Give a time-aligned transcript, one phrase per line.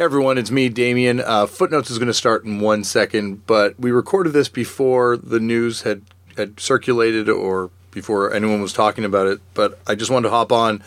[0.00, 1.20] Everyone, it's me, Damian.
[1.20, 5.38] Uh, Footnotes is going to start in one second, but we recorded this before the
[5.38, 6.00] news had,
[6.38, 9.42] had circulated or before anyone was talking about it.
[9.52, 10.82] But I just wanted to hop on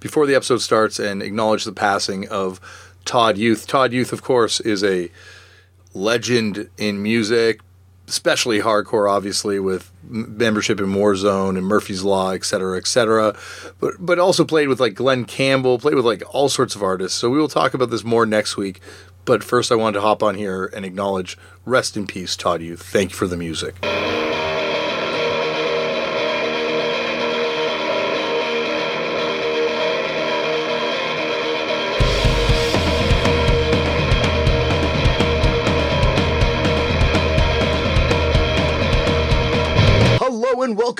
[0.00, 2.60] before the episode starts and acknowledge the passing of
[3.04, 3.68] Todd Youth.
[3.68, 5.12] Todd Youth, of course, is a
[5.94, 7.60] legend in music,
[8.08, 13.36] especially hardcore, obviously, with membership in Warzone and Murphy's Law, et cetera, et cetera.
[13.80, 17.18] But, but also played with like Glenn Campbell, played with like all sorts of artists.
[17.18, 18.80] So we will talk about this more next week.
[19.24, 22.76] But first, I wanted to hop on here and acknowledge rest in peace, Todd You
[22.76, 23.74] Thank you for the music.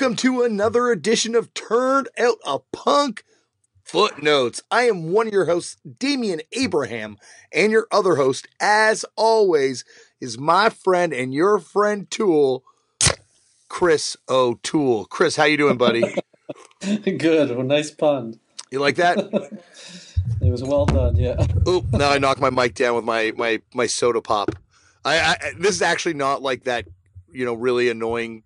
[0.07, 3.25] Welcome to another edition of Turned Out a Punk
[3.83, 4.63] Footnotes.
[4.71, 7.17] I am one of your hosts, Damian Abraham,
[7.51, 9.83] and your other host, as always,
[10.21, 12.63] is my friend and your friend Tool,
[13.67, 15.03] Chris O'Toole.
[15.07, 16.15] Chris, how you doing, buddy?
[17.03, 17.53] Good.
[17.53, 18.39] Well, nice pun.
[18.71, 19.17] You like that?
[20.41, 21.15] It was well done.
[21.15, 21.45] Yeah.
[21.67, 21.85] Oop!
[21.93, 24.51] Now I knocked my mic down with my my my soda pop.
[25.05, 26.85] I, I this is actually not like that,
[27.31, 28.43] you know, really annoying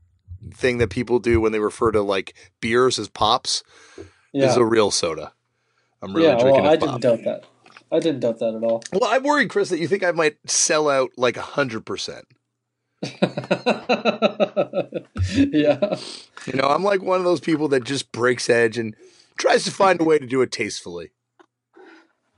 [0.53, 3.63] thing that people do when they refer to like beers as pops.
[4.33, 5.33] This is a real soda.
[6.01, 6.39] I'm really yeah.
[6.39, 7.01] drinking Well, I pop.
[7.01, 7.43] didn't doubt that.
[7.91, 8.81] I didn't doubt that at all.
[8.93, 12.25] Well, I'm worried, Chris, that you think I might sell out like hundred percent.
[13.03, 13.09] yeah.
[16.45, 18.95] You know, I'm like one of those people that just breaks edge and
[19.37, 21.11] tries to find a way to do it tastefully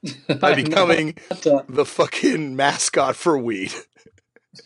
[0.39, 3.73] by I'm becoming not, uh, the fucking mascot for weed.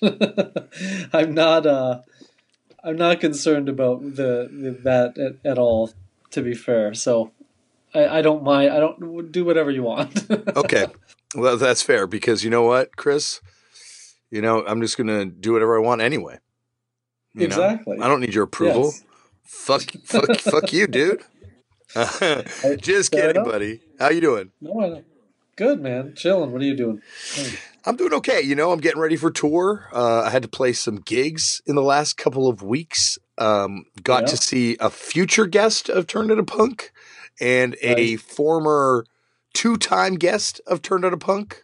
[0.02, 1.66] I'm not.
[1.66, 2.02] Uh,
[2.84, 5.92] I'm not concerned about the, the that at, at all.
[6.32, 7.32] To be fair, so
[7.94, 8.72] I, I don't mind.
[8.72, 10.26] I don't do whatever you want.
[10.58, 10.88] Okay,
[11.36, 13.42] well that's fair because you know what, Chris.
[14.30, 16.40] You know, I'm just gonna do whatever I want anyway.
[17.34, 17.56] You know?
[17.56, 18.00] exactly.
[18.02, 18.86] I don't need your approval.
[18.86, 19.04] Yes.
[19.44, 21.22] Fuck, fuck, fuck you, dude.
[22.82, 23.82] just kidding, buddy.
[24.00, 24.52] How you doing?
[24.60, 25.06] No, I don't.
[25.56, 26.14] Good man.
[26.16, 26.52] Chilling.
[26.52, 27.02] What are you doing?
[27.88, 28.42] I'm doing okay.
[28.42, 29.88] You know, I'm getting ready for tour.
[29.94, 33.18] Uh, I had to play some gigs in the last couple of weeks.
[33.38, 34.28] Um, got Yeah.
[34.28, 36.92] to see a future guest of Turned a Punk
[37.40, 38.22] and a Nice.
[38.22, 39.06] former
[39.54, 41.64] two-time guest of Turned a Punk.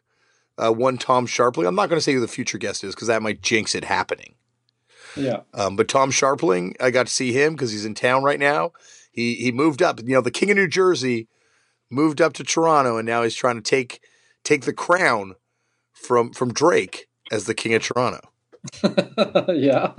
[0.57, 1.67] Uh, one Tom Scharpling.
[1.67, 3.83] I'm not going to say who the future guest is because that might jinx it
[3.83, 4.35] happening.
[5.17, 5.41] Yeah.
[5.53, 8.72] Um, but Tom Scharpling, I got to see him because he's in town right now.
[9.12, 10.00] He he moved up.
[10.00, 11.28] You know, the King of New Jersey
[11.89, 14.00] moved up to Toronto, and now he's trying to take
[14.44, 15.35] take the crown
[16.03, 18.19] from from Drake as the King of Toronto.
[19.53, 19.91] yeah.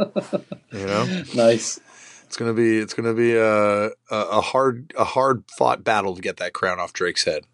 [0.73, 1.79] You know, nice.
[2.27, 6.23] it's gonna be it's gonna be a a, a hard a hard fought battle to
[6.23, 7.45] get that crown off Drake's head.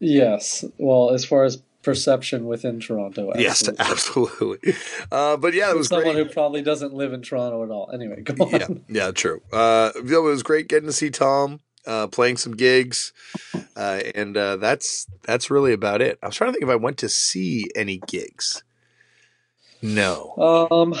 [0.00, 0.64] Yes.
[0.78, 4.58] Well, as far as perception within Toronto, Yes, absolutely.
[4.62, 4.74] absolutely.
[5.10, 6.26] Uh, but yeah, it was someone great.
[6.26, 7.90] who probably doesn't live in Toronto at all.
[7.92, 8.50] Anyway, go on.
[8.50, 9.42] yeah, yeah, true.
[9.52, 13.12] Uh, it was great getting to see Tom, uh, playing some gigs,
[13.76, 16.18] uh, and uh, that's that's really about it.
[16.22, 18.62] I was trying to think if I went to see any gigs.
[19.84, 20.68] No.
[20.70, 20.94] Um,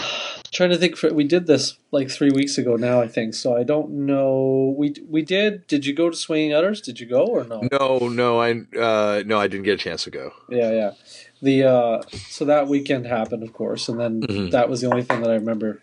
[0.50, 0.96] trying to think.
[0.96, 3.34] For, we did this like three weeks ago now, I think.
[3.34, 4.74] So I don't know.
[4.76, 5.68] We we did.
[5.68, 6.80] Did you go to Swinging Utters?
[6.80, 7.68] Did you go or no?
[7.70, 10.32] No, no, I uh, no, I didn't get a chance to go.
[10.48, 10.90] Yeah, yeah.
[11.40, 14.50] The uh, so that weekend happened, of course, and then Mhm.
[14.50, 15.80] that was the only thing that I remember.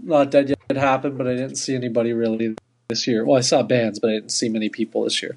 [0.00, 2.54] Not that yet it happened, but I didn't see anybody really
[2.88, 3.24] this year.
[3.24, 5.36] Well, I saw bands, but I didn't see many people this year.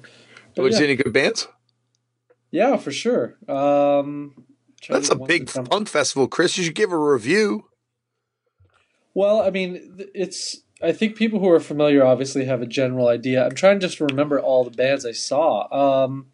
[0.54, 0.78] But Was yeah.
[0.78, 1.48] there any good bands?
[2.50, 3.36] Yeah, for sure.
[3.48, 4.44] Um,
[4.88, 6.56] That's a big punk festival, Chris.
[6.56, 7.66] You should give a review.
[9.14, 10.62] Well, I mean, it's.
[10.82, 13.44] I think people who are familiar obviously have a general idea.
[13.44, 16.04] I'm trying just to remember all the bands I saw.
[16.04, 16.26] Um,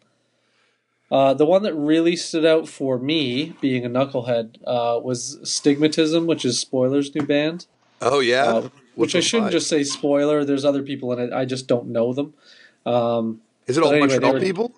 [1.11, 6.25] uh, the one that really stood out for me, being a knucklehead, uh, was Stigmatism,
[6.25, 7.67] which is Spoiler's new band.
[8.01, 10.43] Oh yeah, Uh, which I shouldn't just say spoiler.
[10.45, 11.33] There's other people in it.
[11.33, 12.33] I just don't know them.
[12.85, 14.73] Um, Is it all anyway, Montreal were- people?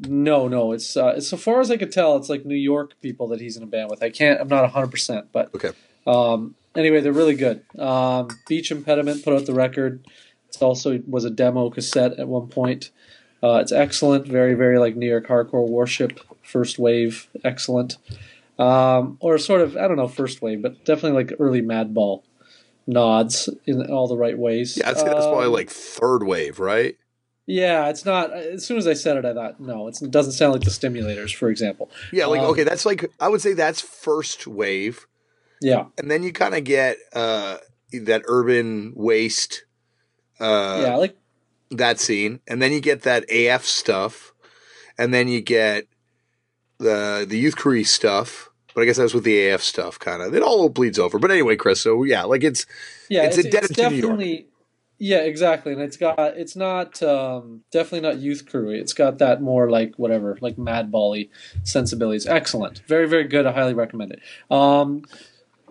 [0.00, 0.72] no, no.
[0.72, 3.56] It's uh, so far as I could tell, it's like New York people that he's
[3.56, 4.02] in a band with.
[4.02, 4.40] I can't.
[4.40, 5.70] I'm not 100, percent but Okay.
[6.06, 7.62] Um, anyway, they're really good.
[7.78, 10.06] Um, Beach Impediment put out the record.
[10.48, 12.90] It also was a demo cassette at one point.
[13.42, 14.26] Uh, it's excellent.
[14.26, 16.18] Very, very like New York hardcore worship.
[16.42, 17.96] First wave, excellent.
[18.58, 22.22] Um, or sort of, I don't know, first wave, but definitely like early Madball
[22.90, 24.76] nods in all the right ways.
[24.76, 26.96] Yeah, I'd say that's probably Um, like third wave, right?
[27.46, 28.32] Yeah, it's not.
[28.32, 30.70] As soon as I said it, I thought, no, it's, it doesn't sound like the
[30.70, 31.90] Stimulators, for example.
[32.12, 35.06] Yeah, like um, okay, that's like I would say that's first wave.
[35.60, 37.56] Yeah, and then you kind of get uh,
[37.92, 39.64] that urban waste,
[40.38, 41.16] uh, yeah, like
[41.70, 44.32] that scene, and then you get that AF stuff,
[44.96, 45.86] and then you get
[46.78, 50.34] the the youth crew stuff, but I guess that's with the AF stuff, kind of.
[50.34, 51.18] It all bleeds over.
[51.18, 51.80] But anyway, Chris.
[51.80, 52.66] So yeah, like it's
[53.08, 54.02] yeah, it's, it's, it's to New York.
[54.02, 54.46] definitely
[55.02, 58.68] yeah, exactly, and it's got it's not um, definitely not youth crew.
[58.68, 61.30] It's got that more like whatever like Mad Bally
[61.62, 62.26] sensibilities.
[62.26, 63.46] Excellent, very very good.
[63.46, 64.20] I highly recommend it.
[64.54, 65.06] Um,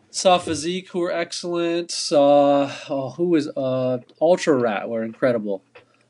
[0.09, 1.91] saw Physique who were excellent.
[1.91, 5.61] Saw oh, who was uh, Ultra Rat were incredible.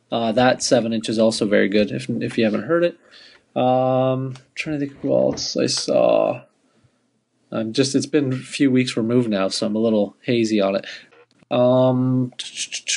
[0.10, 1.92] Uh, that seven inch is also very good.
[1.92, 2.98] If if you haven't heard it,
[3.62, 6.44] um, trying to think who else I saw.
[7.52, 10.76] I'm just it's been a few weeks removed now, so I'm a little hazy on
[10.76, 10.86] it.
[11.52, 12.32] Um,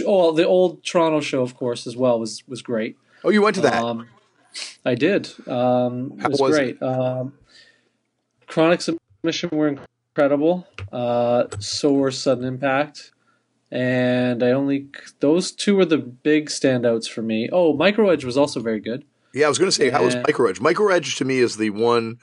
[0.06, 2.96] oh, the old Toronto show, of course, as well was was great.
[3.24, 3.82] Oh, you went to that?
[3.82, 4.08] Um,
[4.84, 5.32] I did.
[5.48, 6.82] Um, it How was, was great.
[6.82, 7.34] Um,
[8.46, 10.66] Chronic Submission were incredible.
[10.92, 13.12] Uh, so were Sudden Impact.
[13.70, 14.88] And I only
[15.20, 17.48] those two were the big standouts for me.
[17.50, 19.04] Oh, Micro Edge was also very good.
[19.32, 20.60] yeah, I was going to say, how was Micro Edge?
[20.60, 22.18] Micro Edge to me is the one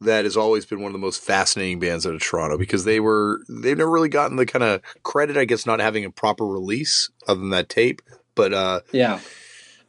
[0.00, 3.00] that has always been one of the most fascinating bands out of Toronto because they
[3.00, 6.46] were they've never really gotten the kind of credit, I guess, not having a proper
[6.46, 8.02] release other than that tape.
[8.34, 9.20] But uh, Yeah.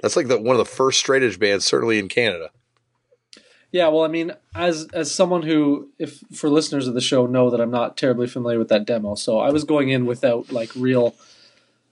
[0.01, 2.51] that's like the one of the first straight edge bands, certainly in Canada.
[3.69, 7.49] Yeah, well, I mean, as as someone who, if for listeners of the show know
[7.49, 10.71] that I'm not terribly familiar with that demo, so I was going in without like
[10.73, 11.15] real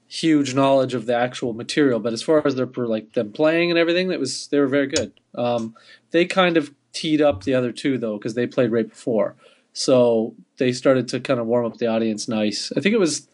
[0.07, 1.99] huge knowledge of the actual material.
[1.99, 4.87] But as far as their like them playing and everything, that was they were very
[4.87, 5.11] good.
[5.35, 5.75] Um,
[6.11, 9.35] they kind of teed up the other two though because they played right before,
[9.73, 12.71] so they started to kind of warm up the audience nice.
[12.75, 13.27] I think it was.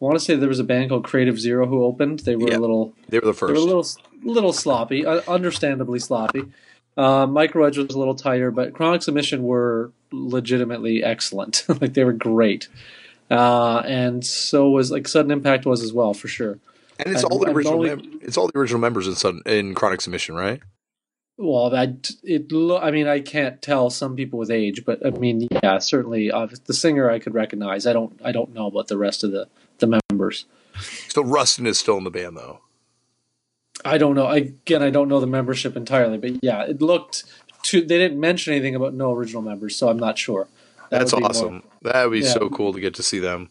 [0.00, 2.20] I want to say there was a band called Creative Zero who opened.
[2.20, 2.58] They were Yeah.
[2.58, 3.48] a little They were the first.
[3.52, 3.86] they were a little
[4.22, 6.44] little sloppy, uh, understandably sloppy.
[6.96, 11.64] Uh, Micro Edge was a little tighter, but Chronic Submission were legitimately excellent.
[11.80, 12.68] like they were great,
[13.30, 16.58] uh, and so was like Sudden Impact was as well for sure.
[17.00, 17.74] and it's and- all the original.
[17.74, 20.60] only- mem- it's all the original members in Sudden, in Chronic Submission, right?
[21.40, 21.94] Well, I
[22.24, 25.78] it lo- I mean I can't tell some people with age, but I mean yeah,
[25.78, 27.86] certainly uh, the singer I could recognize.
[27.86, 29.46] I don't I don't know about the rest of the
[29.78, 30.46] the members.
[31.08, 32.60] So Rustin is still in the band, though.
[33.84, 34.26] I don't know.
[34.26, 37.24] I, again, I don't know the membership entirely, but yeah, it looked.
[37.64, 40.46] To, they didn't mention anything about no original members, so I'm not sure.
[40.90, 41.62] That That's awesome.
[41.82, 42.32] That would be Yeah.
[42.32, 43.50] so cool to get to see them.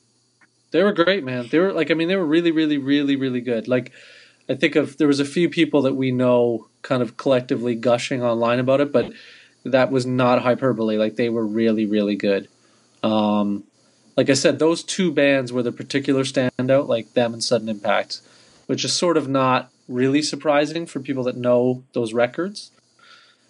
[0.72, 1.48] they were great, man.
[1.50, 3.68] They were like, I mean, they were really, really, really, really good.
[3.68, 3.92] Like,
[4.50, 8.24] I think of there was a few people that we know kind of collectively gushing
[8.24, 9.12] online about it, but
[9.66, 10.98] that was not hyperbole.
[10.98, 12.48] Like, they were really, really good.
[13.04, 13.66] Um,
[14.16, 18.22] like I said, those two bands were the particular standout, like them and Sudden Impact,
[18.66, 22.72] which is sort of not really surprising for people that know those records.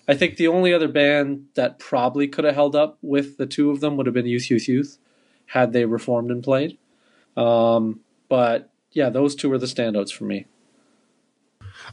[0.08, 3.72] I think the only other band that probably could have held up with the two
[3.72, 4.98] of them would have been Youth, Youth, Youth,
[5.48, 6.78] had they reformed and played.
[7.36, 10.46] Um, but yeah, those two were the standouts for me.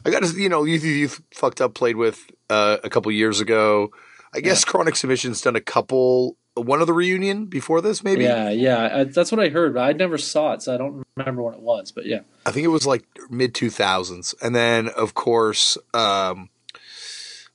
[0.05, 3.11] I got to, you know, Youth Youth Youth fucked up played with uh, a couple
[3.11, 3.91] years ago.
[4.33, 8.25] I guess Chronic Submission's done a couple, one of the reunion before this, maybe.
[8.25, 9.77] Yeah, yeah, I, that's what I heard.
[9.77, 11.91] I never saw it, so I don't remember when it was.
[11.91, 14.35] But yeah, I think it was like mid 2000s.
[14.41, 16.49] And then, of course, um,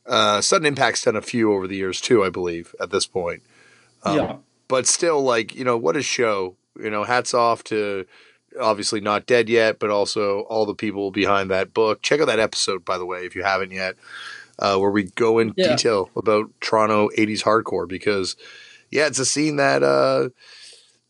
[0.06, 3.42] uh, Sudden Impact's done a few over the years too, I believe, at this point.
[4.02, 4.36] Um, yeah,
[4.66, 6.56] But still, like, you know, what a show.
[6.80, 8.06] You know, hats off to
[8.58, 12.02] obviously not dead yet, but also all the people behind that book.
[12.02, 13.96] Check out that episode, by the way, if you haven't yet,
[14.58, 15.70] uh, where we go in Yeah.
[15.70, 18.36] detail about Toronto 80s hardcore because,
[18.90, 20.30] yeah, it's a scene that, uh,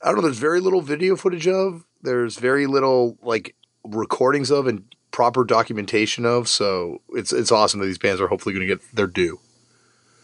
[0.02, 1.84] I don't know, there's very little video footage of.
[2.02, 3.54] There's very little, like,
[3.84, 6.48] recordings of and proper documentation of.
[6.48, 9.40] So it's, it's awesome that these bands are hopefully going to get their due.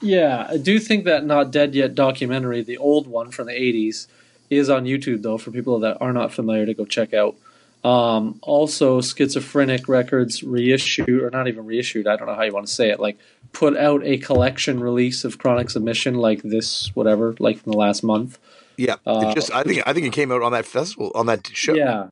[0.01, 0.47] yeah.
[0.51, 4.07] I do think that Not Dead Yet documentary, the old one from the '80s,
[4.51, 7.37] is on YouTube though for people that are not familiar to go check out.
[7.85, 12.09] Um, also, Schizophrenic Records reissued, or not even reissued.
[12.09, 12.99] I don't know how you want to say it.
[12.99, 13.17] Like
[13.53, 18.03] put out a collection release of Chronic Submission, like this, whatever, like from the last
[18.03, 18.39] month.
[18.77, 18.97] Yeah.
[19.07, 21.47] Uh, it just, I think, I think it came out on that festival, on that
[21.47, 21.75] show.
[21.75, 22.09] Yeah,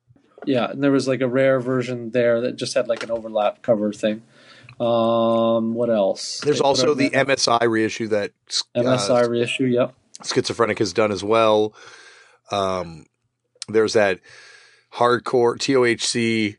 [0.46, 0.70] yeah.
[0.70, 3.92] And there was like a rare version there that just had like an overlap cover
[3.92, 4.22] thing.
[4.80, 6.40] Um, what else?
[6.40, 8.32] There's They also the MSI reissue that
[8.74, 9.64] uh, MSI reissue.
[9.66, 9.94] Yep.
[10.24, 11.74] Schizophrenic has done as well.
[12.50, 13.06] Um,
[13.68, 14.20] there's that
[14.92, 16.56] hardcore TOHC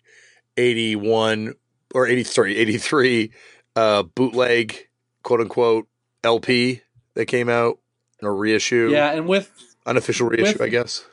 [0.58, 1.54] 81
[1.94, 3.32] or 80, sorry, 83
[3.76, 4.88] uh, bootleg,
[5.24, 5.88] quote unquote,
[6.24, 6.82] LP
[7.14, 7.80] that came out
[8.22, 8.90] or reissue.
[8.92, 9.52] Yeah, and with
[9.86, 11.06] Unofficial reissue, with- I guess.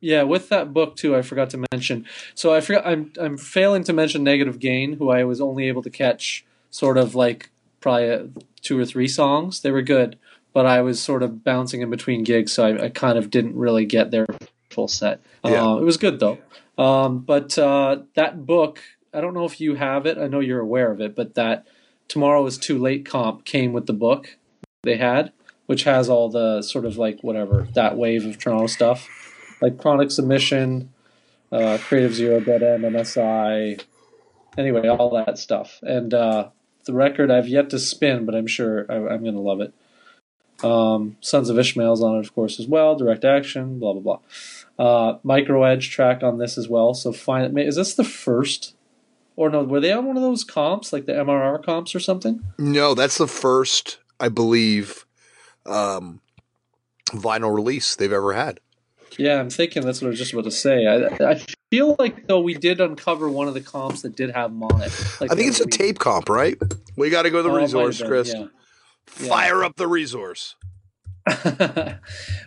[0.00, 2.06] yeah with that book too, I forgot to mention.
[2.34, 2.86] So I forgot.
[2.86, 6.96] I'm I'm failing to mention Negative Gain, who I was only able to catch sort
[6.96, 8.22] of like probably uh,
[8.62, 9.60] two or three songs.
[9.60, 10.18] They were good,
[10.52, 13.56] but I was sort of bouncing in between gigs, so I, I kind of didn't
[13.56, 14.26] really get their
[14.70, 15.20] full set.
[15.44, 15.64] Yeah.
[15.64, 16.38] Uh, it was good though.
[16.78, 18.80] Um, but uh, that book,
[19.12, 20.18] I don't know if you have it.
[20.18, 21.66] I know you're aware of it, but that
[22.08, 24.36] Tomorrow is Too Late comp came with the book.
[24.82, 25.32] they had,
[25.66, 29.08] which has all the sort of like whatever that wave of Toronto stuff,
[29.60, 30.92] like Chronic Submission,
[31.52, 33.80] uh, Creative Zero, Dead End, MSI,
[34.56, 35.78] anyway, all that stuff.
[35.82, 36.48] And uh,
[36.84, 39.74] the record I've yet to spin, but I'm sure I, am going to love it.
[40.62, 42.96] Um, Sons of Ishmael's on it, of course, as well.
[42.96, 44.18] Direct Action, blah blah blah.
[44.78, 46.94] Uh, Micro Edge track on this as well.
[46.94, 47.56] So fine.
[47.58, 48.74] Is this the first?
[49.36, 52.44] Or no, were they on one of those comps, like the MRR comps or something?
[52.58, 55.06] No, that's the first, I believe,
[55.64, 56.20] um,
[57.06, 58.60] vinyl release they've ever had.
[59.18, 60.86] Yeah, I'm thinking that's what I was just about to say.
[60.86, 61.40] I, I
[61.70, 64.82] feel like though we did uncover one of the comps that did have them on
[64.82, 64.92] it.
[65.20, 66.56] Like I think it's a tape comp, right?
[66.96, 68.32] We got to go to the oh, resource, Chris.
[68.34, 68.46] Yeah.
[69.10, 69.66] Fire yeah.
[69.66, 70.56] up the resource.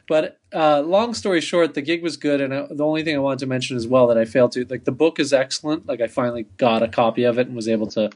[0.07, 3.15] but uh, long story short, the gig was good, and I, uh, the only thing
[3.15, 5.85] I wanted to mention as well that I failed to like the book is excellent.
[5.85, 8.09] Like I finally got a copy of it and was able to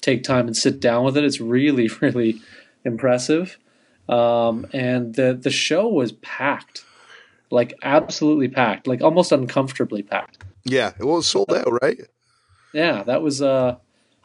[0.00, 1.24] take time and sit down with it.
[1.24, 2.40] It's really, really
[2.84, 3.58] impressive.
[4.08, 6.84] Um, and the the show was packed,
[7.50, 10.44] like absolutely packed, like almost uncomfortably packed.
[10.64, 12.00] Yeah, it was sold out, right?
[12.74, 13.76] Yeah, that was uh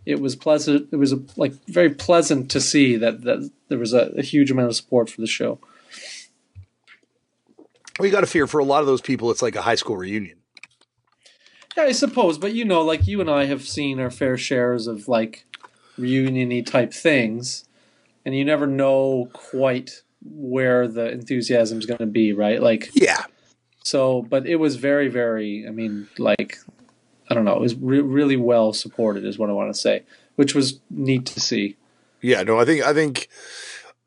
[0.08, 0.88] it was pleasant.
[0.92, 4.70] It was like very pleasant to see that, that there was a, a huge amount
[4.70, 5.60] of support for the show.
[8.00, 9.76] Well, you got to fear for a lot of those people, it's like a high
[9.76, 10.38] school reunion.
[11.76, 14.88] Yeah, I suppose, but you know, like you and I have seen our fair shares
[14.88, 15.46] of like
[16.00, 17.66] reuniony type things,
[18.26, 22.62] and you never know quite where the enthusiasm is going to be, right?
[22.62, 23.26] Like, yeah.
[23.84, 25.66] So, but it was very, very.
[25.68, 26.60] I mean, like
[27.30, 27.56] I don't know.
[27.56, 30.04] It was re- really well supported, is what I want to say,
[30.36, 31.76] which was neat to see.
[32.22, 33.30] Yeah, no, I think I think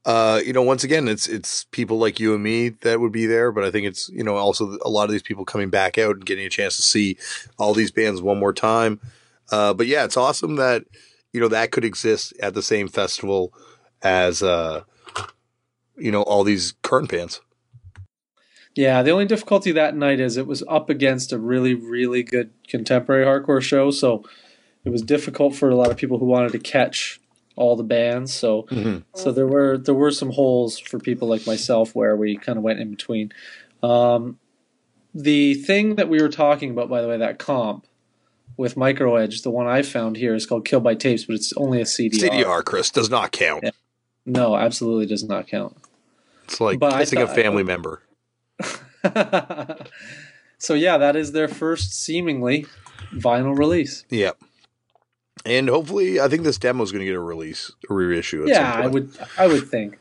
[0.07, 3.27] uh, you know, once again, it's it's people like you and me that would be
[3.27, 5.99] there, but I think it's you know also a lot of these people coming back
[5.99, 7.19] out and getting a chance to see
[7.59, 9.00] all these bands one more time.
[9.53, 10.85] Uh, but yeah, it's awesome that
[11.33, 13.53] you know that could exist at the same festival
[14.03, 14.85] as uh,
[15.97, 17.43] you know all these current bands.
[18.77, 22.50] Yeah, the only difficulty that night is it was up against a really, really good
[22.69, 24.25] contemporary hardcore show, so
[24.85, 27.21] it was difficult for a lot of people who wanted to catch
[27.57, 28.33] all the bands.
[28.33, 28.99] So, mm-hmm.
[29.15, 32.65] so there were there were some holes for people like myself where we kind of
[32.65, 33.33] went in between.
[33.83, 34.39] Um,
[35.15, 37.87] the thing that we were talking about, by the way, that comp
[38.57, 41.53] with Micro Edge, the one I found here is called Kill by Tapes, but it's
[41.57, 42.31] only a CDR.
[42.31, 43.65] CDR, Chris, does not count.
[43.65, 43.71] Yeah.
[44.27, 45.77] No, absolutely does not count.
[46.45, 48.03] It's like but kissing a family member.
[50.59, 52.67] so yeah, that is their first seemingly
[53.14, 54.05] vinyl release.
[54.11, 54.38] Yep.
[55.45, 58.45] And hopefully, I think this demo is going to get a release, a reissue.
[58.47, 59.99] yeah, I would, I would think,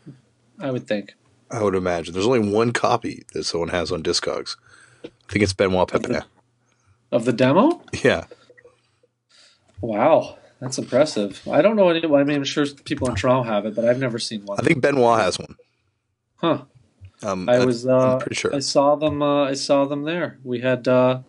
[0.59, 1.15] I would think.
[1.49, 2.13] I would imagine.
[2.13, 4.57] There's only one copy that someone has on Discogs.
[5.03, 6.15] I think it's Benoit Pepin.
[6.15, 6.25] Of,
[7.11, 7.81] of the demo?
[8.03, 8.25] Yeah.
[9.81, 11.41] Wow, that's impressive.
[11.49, 12.03] I don't know any.
[12.03, 14.59] I mean, I'm sure people in Toronto have it, but I've never seen one.
[14.59, 15.55] I think Benoit has one.
[16.35, 16.63] Huh.
[17.21, 19.21] Um, I was uh, pretty sure I saw them.
[19.21, 20.39] Uh, I saw them there.
[20.43, 20.87] We had.
[20.87, 21.21] Uh,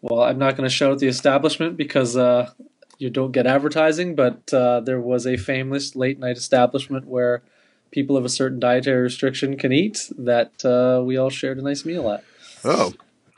[0.00, 2.50] well, I'm not going to shout out the establishment because uh,
[2.98, 7.42] you don't get advertising, but uh, there was a famous late night establishment where
[7.90, 11.84] people of a certain dietary restriction can eat that uh, we all shared a nice
[11.84, 12.24] meal at.
[12.64, 12.92] Oh,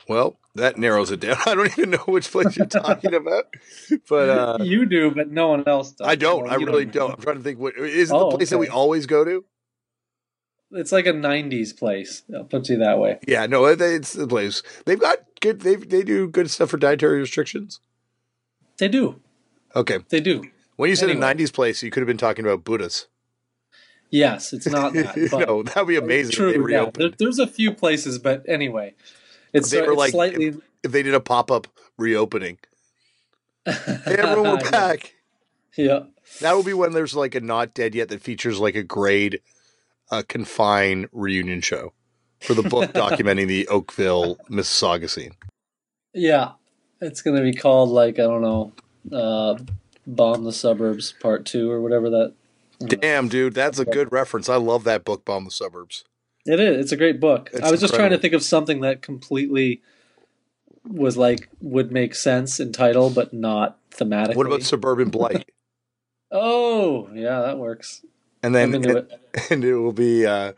[0.07, 1.37] well, that narrows it down.
[1.45, 3.45] I don't even know which place you're talking about,
[4.09, 6.07] but uh, you do, but no one else does.
[6.07, 6.43] I don't.
[6.43, 6.93] Well, I really don't.
[6.93, 7.11] don't.
[7.13, 7.59] I'm trying to think.
[7.59, 8.13] What is it?
[8.13, 8.55] Oh, the place okay.
[8.55, 9.45] that we always go to?
[10.73, 12.23] It's like a '90s place.
[12.33, 13.19] I'll put you that way.
[13.27, 14.63] Yeah, no, it's the place.
[14.85, 15.61] They've got good.
[15.61, 17.79] They they do good stuff for dietary restrictions.
[18.77, 19.19] They do.
[19.75, 20.43] Okay, they do.
[20.75, 21.31] When you said anyway.
[21.31, 23.07] a '90s place, you could have been talking about Buddhas.
[24.09, 25.15] Yes, it's not that.
[25.31, 26.33] no, that would be amazing.
[26.33, 26.69] True.
[26.69, 26.89] Yeah.
[26.93, 28.93] There, there's a few places, but anyway,
[29.53, 30.47] it's, they were like slightly.
[30.47, 32.59] If, if, they did a pop up reopening,
[33.65, 33.75] hey,
[34.05, 35.15] everyone, we're back.
[35.77, 36.03] Yeah,
[36.41, 39.39] that would be when there's like a not dead yet that features like a grade
[40.11, 41.93] a confine reunion show
[42.41, 45.31] for the book documenting the Oakville, Mississauga scene.
[46.13, 46.51] Yeah,
[46.99, 48.73] it's going to be called like I don't know,
[49.11, 49.57] uh,
[50.05, 52.33] "Bomb the Suburbs" Part Two or whatever that.
[52.79, 54.49] Damn, dude, that's a good reference.
[54.49, 56.03] I love that book, "Bomb the Suburbs."
[56.45, 56.85] It is.
[56.85, 57.51] It's a great book.
[57.53, 59.81] It's I was just trying to think of something that completely
[60.83, 64.35] was like would make sense in title, but not thematically.
[64.35, 65.49] What about Suburban Blight?
[66.31, 68.03] oh, yeah, that works
[68.43, 69.11] and then and it.
[69.49, 70.53] and it will be uh,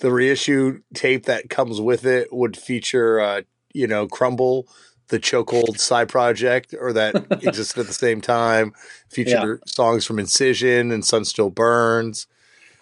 [0.00, 4.66] the reissue tape that comes with it would feature uh, you know crumble
[5.08, 8.72] the chokehold side project or that existed at the same time
[9.10, 9.66] feature yeah.
[9.66, 12.26] songs from incision and sun still burns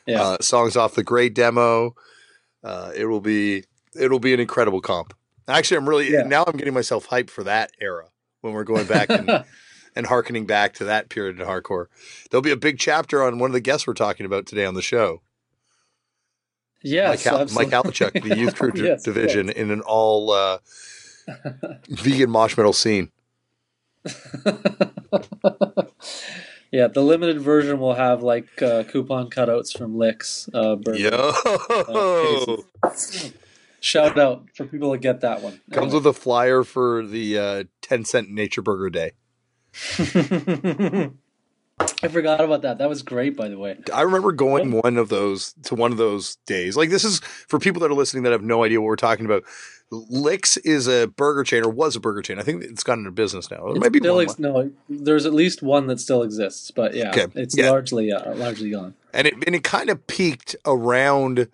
[0.06, 0.20] yeah.
[0.20, 1.94] Uh, songs off the great demo
[2.64, 5.14] uh, it will be it'll be an incredible comp
[5.48, 6.22] actually i'm really yeah.
[6.22, 8.06] now i'm getting myself hyped for that era
[8.40, 9.28] when we're going back and
[9.94, 11.86] and harkening back to that period in hardcore.
[12.30, 14.74] There'll be a big chapter on one of the guests we're talking about today on
[14.74, 15.22] the show.
[16.82, 17.76] Yes, Mike, absolutely.
[18.10, 20.58] Mike the youth crew d- Yes, division, in an all uh,
[21.88, 23.10] vegan mosh metal scene.
[26.72, 30.48] yeah, the limited version will have like uh, coupon cutouts from Licks.
[30.52, 30.98] Uh, burger.
[30.98, 32.64] Yo,
[33.80, 35.60] Shout out for people to get that one.
[35.72, 39.12] comes with a flyer for the uh, ten cent Nature Burger Day.
[42.04, 42.78] I forgot about that.
[42.78, 43.76] That was great, by the way.
[43.92, 46.76] I remember going one of those to one of those days.
[46.76, 49.24] Like this is for people that are listening that have no idea what we're talking
[49.26, 49.42] about.
[49.90, 52.38] Licks is a burger chain or was a burger chain.
[52.38, 53.66] I think it's gone into business now.
[53.68, 54.70] It might be still ex- no.
[54.88, 57.70] There's at least one that still exists, but yeah, Okay, it's yeah.
[57.70, 58.94] largely uh, largely gone.
[59.12, 61.48] and it and it kind of peaked around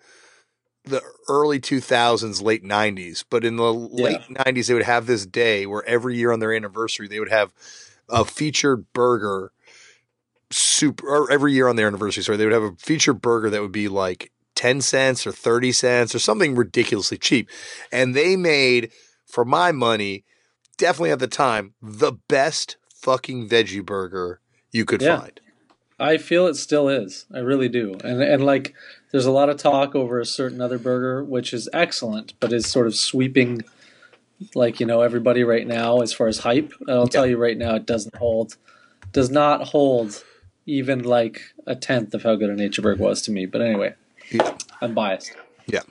[0.85, 5.65] the early 2000s late 90s but in the late 90s they would have this day
[5.67, 7.53] where every year on their anniversary they would have
[8.09, 9.51] a featured burger
[10.51, 13.61] super or every year on their anniversary sorry they would have a featured burger that
[13.61, 17.47] would be like 10 cents or 30 cents or something ridiculously cheap
[17.91, 18.91] and they made
[19.25, 20.23] for my money
[20.77, 24.39] definitely at the time the best fucking veggie burger
[24.71, 25.19] you could Yeah.
[25.19, 25.39] find
[26.01, 27.25] I feel it still is.
[27.33, 27.95] I really do.
[28.05, 28.73] And and like
[29.11, 32.65] there's a lot of talk over a certain other burger which is excellent but is
[32.65, 33.63] sort of sweeping
[34.55, 36.73] like, you know, everybody right now as far as hype.
[36.87, 38.55] I'll tell you right now it doesn't hold
[39.11, 40.23] does not hold
[40.65, 43.45] even like a tenth of how good a nature burger was to me.
[43.47, 43.95] But anyway,
[44.31, 44.55] Yeah.
[44.81, 45.33] I'm biased.
[45.65, 45.81] Yeah.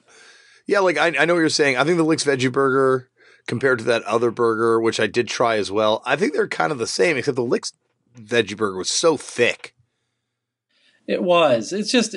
[0.66, 1.76] Yeah, like I, I know what you're saying.
[1.76, 3.08] I think the Licks Veggie Burger
[3.46, 6.70] compared to that other burger, which I did try as well, I think they're kind
[6.70, 7.72] of the same, except the Licks
[8.16, 9.74] Veggie Burger was so thick.
[11.06, 11.72] It was.
[11.72, 12.14] It's just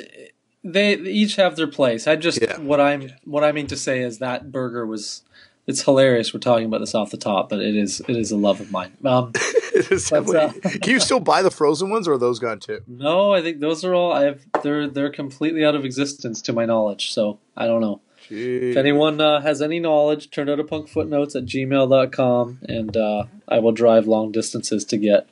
[0.62, 2.06] they, they each have their place.
[2.06, 2.58] I just Yeah.
[2.58, 5.22] what I'm what I mean to say is that burger was.
[5.66, 6.34] It's hilarious.
[6.34, 8.70] We're talking about this off the top, but it is it is a love of
[8.70, 8.92] mine.
[9.04, 9.32] Um,
[9.74, 12.80] It's definitely- Can you still buy the frozen ones, or are those gone too?
[12.86, 14.12] no, I think those are all.
[14.12, 17.10] I have they're they're completely out of existence to my knowledge.
[17.12, 18.00] So I don't know.
[18.28, 23.24] If anyone uh, has any knowledge, turn out a punk footnotes at gmail.com and uh,
[23.48, 25.26] I will drive long distances to get,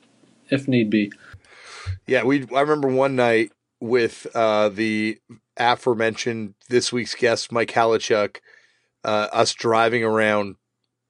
[0.49, 1.11] if need be.
[2.07, 2.47] Yeah, we.
[2.53, 5.19] I remember one night with uh, the
[5.57, 8.37] aforementioned this week's guest, Mike Haliechuk,
[9.03, 10.55] uh, us driving around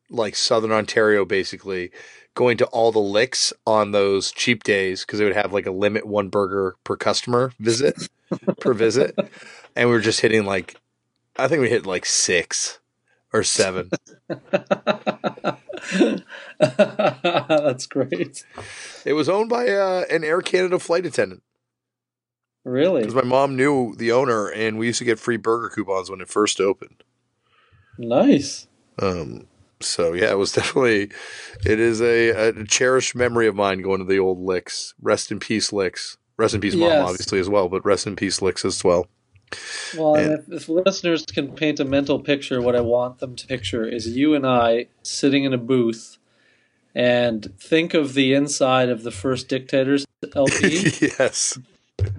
[0.10, 1.92] like Southern Ontario, basically
[2.34, 5.72] going to all the licks on those cheap days because they would have like a
[5.72, 8.10] limit one burger per customer visit
[8.60, 9.18] per visit,
[9.76, 10.76] and we were just hitting like,
[11.38, 12.80] I think we hit like six
[13.34, 13.90] or seven.
[16.60, 18.44] That's great.
[19.06, 21.44] it was owned by uh, an Air Canada flight attendant.
[22.64, 23.02] Really?
[23.02, 26.22] Because my mom knew the owner, and we used to get free burger coupons when
[26.22, 27.04] it first opened.
[27.98, 28.68] Nice.
[29.00, 29.48] Um,
[29.80, 31.12] so yeah, it was definitely,
[31.66, 34.94] it is a, a cherished memory of mine going to the old licks.
[35.02, 36.18] Rest in peace, licks.
[36.38, 37.10] Rest in peace, mom, Yes.
[37.10, 39.08] obviously as well, but rest in peace, licks as well.
[39.98, 43.36] Well, And- and if, if listeners can paint a mental picture, what I want them
[43.36, 46.18] to picture is you and I sitting in a booth
[46.96, 50.84] and think of the inside of the first Dictators LP,
[51.20, 51.58] yes,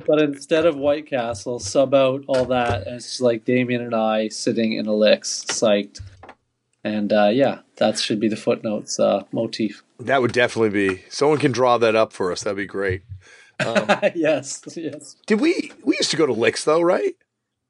[0.07, 3.95] but instead of White Castle, sub out all that, and it's just like Damian and
[3.95, 6.01] I sitting in a licks, psyched.
[6.85, 9.83] And uh, yeah, that should be the footnotes uh, motif.
[10.01, 11.05] that would definitely be.
[11.09, 12.43] Someone can draw that up for us.
[12.43, 13.03] That'd be great.
[13.65, 15.15] Um, yes, yes.
[15.27, 15.71] did we?
[15.85, 17.15] We used to go to licks though, right?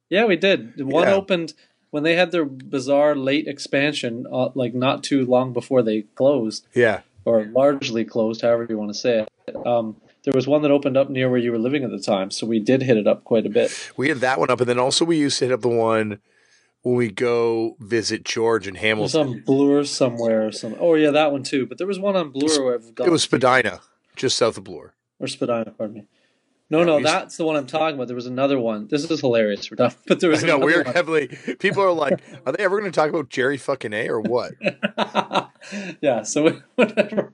[0.08, 0.82] Yeah, we did.
[0.82, 1.14] One Yeah.
[1.14, 1.52] opened
[1.90, 6.66] when they had their bizarre late expansion, uh, like not too long before they closed,
[6.74, 7.00] Yeah.
[7.26, 9.66] or largely closed, however you want to say it.
[9.66, 12.30] Um, there was one that opened up near where you were living at the time,
[12.30, 13.92] so we did hit it up quite a bit.
[13.96, 16.18] We had that one up, and then also we used to hit up the one
[16.82, 19.38] when we go visit George and It was Hamilton.
[19.38, 20.46] on Bloor somewhere.
[20.48, 21.66] Or some, oh yeah, that one too.
[21.66, 23.80] But there was one on Bloor where I've got It was Spadina,
[24.16, 24.94] just south of Bloor.
[25.20, 26.02] or Spadina, pardon me.
[26.72, 28.06] No, no, that's the one I'm talking about.
[28.08, 28.88] There was another one.
[28.88, 29.70] This is hilarious.
[29.70, 29.92] We're done.
[30.06, 30.94] But there was No, we're one.
[30.94, 31.28] heavily.
[31.58, 34.52] People are like, are they ever going to talk about Jerry fucking A or what?
[36.00, 37.30] yeah, so whatever,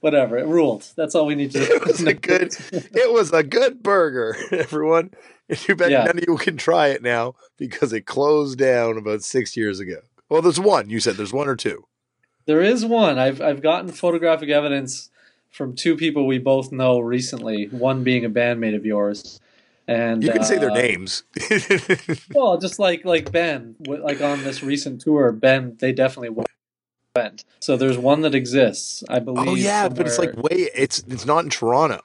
[0.00, 0.38] whatever.
[0.38, 0.86] It ruled.
[0.96, 1.60] That's all we need to.
[1.60, 2.54] It was a good.
[2.72, 5.10] It was a good burger, everyone.
[5.50, 6.04] Too bad Yeah.
[6.04, 9.96] none of you can try it now because it closed down about six years ago.
[10.28, 10.90] Well, there's one.
[10.90, 11.86] You said there's one or two.
[12.44, 13.18] There is one.
[13.18, 15.10] I've I've gotten photographic evidence
[15.50, 17.66] from two people we both know recently.
[17.66, 19.40] One being a bandmate of yours,
[19.86, 21.24] and You can say their uh, names.
[22.34, 26.30] Well, just like like Ben, like on this recent tour, Ben, they definitely
[27.16, 27.44] went.
[27.58, 29.48] So there's one that exists, I believe.
[29.48, 30.70] oh yeah, but it's like somewhere- way.
[30.74, 32.00] It's it's not in Toronto.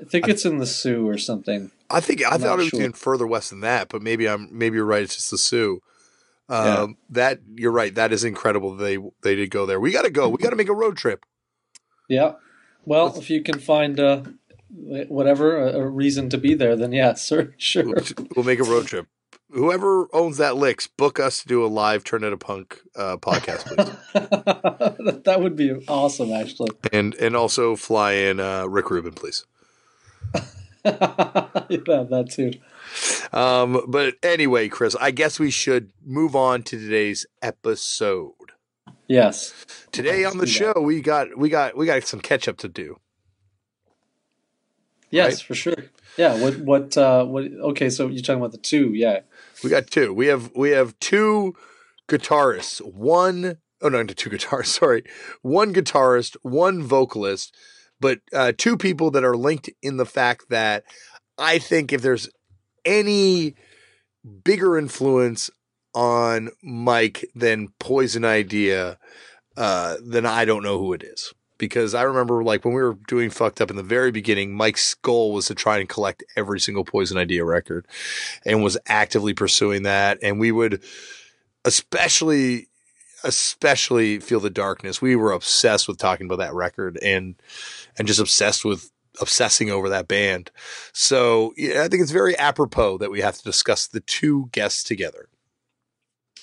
[0.00, 1.70] I think it's in the Soo or something.
[1.90, 2.80] I think I I'm thought it was sure.
[2.80, 5.02] even further west than that, but maybe I'm maybe you're right.
[5.02, 5.80] It's just the Soo.
[6.48, 6.86] Um, Yeah.
[7.10, 7.94] That you're right.
[7.94, 8.74] That is incredible.
[8.76, 9.78] They they did go there.
[9.80, 10.28] We got to go.
[10.28, 11.24] We got to make a road trip.
[12.10, 12.32] Yeah.
[12.84, 14.22] Well, if you can find uh,
[14.68, 17.84] whatever a, a reason to be there, then yeah, sir, sure.
[17.84, 18.04] We'll,
[18.36, 19.06] we'll make a road trip.
[19.50, 23.16] whoever owns that licks, book us to do a live Turn It a Punk uh,
[23.16, 25.22] podcast, please.
[25.24, 26.70] that would be awesome, actually.
[26.92, 29.46] and and also fly in uh, Rick Rubin, please.
[30.84, 30.90] yeah,
[31.68, 32.52] that too.
[33.32, 38.32] Um, but anyway, Chris, I guess we should move on to today's episode.
[39.08, 39.52] Yes.
[39.92, 42.98] Today on the show, we got we got we got some catch up to do.
[45.10, 45.42] Yes, Right.
[45.42, 45.74] for sure.
[46.16, 46.40] Yeah.
[46.40, 46.58] What?
[46.60, 46.96] What?
[46.96, 47.44] Uh, what?
[47.44, 47.90] Okay.
[47.90, 48.92] So you're talking about the two?
[48.94, 49.20] Yeah.
[49.64, 50.12] We got two.
[50.14, 51.54] We have we have two
[52.08, 52.78] guitarists.
[52.84, 54.66] One oh no, two guitarists.
[54.78, 55.02] Sorry,
[55.42, 57.54] one guitarist, one vocalist,
[58.00, 60.84] but uh, two people that are linked in the fact that
[61.38, 62.28] I think if there's
[62.84, 63.54] any
[64.44, 65.50] bigger influence
[65.94, 68.98] on Mike than Poison Idea,
[69.56, 71.32] uh, then I don't know who it is.
[71.58, 74.94] Because I remember, like when we were doing fucked up in the very beginning, Mike's
[74.94, 77.86] goal was to try and collect every single Poison Idea record
[78.46, 80.18] and was actively pursuing that.
[80.22, 80.82] And we would
[81.66, 82.68] especially,
[83.24, 85.02] especially feel the darkness.
[85.02, 87.34] We were obsessed with talking about that record and,
[87.98, 90.50] and just obsessed with obsessing over that band.
[90.92, 94.82] So yeah, I think it's very apropos that we have to discuss the two guests
[94.82, 95.28] together.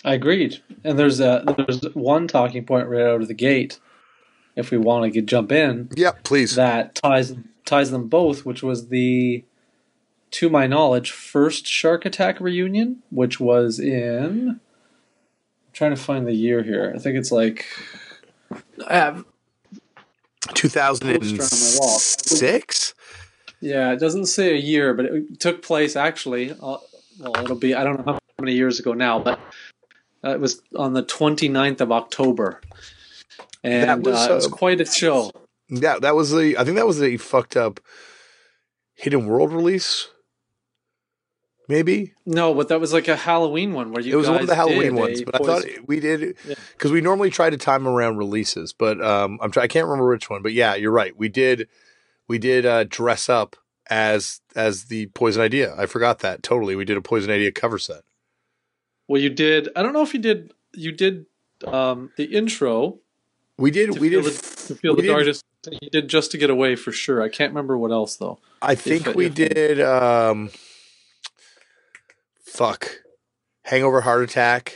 [0.05, 0.61] I agreed.
[0.83, 3.79] And there's a there's one talking point right out of the gate.
[4.55, 6.55] If we want to get jump in, Yeah, please.
[6.55, 7.33] that ties
[7.65, 9.43] ties them both, which was the,
[10.31, 14.49] to my knowledge, first Shark Attack reunion, which was in.
[14.49, 14.61] I'm
[15.73, 16.91] trying to find the year here.
[16.95, 17.65] I think it's like.
[18.87, 19.25] I have
[20.55, 22.93] 2006?
[23.59, 26.51] Yeah, it doesn't say a year, but it took place actually.
[26.51, 26.77] Uh,
[27.19, 29.39] well, it'll be I don't know how many years ago now, but
[30.27, 32.61] uh, it was on the 29th of October,
[33.63, 35.31] and That was, uh, it was uh, quite a show.
[35.69, 37.79] Yeah, that was the, I think that was the fucked up
[38.95, 40.09] Hidden World release.
[41.69, 44.13] Maybe No, but that was like a Halloween one where you.
[44.13, 46.55] it was one of the Halloween ones, but I thought we did Yeah.
[46.71, 50.09] because we normally try to time around releases, but um, I'm try- I can't remember
[50.09, 51.17] which one, but yeah, you're right.
[51.17, 51.67] We did
[52.29, 53.57] we did uh, dress up
[53.89, 55.75] as as the Poison Idea.
[55.77, 56.77] I forgot that totally.
[56.77, 58.03] We did a Poison Idea cover set.
[59.07, 59.69] Well, you did.
[59.75, 60.53] I don't know if you did.
[60.73, 61.25] You did
[61.65, 62.99] um, the intro.
[63.57, 64.29] We did we did the,
[64.67, 65.43] to feel we the did- darkness.
[65.81, 67.21] You did just to get away for sure.
[67.21, 68.39] I can't remember what else though.
[68.61, 70.51] I think If- we if- did um
[72.43, 72.89] fuck
[73.63, 74.75] Hangover Heart Attack.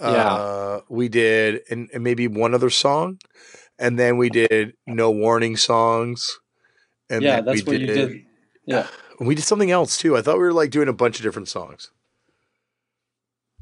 [0.00, 3.18] Uh we did and, and maybe one other song.
[3.78, 6.38] And then we did No Warning songs.
[7.10, 8.26] And yeah, that's what you did.
[8.66, 8.86] Yeah,
[9.20, 10.16] We did something else too.
[10.16, 11.90] I thought we were like doing a bunch of different songs.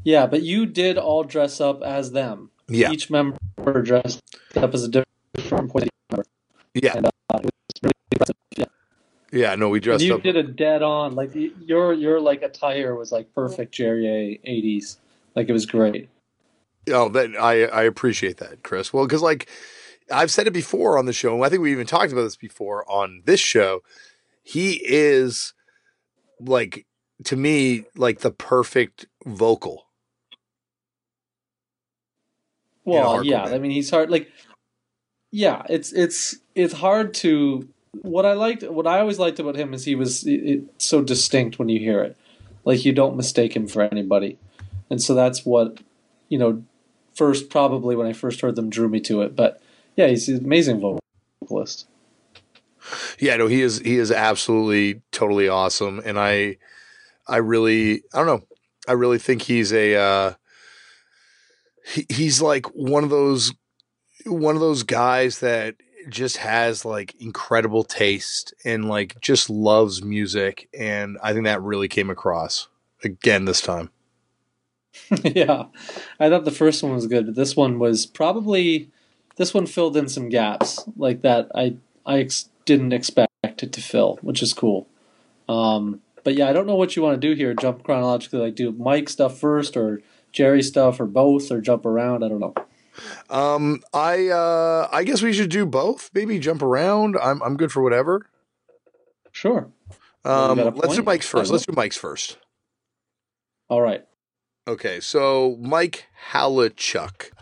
[0.04, 2.50] Yeah, but you did all dress up as them.
[2.68, 2.90] Yeah.
[2.90, 3.38] Each member
[3.82, 4.20] dressed
[4.56, 6.24] up as a different member.
[6.74, 6.96] Yeah.
[6.96, 7.38] And, uh,
[7.82, 7.92] really.
[8.56, 8.64] Yeah.
[9.32, 10.24] Yeah, no, we And dressed you up.
[10.24, 14.40] You did a dead on like your your like attire was like perfect Jerry A
[14.48, 14.98] eighties.
[15.34, 16.08] Like it was great.
[16.90, 18.92] Oh, that I I appreciate that, Chris.
[18.92, 19.48] Well, because like
[20.10, 22.36] I've said it before on the show, and I think we even talked about this
[22.36, 23.82] before on this show.
[24.42, 25.54] He is
[26.40, 26.86] like
[27.24, 29.86] to me like the perfect vocal.
[32.90, 33.54] In a Well, hardcore yeah, band.
[33.54, 34.30] I mean he's hard like
[35.30, 37.68] yeah, it's it's it's hard to
[38.02, 41.02] what I liked what I always liked about him is he was it, it's so
[41.02, 42.16] distinct when you hear it.
[42.64, 44.38] Like you don't mistake him for anybody.
[44.90, 45.78] And so that's what
[46.28, 46.62] you know
[47.14, 49.60] first probably when I first heard them drew me to it, but
[49.96, 51.86] yeah, he's an amazing vocalist.
[53.18, 56.58] Yeah, no, he is he is absolutely totally awesome, and I
[57.26, 58.42] I really I don't know
[58.88, 60.34] I really think he's a uh,
[61.84, 63.52] he, he's like one of those
[64.26, 65.76] one of those guys that
[66.08, 71.88] just has like incredible taste and like just loves music, and I think that really
[71.88, 72.68] came across
[73.04, 73.90] again this time.
[75.24, 75.64] yeah,
[76.20, 78.90] I thought the first one was good, but this one was probably
[79.36, 81.50] this one filled in some gaps like that.
[81.54, 84.86] I I ex- didn't expect it to fill, which is cool.
[85.48, 87.54] Um, but yeah, I don't know what you want to do here.
[87.54, 92.24] Jump chronologically, like do Mike stuff first, or Jerry stuff, or both, or jump around.
[92.24, 92.54] I don't know.
[93.30, 96.10] Um, I uh, I guess we should do both.
[96.14, 97.16] Maybe jump around.
[97.22, 98.26] I'm I'm good for whatever.
[99.30, 99.70] Sure.
[100.24, 101.02] Um, let's do?
[101.02, 101.50] Mike's first.
[101.50, 102.38] Let's do Mike's first.
[103.68, 104.04] All right.
[104.68, 107.32] Okay, so Mike Haliechuk,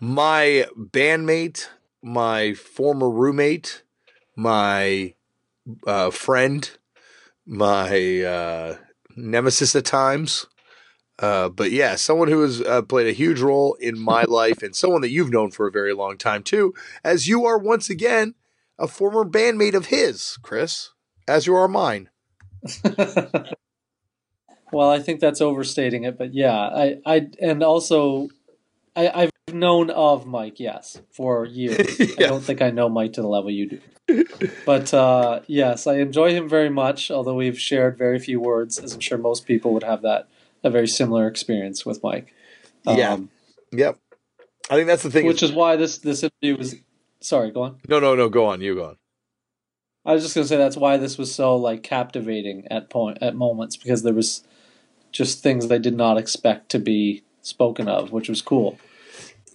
[0.00, 1.66] my bandmate,
[2.02, 3.82] my former roommate,
[4.36, 5.14] my
[5.86, 6.70] uh, friend,
[7.44, 8.76] my uh,
[9.16, 10.46] nemesis at times.
[11.18, 14.74] Uh, but yeah, someone who has uh, played a huge role in my life and
[14.74, 18.34] someone that you've known for a very long time too, as you are once again
[18.78, 20.90] a former bandmate of his, Chris,
[21.26, 22.10] as you are mine.
[24.72, 28.28] Well, I think that's overstating it, but yeah, I, I, and also,
[28.94, 29.08] I,
[29.48, 32.00] I've known of Mike, yes, for years.
[32.18, 34.24] I don't think I know Mike to the level you do.
[34.66, 37.10] But uh, yes, I enjoy him very much.
[37.10, 40.28] Although we've shared very few words, as I'm sure most people would have that
[40.64, 42.34] a very similar experience with Mike.
[42.86, 43.14] Yeah.
[43.14, 43.30] Um,
[43.72, 43.98] Yep.
[44.70, 45.26] I think that's the thing.
[45.26, 46.74] which is why this this interview was.
[47.20, 47.80] Sorry, go on.
[47.88, 48.28] no, no, no.
[48.28, 48.60] Go on.
[48.60, 48.96] You go on.
[50.06, 53.34] I was just gonna say that's why this was so like captivating at point at
[53.34, 54.42] moments because there was
[55.12, 58.78] just things they did not expect to be spoken of, which was cool.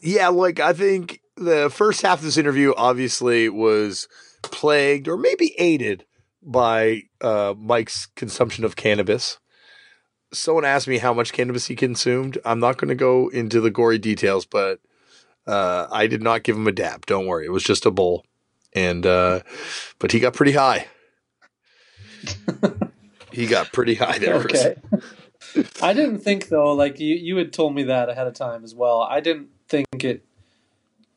[0.01, 4.07] Yeah, like I think the first half of this interview obviously was
[4.41, 6.05] plagued or maybe aided
[6.41, 9.39] by uh, Mike's consumption of cannabis.
[10.33, 12.37] Someone asked me how much cannabis he consumed.
[12.43, 14.79] I'm not going to go into the gory details, but
[15.47, 17.05] uh, I did not give him a dab.
[17.05, 18.25] Don't worry, it was just a bowl,
[18.73, 19.41] and uh,
[19.99, 20.87] but he got pretty high.
[23.31, 24.35] he got pretty high there.
[24.35, 24.75] Okay.
[25.81, 28.73] I didn't think though, like you you had told me that ahead of time as
[28.73, 29.01] well.
[29.01, 30.25] I didn't think it.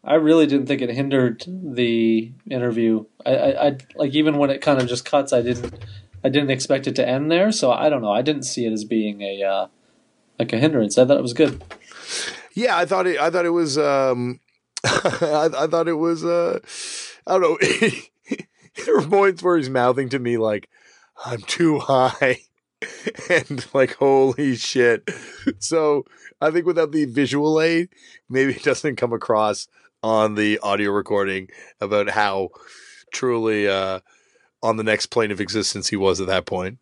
[0.04, 3.06] I really didn't think it hindered the interview.
[3.24, 5.72] I, I, I like even when it kind of just cuts, I didn't
[6.26, 7.52] I didn't expect it to end there.
[7.52, 8.10] So I don't know.
[8.10, 9.66] I didn't see it as being a uh,
[10.40, 10.98] like a hindrance.
[10.98, 11.62] I thought it was good.
[12.52, 13.20] Yeah, I thought it.
[13.20, 13.78] I thought it was.
[13.78, 14.40] Um,
[14.84, 16.24] I, I thought it was.
[16.24, 16.58] Uh,
[17.28, 17.88] I don't know.
[18.84, 20.68] there were points where he's mouthing to me like,
[21.24, 22.40] "I'm too high,"
[23.30, 25.08] and like, "Holy shit!"
[25.60, 26.06] So
[26.40, 27.90] I think without the visual aid,
[28.28, 29.68] maybe it doesn't come across
[30.02, 32.48] on the audio recording about how
[33.12, 34.00] truly uh,
[34.62, 36.78] on the next plane of existence he was at that point.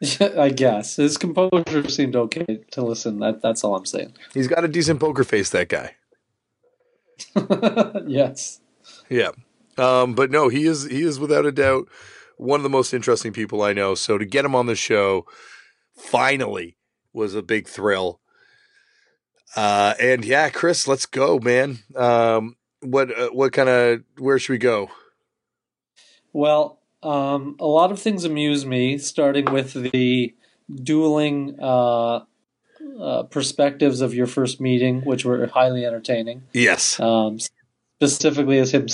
[0.20, 3.18] I guess his composure seemed okay to listen.
[3.20, 4.14] That that's all I'm saying.
[4.34, 5.94] He's got a decent poker face, that guy.
[8.06, 8.60] yes.
[9.08, 9.30] Yeah.
[9.78, 11.88] Um, but no, he is he is without a doubt
[12.36, 13.94] one of the most interesting people I know.
[13.94, 15.26] So to get him on the show
[15.96, 16.76] finally
[17.12, 18.20] was a big thrill.
[19.54, 21.78] Uh, and yeah, Chris, let's go, man.
[21.94, 24.90] Um, what uh, what kind of where should we go?
[26.36, 30.34] Well, um, a lot of things amuse me, starting with the
[30.70, 32.24] dueling uh,
[33.00, 36.42] uh, perspectives of your first meeting, which were highly entertaining.
[36.52, 37.00] Yes.
[37.00, 37.38] Um,
[38.02, 38.86] specifically, as him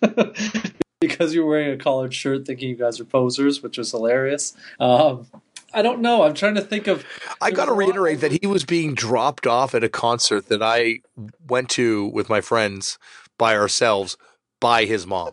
[1.00, 4.56] because you were wearing a collared shirt, thinking you guys are posers, which was hilarious.
[4.78, 5.26] Um,
[5.72, 6.22] I don't know.
[6.22, 7.04] I'm trying to think of.
[7.40, 11.00] I got to reiterate that he was being dropped off at a concert that I
[11.48, 12.96] went to with my friends
[13.38, 14.16] by ourselves
[14.60, 15.32] by his mom.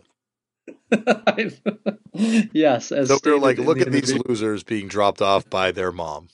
[2.52, 5.48] yes, as So we were stated like, look the at these losers being dropped off
[5.48, 6.28] by their mom.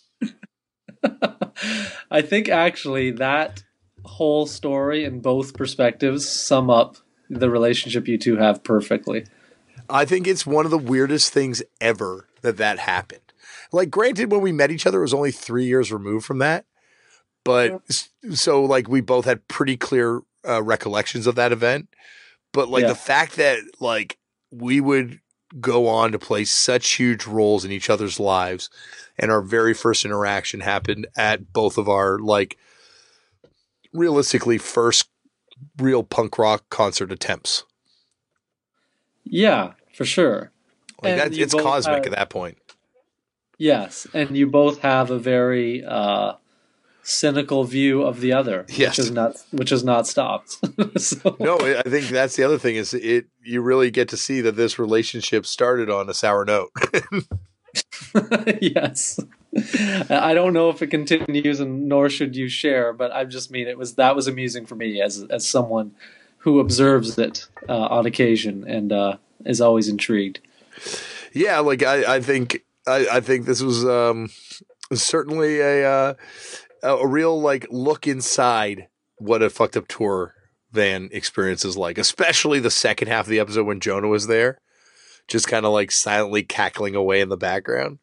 [2.11, 3.63] I think actually that
[4.05, 6.97] whole story and both perspectives sum up
[7.29, 9.27] the relationship you two have perfectly.
[9.91, 13.21] I think it's one of the weirdest things ever that that happened.
[13.73, 16.65] Like, granted, when we met each other, it was only three years removed from that.
[17.45, 21.89] But s- so, like, we both had pretty clear uh, recollections of that event.
[22.53, 22.89] But, like, Yeah.
[22.89, 24.18] the fact that, like,
[24.51, 25.21] we would
[25.61, 28.69] go on to play such huge roles in each other's lives
[29.19, 32.59] and our very first interaction happened at both of our, like,
[33.93, 35.09] realistically first
[35.79, 37.65] real punk rock concert attempts.
[39.25, 40.53] Yeah, for sure.
[41.03, 42.59] Like, And that's, it's cosmic had- at that point.
[43.61, 46.35] Yes, and you both have a very uh,
[47.09, 48.91] cynical view of the other, Yes.
[48.99, 50.59] which is not which is not stopped.
[51.01, 53.27] so, No, I think that's the other thing is it.
[53.43, 56.71] You really get to see that this relationship started on a sour note.
[58.61, 59.19] yes.
[60.11, 62.93] I don't know if it continues, and nor should you share.
[62.93, 65.93] But I just mean it was that was amusing for me as as someone
[66.39, 70.41] who observes it uh, on occasion and uh, is always intrigued.
[71.33, 74.31] yeah, like I, I think I, I think this was um,
[74.93, 76.15] certainly a uh,
[76.83, 80.35] a a real like look inside what a fucked up tour
[80.71, 84.61] van experience is like, especially the second half of the episode when Jonah was there,
[85.27, 87.99] just kind of like silently cackling away in the background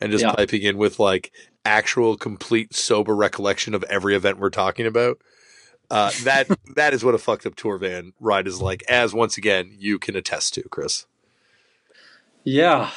[0.00, 0.32] and just Yeah.
[0.32, 1.32] piping in with like
[1.64, 5.18] actual complete sober recollection of every event we're talking about.
[5.90, 9.36] Uh, that that is what a fucked up tour van ride is like, as once
[9.36, 11.06] again you can attest to, Chris.
[12.44, 12.90] Yeah,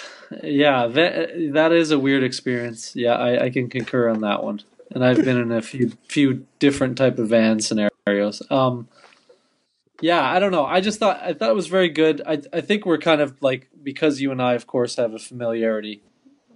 [0.43, 2.95] yeah, that that is a weird experience.
[2.95, 4.61] Yeah, I, I can concur on that one.
[4.91, 8.41] And I've been in a few few different type of van scenarios.
[8.49, 8.87] Um,
[10.01, 10.65] yeah, I don't know.
[10.65, 12.21] I just thought I thought it was very good.
[12.25, 15.19] I I think we're kind of like because you and I, of course, have a
[15.19, 16.01] familiarity.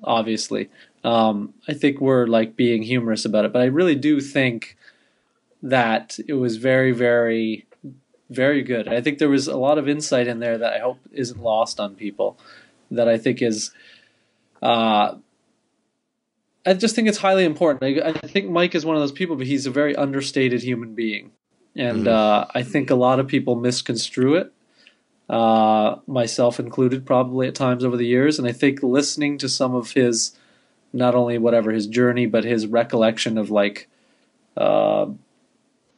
[0.04, 0.70] Obviously,
[1.04, 4.78] um, I think we're like being humorous about it, but I really do think
[5.64, 7.66] that it was very, very,
[8.30, 8.88] very good.
[8.88, 11.80] I think there was a lot of insight in there that I hope isn't lost
[11.80, 12.38] on people
[12.90, 13.72] that I think is
[14.62, 15.16] uh,
[16.66, 17.84] I just think it's highly important.
[17.84, 20.94] I, I, think Mike is one of those people, but he's a very understated human
[20.94, 21.32] being,
[21.76, 22.08] and mm-hmm.
[22.08, 24.54] uh, I think a lot of people misconstrue it,
[25.30, 28.38] uh, myself included, probably at times over the years.
[28.38, 30.38] And I think listening to some of his,
[30.94, 33.90] not only whatever his journey, but his recollection of like,
[34.56, 35.08] uh,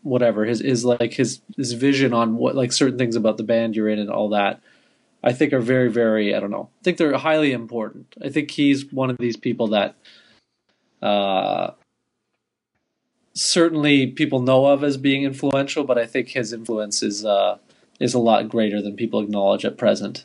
[0.04, 3.76] whatever his is like his his vision on what like certain things about the band
[3.76, 4.62] you're in and all that.
[5.24, 6.70] I think are very, very, I don't know.
[6.82, 8.14] I think they're highly important.
[8.22, 9.96] I think he's one of these people that
[11.04, 11.74] uh,
[13.34, 17.58] certainly people know of as being influential, but I think his influence is uh,
[18.00, 20.24] is a lot greater than people acknowledge at present.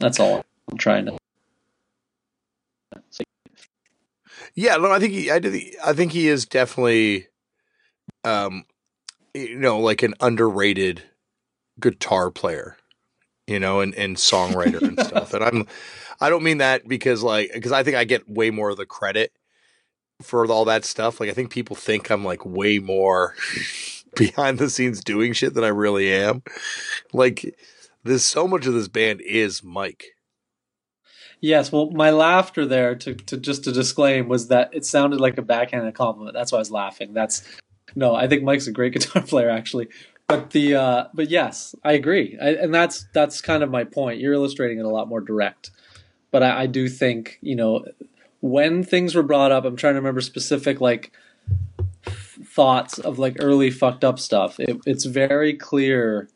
[0.00, 1.18] That's all I'm trying to.
[3.10, 3.24] Say.
[4.54, 5.36] Yeah, no, I think he, I,
[5.84, 7.28] I think he is definitely,
[8.24, 8.64] um,
[9.34, 11.04] you know, like an underrated
[11.78, 12.76] guitar player
[13.46, 15.32] you know, and, and songwriter and stuff.
[15.32, 15.66] And I'm,
[16.20, 18.84] I don't mean that because like, because I think I get way more of the
[18.84, 19.32] credit
[20.22, 21.20] for all that stuff.
[21.20, 23.34] Like, I think people think I'm like way more
[24.16, 26.42] behind the scenes doing shit than I really am.
[27.12, 27.56] Like,
[28.04, 30.04] there's so much of this band is Mike.
[31.40, 35.38] Yes, well, my laughter there to, to just to disclaim was that it sounded like
[35.38, 36.34] a backhanded compliment.
[36.34, 37.14] That's why I was laughing.
[37.14, 37.42] That's
[37.94, 39.88] no, I think Mike's a great guitar player actually,
[40.26, 44.20] but the uh, but yes, I agree, I, and that's that's kind of my point.
[44.20, 45.70] You're illustrating it a lot more direct,
[46.32, 47.84] but I, I do think you know
[48.40, 49.64] when things were brought up.
[49.64, 51.12] I'm trying to remember specific like
[52.04, 54.58] thoughts of like early fucked up stuff.
[54.60, 56.28] It, it's very clear.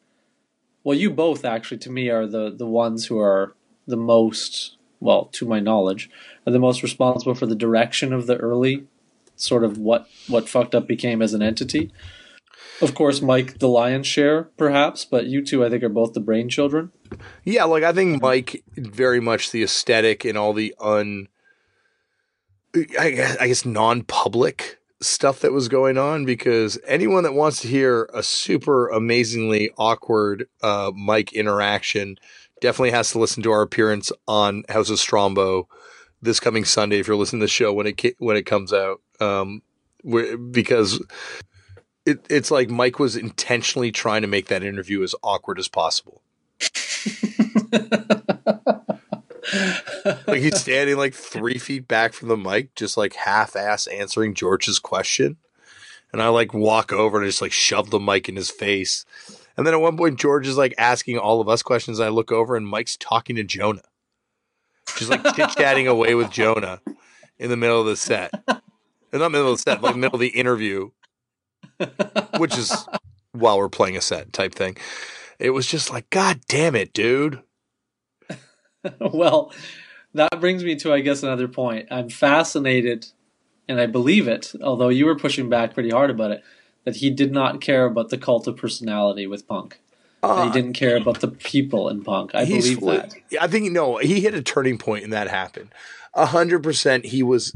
[0.85, 3.55] Well, you both actually to me are the the ones who are
[3.87, 6.09] the most well, to my knowledge,
[6.47, 8.87] are the most responsible for the direction of the early
[9.37, 11.93] sort of what what fucked up became as an entity.
[12.81, 16.21] Of course, Mike, the lion's share, perhaps, but you two, I think, are both the
[16.21, 16.91] brain children.
[17.45, 21.29] Yeah, like I think Mike very much the aesthetic and all the un,
[22.75, 27.69] I guess, I guess non-public stuff that was going on because anyone that wants to
[27.69, 32.17] hear a super amazingly awkward uh, Mike interaction
[32.61, 35.67] definitely has to listen to our appearance on House of Strombo
[36.23, 39.01] this coming Sunday if you're listening to the show when it when it comes out.
[39.21, 39.63] Um,
[40.51, 41.03] because
[42.07, 46.23] it, it's like Mike was intentionally trying to make that interview as awkward as possible.
[50.27, 54.35] like he's standing like three feet back from the mic, just like half ass answering
[54.35, 55.37] George's question.
[56.13, 59.05] And I like walk over and just like shove the mic in his face.
[59.57, 62.01] And then at one point, George is like asking all of us questions.
[62.01, 63.83] I look over and Mike's talking to Jonah.
[64.97, 66.81] Just like chit chatting away with Jonah
[67.39, 68.33] in the middle of the set.
[69.13, 70.91] And not middle of the set, like middle of the interview
[72.39, 72.87] which is
[73.33, 74.77] while we're playing a set type thing.
[75.39, 77.43] It was just like, God damn it, dude.
[79.01, 79.53] well,
[80.15, 81.89] that brings me to, I guess, another point.
[81.91, 83.07] I'm fascinated,
[83.69, 86.43] and I believe it, although you were pushing back pretty hard about it,
[86.85, 89.79] that he did not care about the cult of personality with punk.
[90.23, 92.33] Uh, he didn't care about the people in punk.
[92.35, 93.15] I believe that.
[93.41, 95.75] I think no, he hit a turning point, and that happened.
[96.15, 97.55] A hundred percent, he was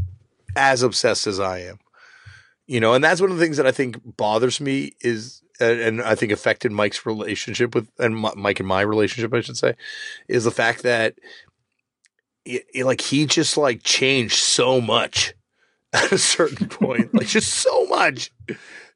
[0.57, 1.79] as obsessed as I am
[2.67, 6.03] you know, and that's one of the things that I think bothers me is, and
[6.03, 9.75] I think affected Mike's relationship with, and Mike and my relationship, I should say,
[10.29, 11.15] is the fact that,
[12.45, 15.35] it, it, like, he just like changed so much
[15.93, 18.33] at a certain point, like just so much,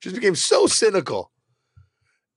[0.00, 1.30] just became so cynical.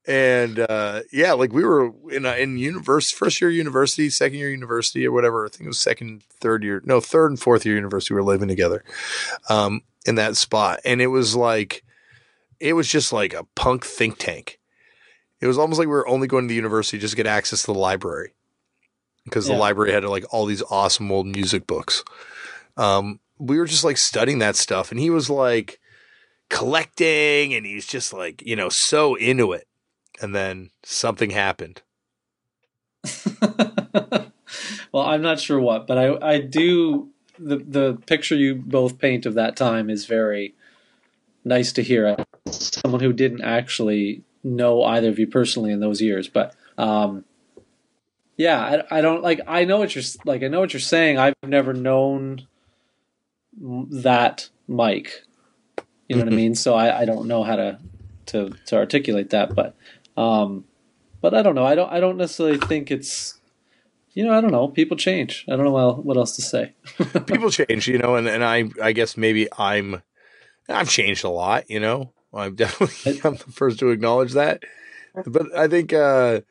[0.05, 4.49] And uh, yeah, like we were in a, in university, first year university, second year
[4.49, 5.45] university, or whatever.
[5.45, 8.13] I think it was second, third year, no, third and fourth year university.
[8.13, 8.83] We were living together.
[9.47, 10.79] Um, in that spot.
[10.85, 11.83] And it was like,
[12.63, 14.57] it was just like a punk think tank.
[15.41, 17.63] It was almost like we were only going to the university just to get access
[17.63, 18.33] to the library
[19.25, 19.55] because yeah.
[19.55, 22.05] the library had like all these awesome old music books.
[22.77, 25.81] Um, we were just like studying that stuff and he was like
[26.49, 29.67] collecting and he's just like, you know, so into it.
[30.21, 31.81] And then something happened.
[34.93, 39.25] well, I'm not sure what, but I, I do the the picture you both paint
[39.25, 40.55] of that time is very
[41.43, 42.15] nice to hear.
[42.51, 47.23] Someone who didn't actually know either of you personally in those years, but um,
[48.37, 49.41] yeah, I, I don't like.
[49.47, 50.43] I know what you're like.
[50.43, 51.17] I know what you're saying.
[51.17, 52.47] I've never known
[53.59, 55.23] that Mike.
[55.77, 56.19] You know mm-hmm.
[56.19, 56.35] what I mm-hmm.
[56.35, 56.55] mean?
[56.55, 57.79] So I, I don't know how to
[58.27, 59.75] to to articulate that, but
[60.17, 60.65] um,
[61.21, 61.65] but I don't know.
[61.65, 63.39] I don't I don't necessarily think it's
[64.13, 64.67] you know, I don't know.
[64.67, 65.43] People change.
[65.47, 66.73] I don't know what else to say.
[67.25, 70.01] People change, you know, and, and I I guess maybe I'm
[70.69, 72.13] I've changed a lot, you know.
[72.33, 74.63] I'm definitely I'm the first to acknowledge that.
[75.25, 76.41] But I think uh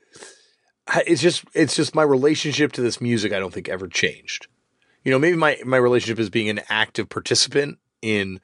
[1.06, 4.46] it's just it's just my relationship to this music I don't think ever changed.
[5.04, 8.40] You know, maybe my my relationship is being an active participant in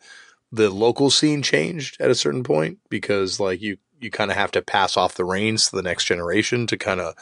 [0.51, 4.53] the local scene changed at a certain point because like you you kind of have
[4.53, 7.15] to pass off the reins to the next generation to kind of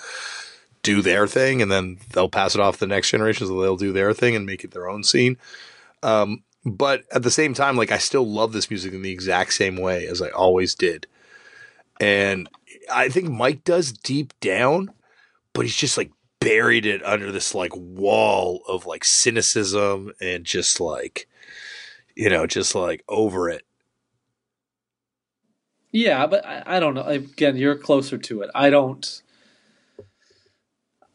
[0.83, 3.77] do their thing and then they'll pass it off to the next generation so they'll
[3.77, 5.37] do their thing and make it their own scene
[6.03, 9.53] um, but at the same time like i still love this music in the exact
[9.53, 11.07] same way as i always did
[12.01, 12.49] and
[12.93, 14.91] i think mike does deep down
[15.53, 16.11] but he's just like
[16.41, 21.29] buried it under this like wall of like cynicism and just like
[22.17, 23.63] you know just like over it
[25.93, 27.05] Yeah, but I, I don't know.
[27.05, 28.51] Again, you're closer to it.
[28.55, 29.23] I don't.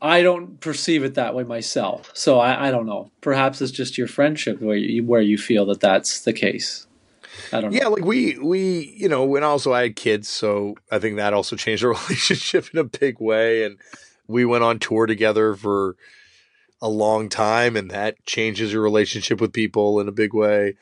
[0.01, 3.11] I don't perceive it that way myself, so I, I don't know.
[3.21, 6.87] Perhaps it's just your friendship where you where you feel that that's the case.
[7.53, 7.77] I don't know.
[7.77, 11.33] yeah like we we you know when also i had kids so i think that
[11.33, 13.77] also changed our relationship in a big way and
[14.27, 15.95] we went on tour together for
[16.81, 20.75] a long time and that changes your relationship with people in a big way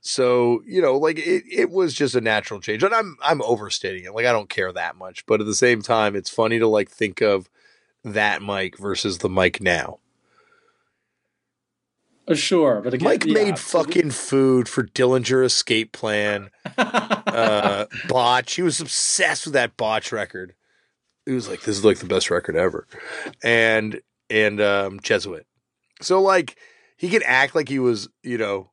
[0.00, 4.04] so you know like it, it was just a natural change and i'm i'm overstating
[4.04, 6.66] it like i don't care that much but at the same time it's funny to
[6.66, 7.50] like think of
[8.04, 9.98] that mike versus the mike now
[12.28, 13.92] Uh, sure, but again, mike yeah, made absolutely.
[13.94, 18.54] fucking food for dillinger escape plan uh, Botch.
[18.54, 20.54] He was obsessed with that Botch record.
[21.26, 22.86] He was like, "This is like the best record ever,"
[23.42, 25.46] and and um, Jesuit.
[26.00, 26.56] So like
[26.96, 28.70] he can act like he was, you know,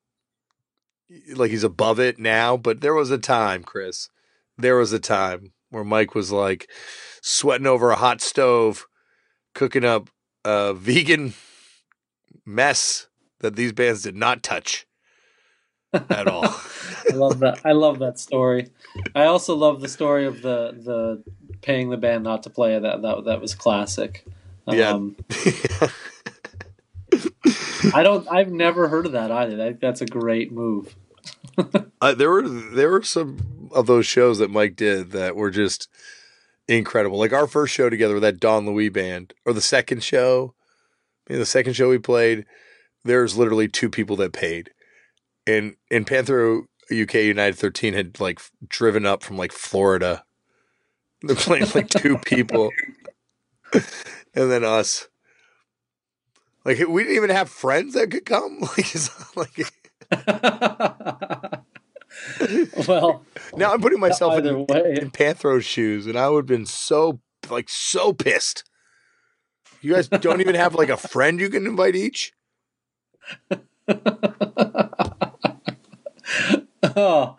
[1.36, 2.58] like he's above it now.
[2.58, 4.10] But there was a time, Chris.
[4.58, 6.70] There was a time where Mike was like
[7.22, 8.86] sweating over a hot stove,
[9.58, 10.10] cooking up
[10.46, 11.34] a vegan
[12.46, 13.08] mess
[13.40, 14.86] that these bands did not touch
[15.94, 16.46] at all.
[17.12, 17.62] I love that.
[17.66, 18.70] I love that story.
[19.16, 21.24] I also love the story of the the
[21.62, 22.78] paying the band not to play.
[22.78, 24.26] That that that was classic.
[24.68, 24.92] Yeah.
[24.92, 25.16] Um,
[27.94, 28.28] I don't.
[28.30, 29.56] I've never heard of that either.
[29.56, 30.96] That, that's a great move.
[32.00, 35.90] Uh, there were there were some of those shows that Mike did that were just
[36.68, 37.18] incredible.
[37.18, 40.54] Like our first show together with that Don Louis band, or the second show,
[41.28, 42.46] maybe the second show we played.
[43.04, 44.72] There's literally two people that paid,
[45.46, 50.24] and and Panthro UK United 13 had like driven up from like Florida.
[51.22, 52.72] They're playing like two people,
[53.74, 53.84] and
[54.34, 55.08] then us.
[56.64, 58.60] Like we didn't even have friends that could come.
[58.78, 59.58] Like, it's like
[62.88, 63.24] well,
[63.56, 64.98] now I'm putting myself in, way.
[65.00, 68.64] in Panthro's shoes, and I would have been so like so pissed.
[69.82, 72.34] You guys don't even have like a friend you can invite each.
[76.84, 77.38] oh,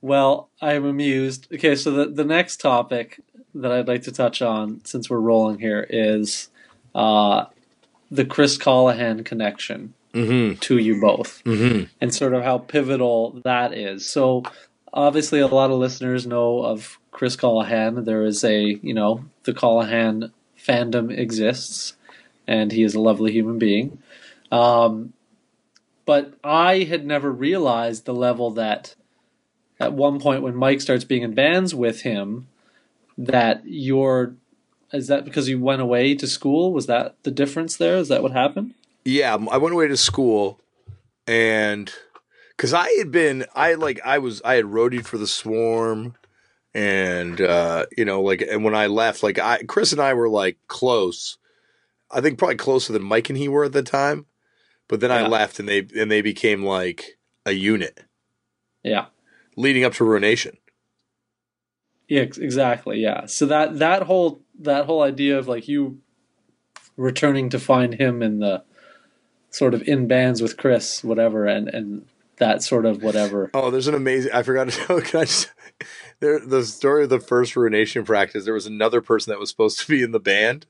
[0.00, 1.52] well, I'm amused.
[1.52, 3.20] Okay, so the the next topic
[3.54, 6.50] that I'd like to touch on, since we're rolling here, is
[6.94, 7.46] uh,
[8.10, 10.58] the Chris Colohan connection Mm-hmm.
[10.60, 11.42] to you both.
[11.44, 11.84] Mm-hmm.
[12.00, 14.08] and sort of how pivotal that is.
[14.08, 14.44] So
[14.92, 18.04] obviously a lot of listeners know of Chris Colohan.
[18.04, 21.94] There is a, you know, the Colohan fandom exists
[22.46, 23.98] and he is a lovely human being.
[24.50, 25.12] Um,
[26.06, 28.94] but I had never realized the level that
[29.78, 32.48] at one point when Mike starts being in bands with him
[33.16, 34.34] that you're
[34.92, 36.72] is that because you went away to school?
[36.72, 37.96] Was that the difference there?
[37.96, 38.72] Is that what happened?
[39.08, 40.60] Yeah, I went away to school,
[41.26, 41.90] and
[42.54, 46.14] because I had been, I like, I was, I had roadied for the Swarm,
[46.74, 50.28] and uh, you know, like, and when I left, like, I, Chris and I were
[50.28, 51.38] like close.
[52.10, 54.26] I think probably closer than Mike and he were at the time,
[54.88, 58.04] but then I left, and they and they became like a unit
[58.82, 59.06] Yeah.
[59.56, 60.58] leading up to Ruination.
[62.08, 62.98] Yeah, exactly.
[63.00, 63.24] Yeah.
[63.24, 66.00] So that that whole that whole idea of like you
[66.98, 68.64] returning to find him in the
[69.58, 72.06] sort of in bands with Chris, whatever, and and
[72.38, 73.50] that sort of whatever.
[73.52, 74.32] Oh, there's an amazing.
[74.32, 75.00] I forgot to tell.
[75.00, 75.50] Can I just?
[76.20, 78.44] There, the story of the first ruination practice.
[78.44, 80.66] There was another person that was supposed to be in the band,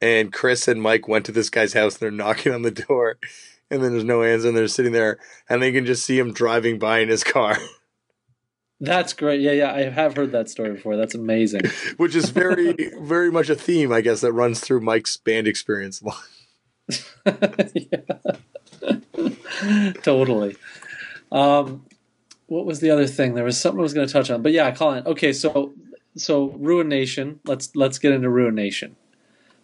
[0.00, 1.94] and Chris and Mike went to this guy's house.
[1.94, 3.16] and They're knocking on the door,
[3.70, 4.48] and then there's no answer.
[4.48, 7.58] And they're sitting there, and they can just see him driving by in his car,
[8.80, 9.40] That's great.
[9.40, 9.72] Yeah, yeah.
[9.72, 10.96] I have heard that story before.
[10.96, 11.62] That's amazing.
[11.96, 16.02] which is very, very much a theme, I guess, that runs through Mike's band experience.
[17.74, 18.00] Yeah.
[20.02, 20.56] totally.
[21.32, 21.86] Um,
[22.46, 23.34] what was the other thing?
[23.34, 25.06] There was something I was going to touch on, but yeah, Colin.
[25.06, 25.72] Okay, so
[26.16, 27.40] so Ruination.
[27.46, 28.96] Let's let's get into Ruination.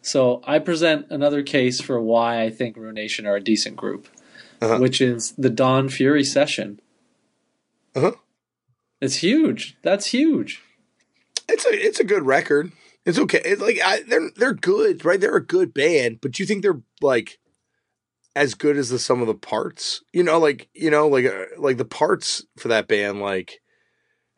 [0.02, 4.08] So I present another case for why I think Ruination are a decent group,
[4.62, 4.78] Uh-huh.
[4.78, 6.80] which is the Don Fury session.
[7.94, 8.12] Uh-huh.
[9.02, 9.76] It's huge.
[9.82, 10.62] That's huge.
[11.48, 12.72] It's a, it's a good record.
[13.06, 13.40] It's okay.
[13.44, 15.20] It's like I, they're they're good, right?
[15.20, 17.38] They're a good band, but you think they're like
[18.36, 20.02] as good as the sum of the parts.
[20.12, 23.60] You know, like you know, like uh, like the parts for that band, like.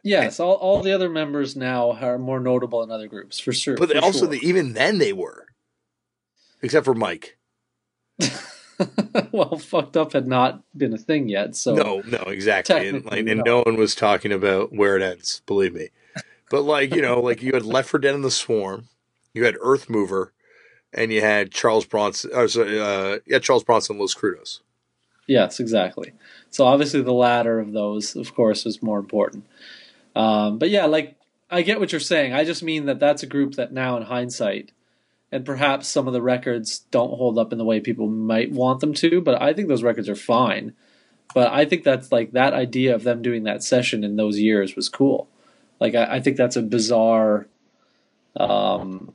[0.05, 3.77] Yes, all, all the other members now are more notable in other groups for sure.
[3.77, 4.29] But for also, sure.
[4.31, 5.47] the, even then they were,
[6.61, 7.39] except for Mike.
[9.33, 11.55] well, fucked up had not been a thing yet.
[11.55, 13.43] So no, no, exactly, and, like, and no.
[13.45, 15.43] no one was talking about where it ends.
[15.47, 15.91] Believe me,
[16.53, 18.89] but like you know, like you had Left for Dead and the Swarm,
[19.33, 20.35] you had Earth Mover,
[20.93, 22.31] and you had Charles Bronson.
[22.35, 24.61] Or sorry, uh, yeah, Charles Bronson, and Los Crudos.
[25.27, 26.13] Yes, exactly.
[26.51, 29.47] So obviously the latter of those, of course, is more important.
[30.15, 31.17] Um, but yeah, like
[31.51, 32.35] I get what you're saying.
[32.35, 34.73] I just mean that that's a group that now, in hindsight,
[35.31, 38.81] and perhaps some of the records don't hold up in the way people might want
[38.81, 40.75] them to, but I think those records are fine.
[41.35, 44.77] But I think that's like that idea of them doing that session in those years
[44.77, 45.31] was cool.
[45.83, 47.49] Like I, I think that's a bizarre.
[48.37, 49.13] Um,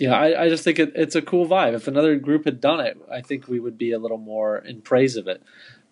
[0.00, 1.74] yeah, I, I just think it, it's a cool vibe.
[1.74, 4.82] If another group had done it, I think we would be a little more in
[4.82, 5.40] praise of it.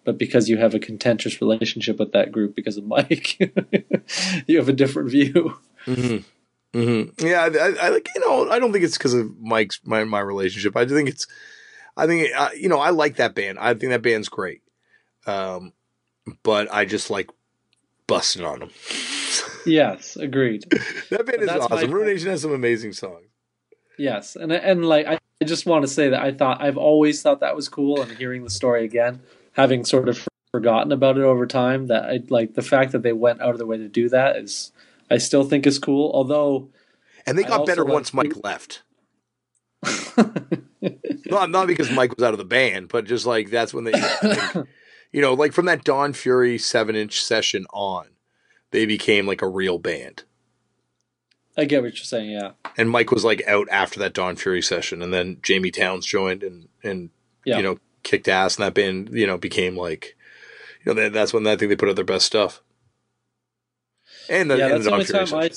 [0.02, 3.38] But because you have a contentious relationship with that group because of Mike,
[4.48, 5.56] you have a different view.
[5.86, 6.76] Mm-hmm.
[6.76, 7.24] Mm-hmm.
[7.24, 10.18] Yeah, I, I like you know I don't think it's because of Mike's my my
[10.18, 10.76] relationship.
[10.76, 11.28] I think it's
[11.96, 13.60] I think uh, you know I like that band.
[13.60, 14.62] I think that band's great.
[15.28, 15.72] Um,
[16.42, 17.30] but I just like
[18.08, 18.70] busting on them.
[19.66, 20.64] Yes, agreed.
[21.10, 21.68] that band is awesome.
[21.78, 21.90] point.
[21.92, 23.26] Ruination has some amazing songs.
[23.98, 27.22] Yes, and and like I I just want to say that I thought I've always
[27.22, 29.20] thought that was cool, and hearing the story again,
[29.52, 33.12] having sort of forgotten about it over time, that I like the fact that they
[33.12, 34.72] went out of their way to do that is
[35.10, 36.10] I still think is cool.
[36.12, 36.68] Although
[37.26, 38.82] And they got better like- once Mike left.
[41.26, 43.92] Not not because Mike was out of the band, but just like that's when they,
[44.20, 44.66] think,
[45.12, 48.06] you know, like from that Don Fury seven inch session on,
[48.74, 50.24] they became like a real band.
[51.56, 52.32] I get what you're saying.
[52.32, 56.04] Yeah, And Mike was like out after that Don Fury session, and then Jamie Towns
[56.04, 57.10] joined and and
[57.44, 60.16] yeah, you know kicked ass, and that band you know became like,
[60.84, 62.62] you know, that, that's when I think they put out their best stuff.
[64.28, 64.64] And the, yeah.
[64.64, 65.50] and That's the Dawn only Fury time I.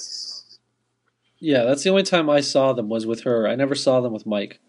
[1.39, 3.47] Yeah, that's the only time I saw them was with her.
[3.47, 4.59] I never saw them with Mike,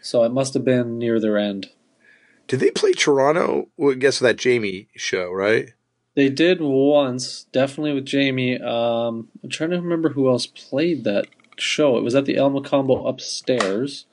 [0.00, 1.68] so it must have been near their end.
[2.48, 3.68] Did they play Toronto?
[3.76, 5.74] Well, I guess that Jamie show, right?
[6.14, 8.60] They did once, definitely with Jamie.
[8.60, 11.26] Um, I'm trying to remember who else played that
[11.58, 11.96] show.
[11.96, 14.04] It was at the El Mocambo upstairs,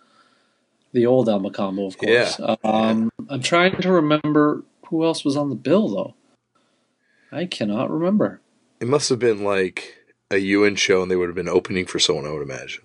[0.93, 2.39] the old El Mocambo, of course.
[2.63, 6.13] Um, I'm trying to remember who else was on the bill though.
[7.31, 8.41] I cannot remember.
[8.79, 9.97] It must have been like
[10.31, 12.25] a UN show, and they would have been opening for someone.
[12.25, 12.83] I would imagine.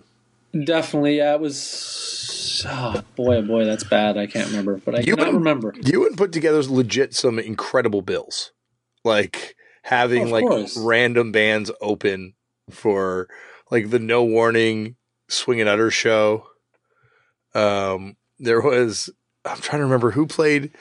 [0.64, 2.64] Definitely, yeah, it was.
[2.68, 4.16] Oh, boy, oh boy, that's bad.
[4.18, 5.74] I can't remember, but I cannot and- remember.
[5.82, 8.52] UN put together legit some incredible bills,
[9.04, 10.76] like having Of like course.
[10.76, 12.34] random bands open
[12.70, 13.28] for
[13.70, 14.96] like the No Warning
[15.28, 16.46] Swing and Utter show.
[17.54, 19.10] Um, there was
[19.44, 20.72] I'm trying to remember who played.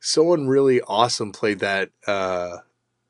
[0.00, 2.58] Someone really awesome played that uh,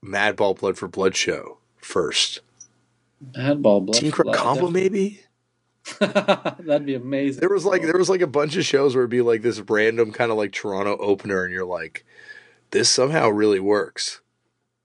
[0.04, 2.40] Madball Blood for Blood show first.
[3.32, 3.94] Madball blood.
[3.94, 5.20] Team blood, Combo, maybe.
[6.00, 7.40] That'd be amazing.
[7.40, 9.60] There was like there was like a bunch of shows where it'd be like this
[9.60, 12.04] random kind of like Toronto opener, and you're like,
[12.70, 14.20] this somehow really works.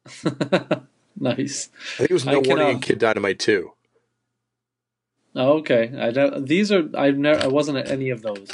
[1.19, 1.69] nice.
[1.95, 3.73] I think it was No Warning uh, and Kid Dynamite too.
[5.35, 5.91] Oh, okay.
[5.97, 8.51] I don't, these are I've never I wasn't at any of those.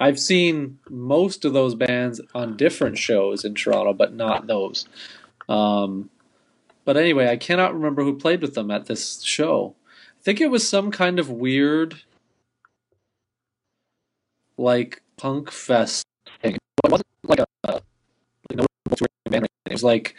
[0.00, 4.86] I've seen most of those bands on different shows in Toronto, but not those.
[5.48, 6.10] Um,
[6.84, 9.74] but anyway, I cannot remember who played with them at this show.
[10.18, 12.02] I think it was some kind of weird,
[14.56, 16.04] like punk fest
[16.42, 16.54] thing.
[16.54, 17.82] It wasn't like a like
[18.54, 18.66] no
[19.30, 19.46] band.
[19.66, 20.14] It was like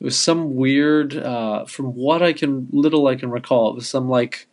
[0.00, 1.14] it was some weird.
[1.16, 4.46] Uh, from what I can little I can recall, it was some like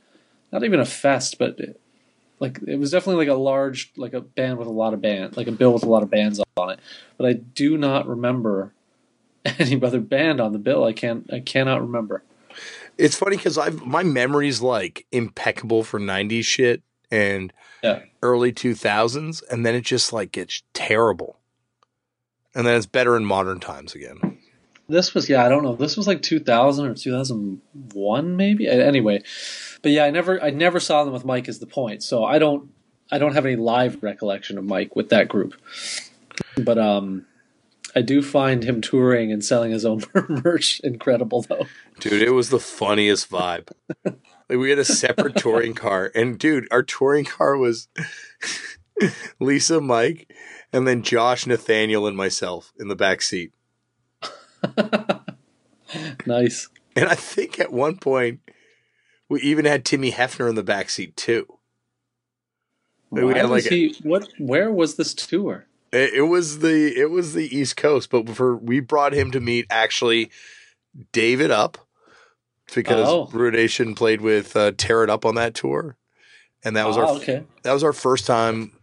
[0.51, 1.79] not even a fest, but it,
[2.39, 5.35] like it was definitely like a large like a band with a lot of band
[5.37, 6.79] like a bill with a lot of bands on it.
[7.17, 8.73] But I do not remember
[9.45, 10.83] any other band on the bill.
[10.83, 12.23] I can't I cannot remember.
[12.97, 18.01] It's funny because I've my memory's like impeccable for '90s shit and Yeah.
[18.21, 21.37] early 2000s, and then it just like gets terrible,
[22.55, 24.39] and then it's better in modern times again.
[24.87, 25.75] This was yeah I don't know.
[25.75, 28.67] This was like 2000 or 2001 maybe.
[28.67, 29.23] Anyway,
[29.81, 32.03] but yeah I never I never saw them with Mike is the point.
[32.03, 32.69] So I don't
[33.11, 35.55] I don't have any live recollection of Mike with that group.
[36.57, 37.25] But um
[37.95, 40.03] I do find him touring and selling his own
[40.43, 41.65] merch incredible though.
[41.99, 43.71] Dude, it was the funniest vibe.
[44.05, 44.15] like
[44.49, 47.87] we had a separate touring car, and dude, our touring car was
[49.39, 50.31] Lisa, Mike,
[50.71, 53.51] and then Josh, Nathaniel, and myself in the back seat.
[56.25, 56.67] Nice.
[56.95, 58.39] And I think at one point
[59.29, 61.45] we even had Timmy Hefner in the back seat too.
[63.09, 64.27] Like, we had, like, a- he, what?
[64.37, 65.65] Where was this tour?
[65.93, 69.39] It, it was the it was the East Coast, but for we brought him to
[69.39, 70.29] meet actually
[71.13, 71.77] David Up
[72.75, 73.29] because Oh.
[73.31, 75.95] Ruination played with uh, Tear It Up on that tour,
[76.65, 77.43] and that was Ah, our okay.
[77.63, 78.73] that was our first time,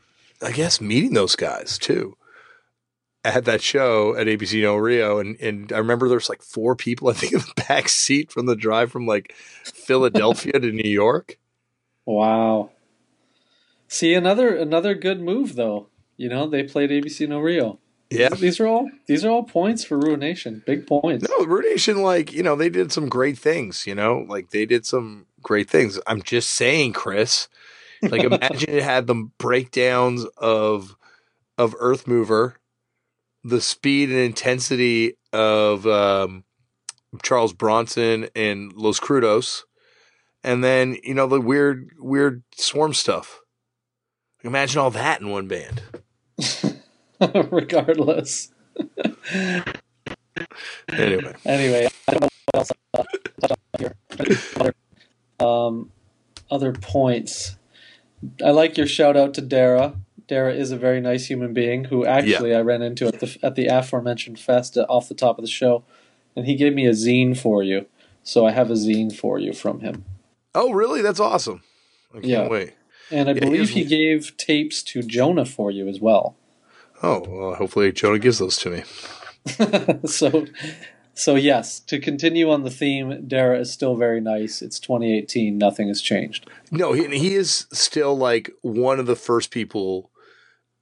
[0.41, 2.17] I guess, meeting those guys too.
[3.25, 7.09] At that show at ABC No Rio, and and I remember there's like four people
[7.11, 9.33] I think in the back seat from the drive from like
[9.65, 11.39] Philadelphia to New York.
[12.05, 12.71] Wow.
[13.89, 15.89] See another another good move though.
[16.17, 17.79] You know they played ABC No Rio.
[18.11, 20.63] Yeah, These are all these are all points for Ruination.
[20.67, 21.27] Big points.
[21.29, 24.87] No, Ruination, like, you know, they did some great things, you know, like they did
[24.87, 25.99] some great things.
[26.07, 27.49] I'm just saying, Chris,
[28.03, 30.97] like imagine it had the breakdowns of
[31.59, 32.57] of Earth Mover,
[33.45, 36.45] the speed and intensity of um,
[37.23, 39.63] Charles Bronson and Los Crudos,
[40.43, 43.41] and then, you know, the weird, weird swarm stuff.
[44.43, 45.83] Imagine all that in one band.
[47.51, 48.53] Regardless.
[50.91, 52.71] Anyway, Anyway, I don't know what else
[53.41, 53.95] touch on here.
[54.57, 54.75] Other,
[55.41, 55.91] um,
[56.51, 57.57] other points.
[58.45, 59.95] I like your shout out to Dara.
[60.27, 63.55] Dara is a very nice human being who actually I ran into at the at
[63.57, 65.85] the aforementioned fest uh, off the top of the show,
[66.35, 67.87] and he gave me a zine for you.
[68.23, 70.05] So I have a zine for you from him,
[70.55, 71.03] oh, really?
[71.03, 71.63] That's awesome.
[72.13, 72.49] I can't Yeah.
[72.49, 72.73] wait.
[73.11, 76.37] and I Yeah, believe he's- he gave tapes to Jonah for you as well.
[77.03, 78.83] Oh, well, hopefully Jonah gives those to me.
[80.07, 80.47] so,
[81.13, 81.81] so yes.
[81.81, 84.63] To continue on the theme, Dara is still very nice.
[84.63, 85.59] It's 2018.
[85.59, 86.49] Nothing has changed.
[86.71, 90.11] No, he, he is still like one of the first people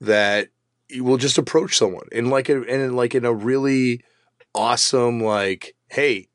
[0.03, 0.48] that
[0.88, 4.05] you will just approach someone and like a, and in like in a really
[4.55, 6.28] awesome like, hey,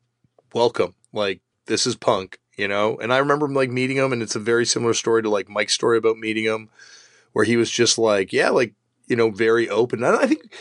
[0.53, 0.95] welcome.
[1.13, 2.97] Like this is punk, you know.
[2.97, 5.73] And I remember like meeting him, and it's a very similar story to like Mike's
[5.73, 6.69] story about meeting him,
[7.33, 8.73] where he was just like, yeah, like
[9.07, 10.03] you know, very open.
[10.03, 10.51] And I think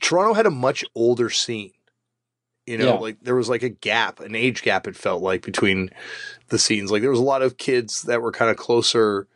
[0.00, 1.72] Toronto had a much older scene.
[2.66, 2.98] You know, Yeah.
[3.00, 4.86] like there was like a gap, an age gap.
[4.88, 5.90] It felt like between
[6.48, 6.90] the scenes.
[6.90, 9.28] Like there was a lot of kids that were kind of closer,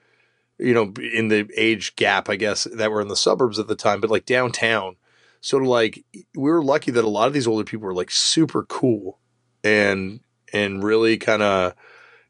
[0.61, 3.74] you know, in the age gap, I guess, that were in the suburbs at the
[3.74, 4.96] time, but like downtown.
[5.40, 6.04] So like
[6.34, 9.18] we were lucky that a lot of these older people were like super cool
[9.64, 10.20] and
[10.52, 11.74] and really kind of,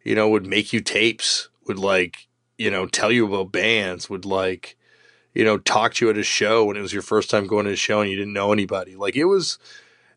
[0.04, 4.24] you know, would make you tapes, would like, you know, tell you about bands, would
[4.24, 4.76] like,
[5.34, 7.66] you know, talk to you at a show when it was your first time going
[7.66, 8.94] to a show and you didn't know anybody.
[8.94, 9.58] Like it was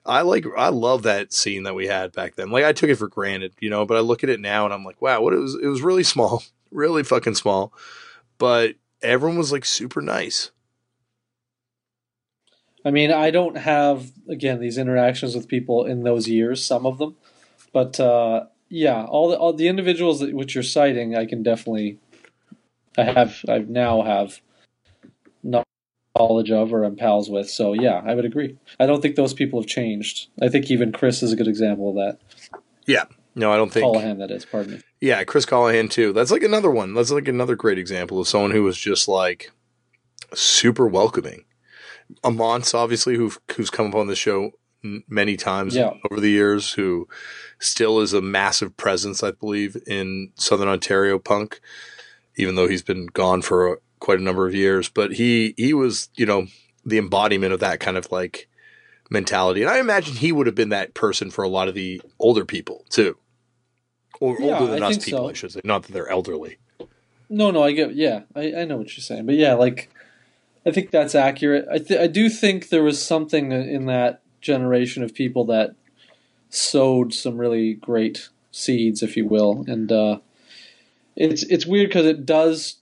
[0.05, 2.51] I like I love that scene that we had back then.
[2.51, 4.73] Like I took it for granted, you know, but I look at it now and
[4.73, 7.73] I'm like, wow, what it was it was really small, really fucking small.
[8.37, 10.51] But everyone was like super nice.
[12.85, 16.65] I mean, I don't have again these interactions with people in those years.
[16.65, 17.15] Some of them,
[17.71, 21.99] but uh, yeah, all the all the individuals that which you're citing, I can definitely,
[22.97, 24.41] I have I now have
[25.43, 27.49] knowledge of or I'm pals with.
[27.49, 28.57] So yeah, I would agree.
[28.79, 30.27] I don't think those people have changed.
[30.41, 32.19] I think even Chris is a good example of that.
[33.35, 34.45] No, I don't think Colohan, that is.
[34.45, 34.81] Pardon me.
[35.01, 36.13] Yeah, Chris Colohan too.
[36.13, 36.93] That's like another one.
[36.93, 39.51] That's like another great example of someone who was just like
[40.33, 41.45] super welcoming.
[42.23, 44.51] Amance, obviously, who who's come up on the show
[45.07, 45.91] many times Yeah.
[46.11, 47.07] over the years, who
[47.59, 51.61] still is a massive presence, I believe, in Southern Ontario punk,
[52.35, 54.89] even though he's been gone for quite a number of years.
[54.89, 56.47] But he he was, you know,
[56.85, 58.47] the embodiment of that kind of like
[59.09, 62.01] mentality, and I imagine he would have been that person for a lot of the
[62.19, 63.15] older people too,
[64.19, 65.29] or Yeah, older than I us people, so.
[65.29, 65.61] I should say.
[65.63, 66.57] Not that they're elderly.
[67.29, 67.95] No, no, I get.
[67.95, 69.89] Yeah, I, I know what you're saying, but yeah, like
[70.65, 71.67] I think that's accurate.
[71.71, 75.75] I th- I do think there was something in that generation of people that
[76.49, 80.19] sowed some really great seeds, if you will, and uh,
[81.15, 82.77] it's it's weird because it does,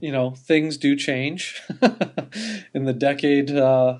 [0.00, 1.60] you know, things do change
[2.74, 3.50] in the decade.
[3.50, 3.98] Uh,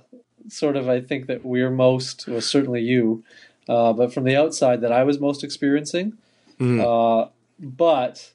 [0.49, 3.25] sort of, I think that we're most, well, certainly you,
[3.69, 6.15] uh, but from the outside, that I was most experiencing.
[6.61, 6.81] Mhm.
[6.81, 8.33] Uh, but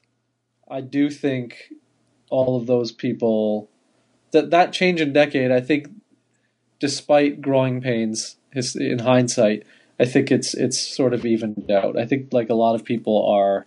[0.68, 1.72] I do think
[2.30, 3.70] all of those people
[4.32, 5.52] that that change in decade.
[5.52, 5.88] I think,
[6.80, 8.36] despite growing pains,
[8.76, 9.64] in hindsight,
[10.00, 11.98] I think it's it's sort of evened out.
[11.98, 13.66] I think like a lot of people are,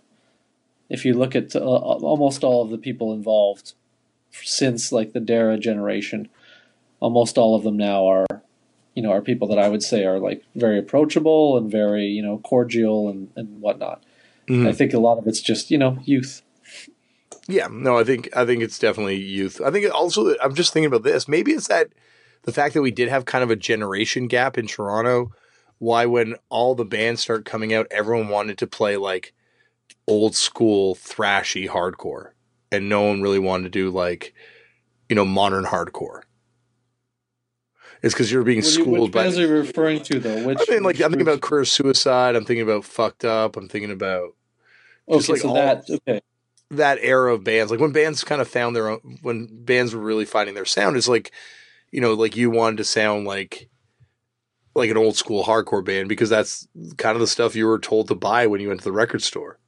[0.90, 3.74] if you look at uh, almost all of the people involved
[4.32, 6.28] since like the Dara generation,
[7.00, 8.26] almost all of them now are,
[8.94, 12.22] you know, are people that I would say are like very approachable and very you
[12.22, 14.02] know cordial and and whatnot.
[14.50, 14.66] Mhm.
[14.68, 16.42] I think a lot of it's just you know youth.
[17.48, 19.60] Yeah, no, I think I think it's definitely youth.
[19.64, 21.26] I think also I'm just thinking about this.
[21.28, 21.88] Maybe it's that
[22.42, 25.32] the fact that we did have kind of a generation gap in Toronto.
[25.78, 29.32] Why, when all the bands started coming out, everyone wanted to play like
[30.06, 32.30] old school thrashy hardcore,
[32.70, 34.34] and no one really wanted to do like
[35.08, 36.22] you know modern hardcore.
[38.02, 39.22] It's because you're being What you- schooled which by.
[39.24, 40.46] bands are you referring to though?
[40.46, 42.36] Which I mean, like which I'm thinking about career suicide.
[42.36, 43.56] I'm thinking about fucked up.
[43.56, 44.34] I'm thinking about
[45.16, 46.20] okay, like so all- that okay.
[46.70, 47.70] that era of bands.
[47.70, 49.18] Like when bands kind of found their own.
[49.22, 50.96] When bands were really finding their sound.
[50.96, 51.32] It's like,
[51.90, 53.68] you know, like you wanted to sound like
[54.74, 58.08] like an old school hardcore band because that's kind of the stuff you were told
[58.08, 59.58] to buy when you went to the record store.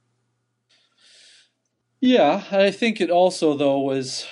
[1.99, 4.27] Yeah, I think it also though was,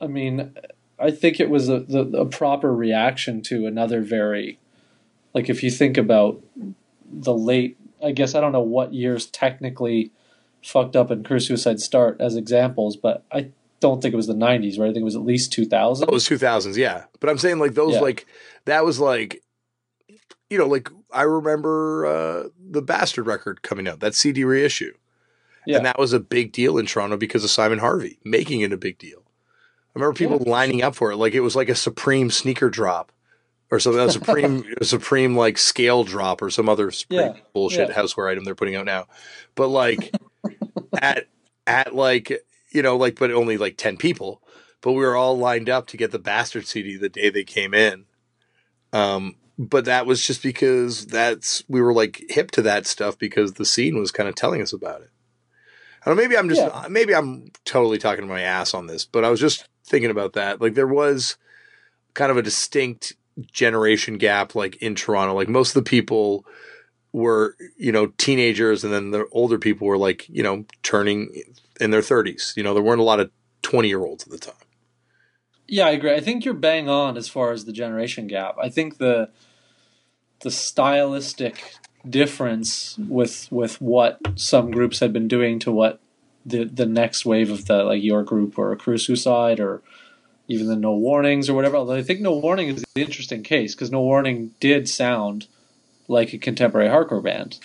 [0.00, 0.54] I mean,
[0.98, 4.58] I think it was a, the, a proper reaction to another very,
[5.34, 6.42] like if you think about
[7.10, 10.10] the late, I guess I don't know what years technically
[10.62, 14.34] fucked up and Career Suicide start as examples, but I don't think it was the
[14.34, 14.86] '90s, right?
[14.90, 16.08] I think it was at least 2000.
[16.08, 17.04] It was 2000s, yeah.
[17.20, 18.00] But I'm saying like those Yeah.
[18.00, 18.26] like
[18.64, 19.42] that was like
[20.50, 24.94] you know like I remember uh the Bastard record coming out, that CD reissue.
[25.66, 25.78] Yeah.
[25.78, 28.76] And that was a big deal in Toronto because of Simon Harvey making it a
[28.76, 29.22] big deal.
[29.94, 30.50] I remember people Yeah.
[30.52, 33.10] lining up for it like it was like a Supreme sneaker drop
[33.70, 37.40] or something a Supreme Supreme like scale drop or some other Supreme Yeah.
[37.52, 37.94] bullshit Yeah.
[37.94, 39.06] houseware item they're putting out now.
[39.54, 40.12] But like
[41.00, 41.26] at
[41.66, 42.32] at like
[42.70, 44.40] you know like but only like 10 people
[44.82, 47.74] but we were all lined up to get the bastard cd the day they came
[47.74, 48.04] in
[48.92, 53.54] um but that was just because that's we were like hip to that stuff because
[53.54, 55.10] the scene was kind of telling us about it
[56.04, 56.86] I don't know, maybe i'm just Yeah.
[56.88, 60.34] maybe i'm totally talking to my ass on this but i was just thinking about
[60.34, 61.36] that like there was
[62.14, 63.14] kind of a distinct
[63.52, 66.44] generation gap like in toronto like most of the people
[67.12, 71.42] were you know teenagers and then the older people were like you know turning
[71.80, 73.30] in their 30s you know there weren't a lot of
[73.62, 74.54] 20 year olds at the time
[75.68, 76.14] Yeah, I agree.
[76.14, 78.56] I think you're bang on as far as the generation gap.
[78.62, 79.30] I think the
[80.40, 81.74] the stylistic
[82.08, 86.00] difference with with what some groups had been doing to what
[86.44, 89.82] the the next wave of the like your group or a Career Suicide or
[90.48, 91.76] even the No Warnings or whatever.
[91.76, 95.46] Although I think No Warning is the interesting case because No Warning did sound
[96.08, 97.58] like a contemporary hardcore band.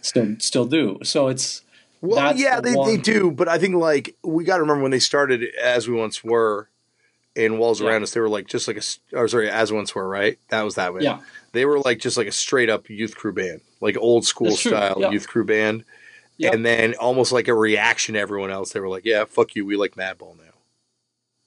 [0.00, 0.98] Still still do.
[1.02, 1.62] So it's
[2.00, 4.92] Well, yeah, the they, they do, but I think like we got to remember when
[4.92, 6.68] they started as we once were
[7.34, 7.88] in Walls Yeah.
[7.88, 10.38] Around Us, they were like just like a, or sorry, as once were, right?
[10.48, 11.02] That was that way.
[11.02, 11.20] Yeah.
[11.52, 14.60] They were like just like a straight up youth crew band, like old school That's
[14.60, 15.10] style yeah.
[15.10, 15.84] youth crew band.
[16.38, 16.52] Yeah.
[16.52, 19.64] And then almost like a reaction to everyone else, they were like, yeah, fuck you,
[19.64, 20.44] we like Madball now.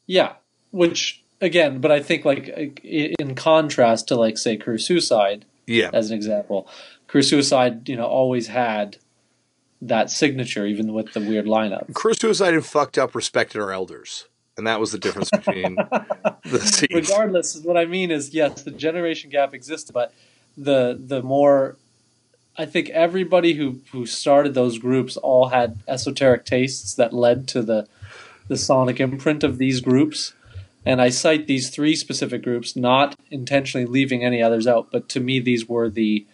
[0.07, 0.33] Yeah,
[0.71, 2.47] which again, but I think like
[2.83, 5.89] in contrast to like say Career Suicide Yeah.
[5.93, 6.67] as an example,
[7.07, 8.97] Career Suicide, you know, always had
[9.81, 11.93] that signature, even with the weird lineup.
[11.93, 14.25] Career Suicide and Fucked Up respected our elders.
[14.57, 15.75] And that was the difference between
[16.45, 17.09] the scenes.
[17.09, 20.13] Regardless, what I mean is, yes, the generation gap existed, but
[20.57, 21.77] the the more
[22.57, 27.61] I think everybody who who started those groups all had esoteric tastes that led to
[27.61, 27.87] the
[28.49, 30.33] the sonic imprint of these groups.
[30.85, 35.19] And I cite these three specific groups, not intentionally leaving any others out, but to
[35.19, 36.25] me these were the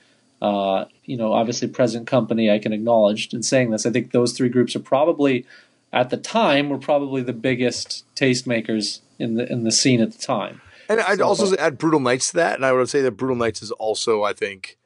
[0.42, 3.86] uh, you know, obviously present company I can acknowledge in saying this.
[3.86, 5.46] I think those three groups are probably
[5.94, 10.18] at the time were probably the biggest tastemakers in the in the scene at the
[10.20, 10.62] time.
[10.90, 13.36] And I'd So- also add Brutal Knights to that, and I would say that Brutal
[13.38, 14.78] Knights is also, I think,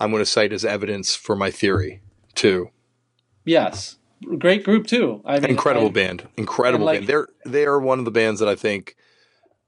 [0.00, 2.00] I'm going to cite as evidence for my theory
[2.34, 2.70] too.
[3.44, 3.96] Yes,
[4.38, 5.20] great group too.
[5.24, 7.08] I mean, Incredible I- band, incredible like- band.
[7.08, 8.96] They're they are one of the bands that I think,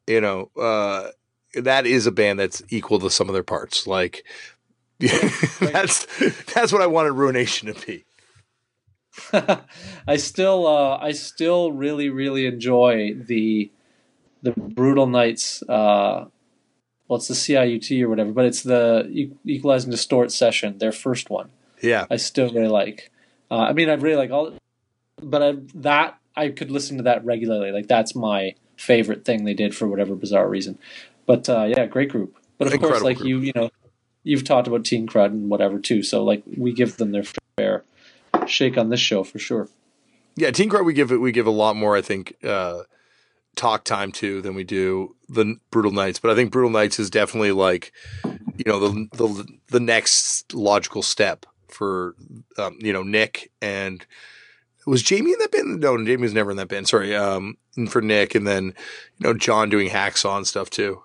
[0.06, 1.10] you know, uh,
[1.54, 3.86] that is a band that's equal to some of their parts.
[3.86, 4.24] Like,
[4.98, 6.06] that's
[6.54, 8.04] that's what I wanted Ruination to be.
[10.06, 13.70] I still, uh, I still really, really enjoy the
[14.42, 15.62] the Brutal Knights.
[15.62, 16.26] Uh,
[17.08, 21.30] well, it's the CIUT or whatever, but it's the Equalize and Distort session, their first
[21.30, 21.50] one.
[21.82, 23.10] Yeah, I still really like.
[23.50, 24.52] Uh, I mean, I really like all,
[25.22, 27.72] but I, that I could listen to that regularly.
[27.72, 30.78] Like that's my favorite thing they did for whatever bizarre reason.
[31.26, 32.36] But uh, yeah, great group.
[32.58, 33.28] But of course, like group.
[33.28, 33.70] you, you know,
[34.22, 36.02] you've talked about Teen Crud and whatever too.
[36.02, 37.24] So like we give them their
[37.56, 37.84] fair
[38.46, 39.68] shake on this show for sure.
[40.36, 40.50] yeah.
[40.50, 41.96] Teen Crud we give it we give a lot more.
[41.96, 42.82] I think uh,
[43.56, 46.18] talk time to than we do the Brutal Knights.
[46.20, 47.92] But I think Brutal Knights is definitely like
[48.24, 52.14] you know the the the next logical step for
[52.58, 54.06] um, you know Nick and
[54.86, 55.80] was Jamie in that band?
[55.80, 56.88] No, Jamie was never in that band.
[56.88, 58.74] Sorry, um, and for Nick and then
[59.18, 61.02] you know John doing hacksaw and stuff too.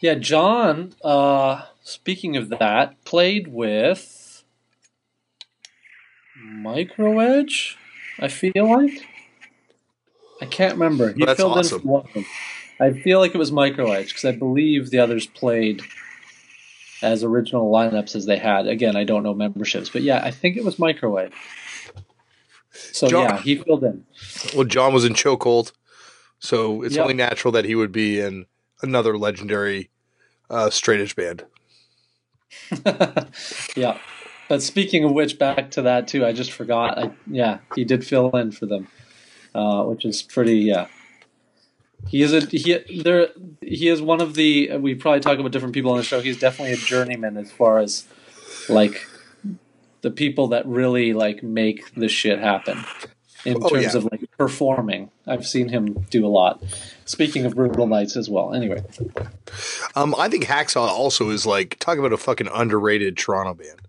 [0.00, 0.94] Yeah, John.
[1.04, 4.44] Uh, speaking of that, played with
[6.36, 7.76] Micro Edge.
[8.18, 9.06] I feel like
[10.40, 11.12] I can't remember.
[11.12, 11.76] He That's filled awesome.
[11.76, 12.26] in for one of them.
[12.80, 15.82] I feel like it was Micro Edge because I believe the others played
[17.02, 18.66] as original lineups as they had.
[18.66, 21.32] Again, I don't know memberships, but yeah, I think it was microwave.
[22.70, 24.04] So John- yeah, he filled in.
[24.54, 25.72] Well, John was in Chokehold,
[26.38, 27.02] so it's Yeah.
[27.02, 28.46] only natural that he would be in
[28.82, 29.90] another legendary
[30.48, 31.44] uh, straight edge band.
[33.76, 33.98] yeah.
[34.48, 36.26] But speaking of which, back to that too.
[36.26, 36.98] I just forgot.
[36.98, 38.88] I, yeah, he did fill in for them,
[39.54, 40.58] uh, which is pretty.
[40.58, 40.88] Yeah,
[42.08, 42.78] he is a he.
[43.02, 43.28] There,
[43.60, 44.76] he is one of the.
[44.76, 46.20] We probably talk about different people on the show.
[46.20, 48.06] He's definitely a journeyman as far as
[48.68, 49.06] like
[50.02, 52.84] the people that really like make the shit happen
[53.44, 53.96] in Oh, terms yeah.
[53.98, 55.10] of like performing.
[55.26, 56.62] I've seen him do a lot.
[57.04, 58.52] Speaking of Brutal Knights as well.
[58.54, 58.82] Anyway,
[59.94, 63.82] Um, I think Hacksaw also is like talk about a fucking underrated Toronto band.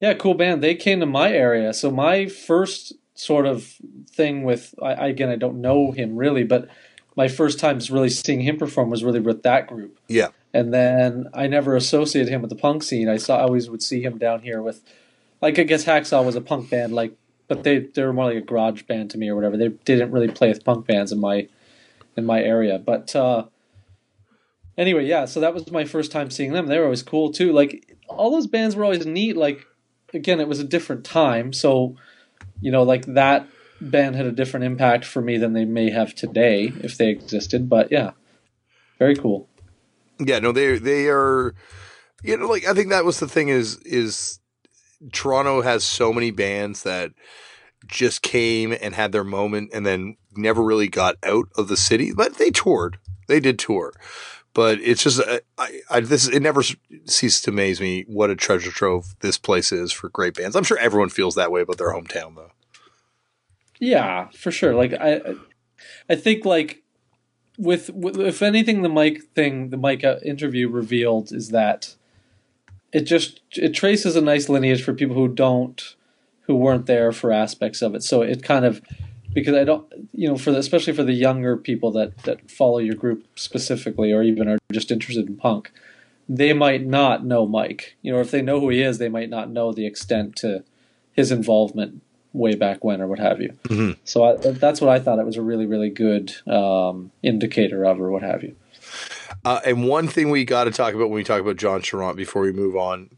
[0.00, 0.62] Yeah, cool band.
[0.62, 1.74] They came to my area.
[1.74, 3.74] So my first sort of
[4.10, 6.68] thing with I, I again I don't know him really, but
[7.16, 9.98] my first time really seeing him perform was really with that group.
[10.08, 13.08] Yeah, And then I never associated him with the punk scene.
[13.08, 14.82] I saw I always would see him down here with
[15.40, 17.16] like I guess Hacksaw was a punk band, like
[17.48, 19.56] but they they were more like a garage band to me or whatever.
[19.56, 21.48] They didn't really play with punk bands in my
[22.16, 22.78] in my area.
[22.78, 23.46] But uh
[24.78, 26.66] anyway, yeah, so that was my first time seeing them.
[26.66, 27.52] They were always cool too.
[27.52, 29.36] Like all those bands were always neat.
[29.36, 29.66] Like
[30.14, 31.96] again, it was a different time, so
[32.60, 33.48] you know, like that
[33.80, 37.68] band had a different impact for me than they may have today if they existed.
[37.68, 38.12] But yeah,
[38.98, 39.48] very cool.
[40.18, 40.38] yeah.
[40.38, 41.54] No, they they are.
[42.22, 44.40] You know, like I think that was the thing is is
[45.12, 47.12] Toronto has so many bands that
[47.86, 52.12] just came and had their moment and then never really got out of the city,
[52.14, 52.98] but they toured.
[53.26, 53.92] They did tour.
[54.52, 56.62] But it's just, uh, I, I, this, it never
[57.04, 60.56] ceases to amaze me what a treasure trove this place is for great bands.
[60.56, 62.50] I'm sure everyone feels that way about their hometown, though.
[63.80, 64.74] Yeah, for sure.
[64.74, 65.20] Like I,
[66.08, 66.82] I- think like
[67.58, 71.94] with, with if anything, the Mike thing, the Mike uh, interview revealed is that
[72.92, 75.96] it just it traces a nice lineage for people who don't
[76.42, 78.02] who weren't there for aspects of it.
[78.02, 78.82] So it kind of
[79.32, 82.78] because I don't you know for the, especially for the younger people that that follow
[82.78, 85.70] your group specifically or even are just interested in punk,
[86.28, 87.96] they might not know Mike.
[88.02, 90.64] You know, if they know who he is, they might not know the extent to
[91.12, 92.02] his involvement
[92.32, 93.52] way back when or what have you.
[93.64, 93.96] Mhm.
[94.04, 98.00] So I, that's what I thought it was a really really good um, indicator of
[98.00, 98.54] or what have you.
[99.44, 102.16] Uh, and one thing we got to talk about when we talk about John Charant
[102.16, 103.10] before we move on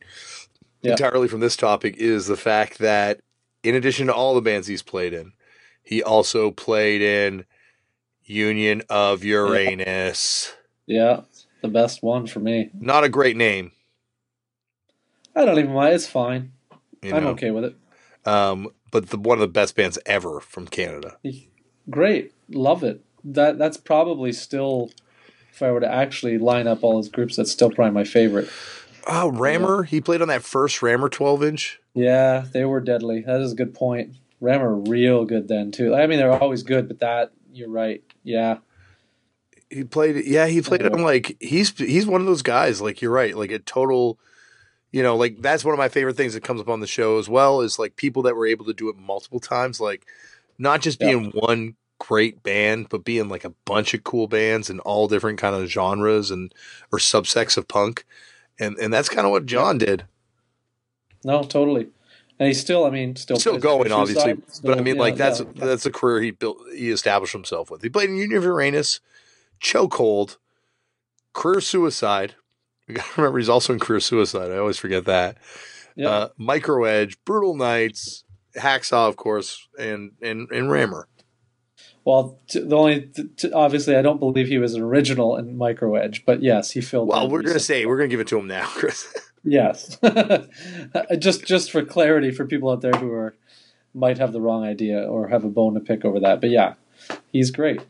[0.83, 0.93] Yeah.
[0.93, 3.21] entirely from this topic is the fact that
[3.63, 5.33] in addition to all the bands he's played in,
[5.83, 7.45] he also played in
[8.25, 10.53] Union of Uranus.
[10.87, 11.23] Yeah,
[11.61, 12.71] the best one for me.
[12.79, 13.73] Not a great name.
[15.35, 15.95] I don't even mind.
[15.95, 16.53] It's fine.
[17.03, 17.31] You I'm know?
[17.31, 17.77] okay with it.
[18.27, 21.17] Um, but the, one of the best bands ever from Canada.
[21.91, 23.03] Great, love it.
[23.25, 24.91] That that's probably still,
[25.53, 28.49] if I were to actually line up all his groups, that's still probably my favorite.
[29.07, 29.83] Oh, Rammer.
[29.83, 31.81] He played on that first Rammer 12 inch.
[31.95, 33.23] Yeah, they were deadly.
[33.23, 34.15] That is a good point.
[34.41, 35.95] Ram are real good then too.
[35.95, 38.03] I mean, they're always good, but that you're right.
[38.25, 38.59] Yeah,
[39.71, 40.89] He played, yeah, he played Yeah.
[40.89, 42.81] on like he's he's one of those guys.
[42.81, 44.19] Like you're right, like a total,
[44.93, 47.19] you know, like that's one of my favorite things that comes up on the show
[47.19, 50.07] as well is like people that were able to do it multiple times, like
[50.59, 51.09] not just Yeah.
[51.09, 55.39] being one great band, but being like a bunch of cool bands in all different
[55.39, 56.53] kind of genres and
[56.93, 58.05] or subsects of punk,
[58.61, 60.05] and and that's kind of what John did.
[61.25, 61.89] no, totally.
[62.39, 65.17] And he's still, I mean, still Still going, obviously, Suicide, but I mean, yeah, like
[65.17, 65.65] that's yeah, yeah.
[65.67, 67.83] that's a career he built, he established himself with.
[67.83, 68.99] He played in Union of Uranus,
[69.61, 70.39] Chokehold,
[71.35, 72.35] Career Suicide.
[73.15, 74.51] To remember he's also in Career Suicide.
[74.51, 75.39] I always forget that.
[75.97, 76.09] Yeah.
[76.09, 78.25] Uh, Micro Edge, Brutal Knights,
[78.57, 81.09] Hacksaw, of course, and and and Rammer.
[82.05, 83.11] Well, the only
[83.55, 87.09] obviously, I don't believe he was an original in Micro Edge, but yes, he filled.
[87.09, 89.07] Well, we're gonna say we're gonna give it to him now, Chris.
[89.45, 89.99] yes.
[91.19, 93.37] just just for clarity for people out there who are
[93.95, 96.75] might have the wrong idea or have a bone to pick over that, but yeah,
[97.31, 97.81] he's great.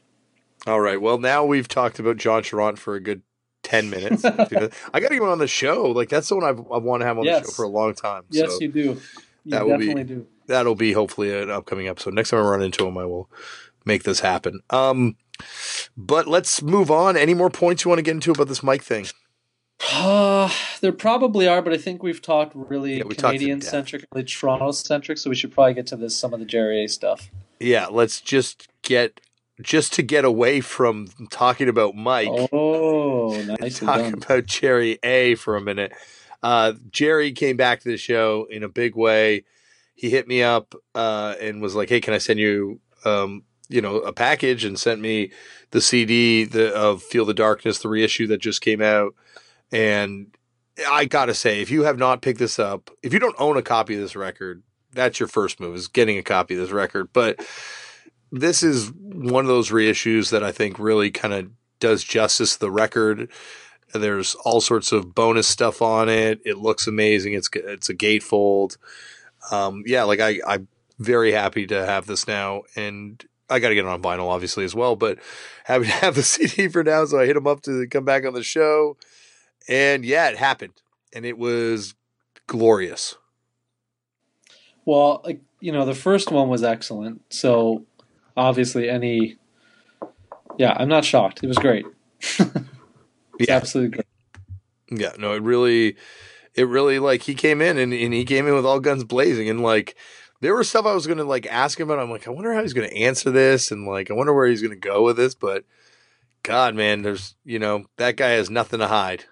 [0.66, 1.00] All right.
[1.00, 3.22] Well, now we've talked about John Charant for a good
[3.72, 4.24] ten minutes.
[4.24, 4.34] I
[5.00, 5.84] got to get on the show.
[5.90, 7.94] Like that's the one I've, I want to have on the show for a long
[7.94, 8.24] time.
[8.30, 8.58] Yes, so.
[8.60, 8.80] you do.
[8.80, 9.00] You
[9.46, 10.26] that will be- definitely do.
[10.46, 12.14] that'll be hopefully an upcoming episode.
[12.14, 13.28] Next time I run into him, I will
[13.84, 14.60] make this happen.
[14.70, 15.16] Um,
[15.96, 17.16] but let's move on.
[17.16, 19.06] Any more points you want to get into about this mic thing?
[19.92, 20.48] Uh,
[20.80, 23.68] there probably are, but I think we've talked really Yeah, we talked to Canadian death.
[23.68, 26.84] centric, really Toronto centric, so we should probably get to this some of the Jerry
[26.84, 27.30] A stuff.
[27.58, 29.20] Yeah, let's just get
[29.62, 32.28] just to get away from talking about Mike.
[32.52, 35.92] Oh, nicely talk about Jerry A for a minute.
[36.42, 39.44] Uh, Jerry came back to the show in a big way.
[39.94, 43.80] He hit me up uh, and was like, "Hey, can I send you, um, you
[43.80, 45.30] know, a package?" And sent me
[45.70, 49.14] the CD the, of "Feel the Darkness," the reissue that just came out.
[49.70, 50.36] And
[50.88, 53.62] I gotta say, if you have not picked this up, if you don't own a
[53.62, 57.12] copy of this record, that's your first move is getting a copy of this record.
[57.12, 57.44] But
[58.32, 62.60] this is one of those reissues that I think really kind of does justice to
[62.60, 63.30] the record.
[63.92, 66.40] There's all sorts of bonus stuff on it.
[66.46, 67.34] It looks amazing.
[67.34, 68.78] It's it's a gatefold.
[69.50, 70.68] Um, yeah, like I I'm
[70.98, 74.64] very happy to have this now, and I got to get it on vinyl obviously
[74.64, 74.96] as well.
[74.96, 75.18] But
[75.64, 78.24] happy to have the CD for now, so I hit him up to come back
[78.24, 78.96] on the show,
[79.68, 80.80] and yeah, it happened,
[81.12, 81.94] and it was
[82.46, 83.16] glorious.
[84.86, 87.22] Well, like you know, the first one was excellent.
[87.30, 87.84] So
[88.36, 89.36] obviously, any
[90.58, 91.40] yeah, I'm not shocked.
[91.42, 91.84] It was great.
[92.38, 94.06] yeah, absolutely great.
[94.90, 95.96] Yeah, no, it really,
[96.54, 99.48] it really like he came in and, and he came in with all guns blazing
[99.48, 99.96] and like
[100.40, 102.02] there was stuff I was gonna like ask him about.
[102.02, 104.62] I'm like, I wonder how he's gonna answer this and like I wonder where he's
[104.62, 105.64] gonna go with this, but
[106.42, 109.24] God, man, there's you know that guy has nothing to hide.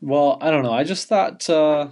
[0.00, 0.72] Well, I don't know.
[0.72, 1.88] I just thought, uh,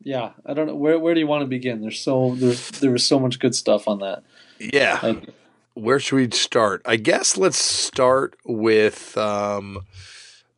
[0.00, 1.80] yeah, I don't know where where do you want to begin?
[1.80, 4.24] There's so there's there was so much good stuff on that.
[4.60, 5.00] Yeah.
[5.02, 5.28] Like,
[5.74, 6.82] where should we start?
[6.84, 9.78] I guess let's start with um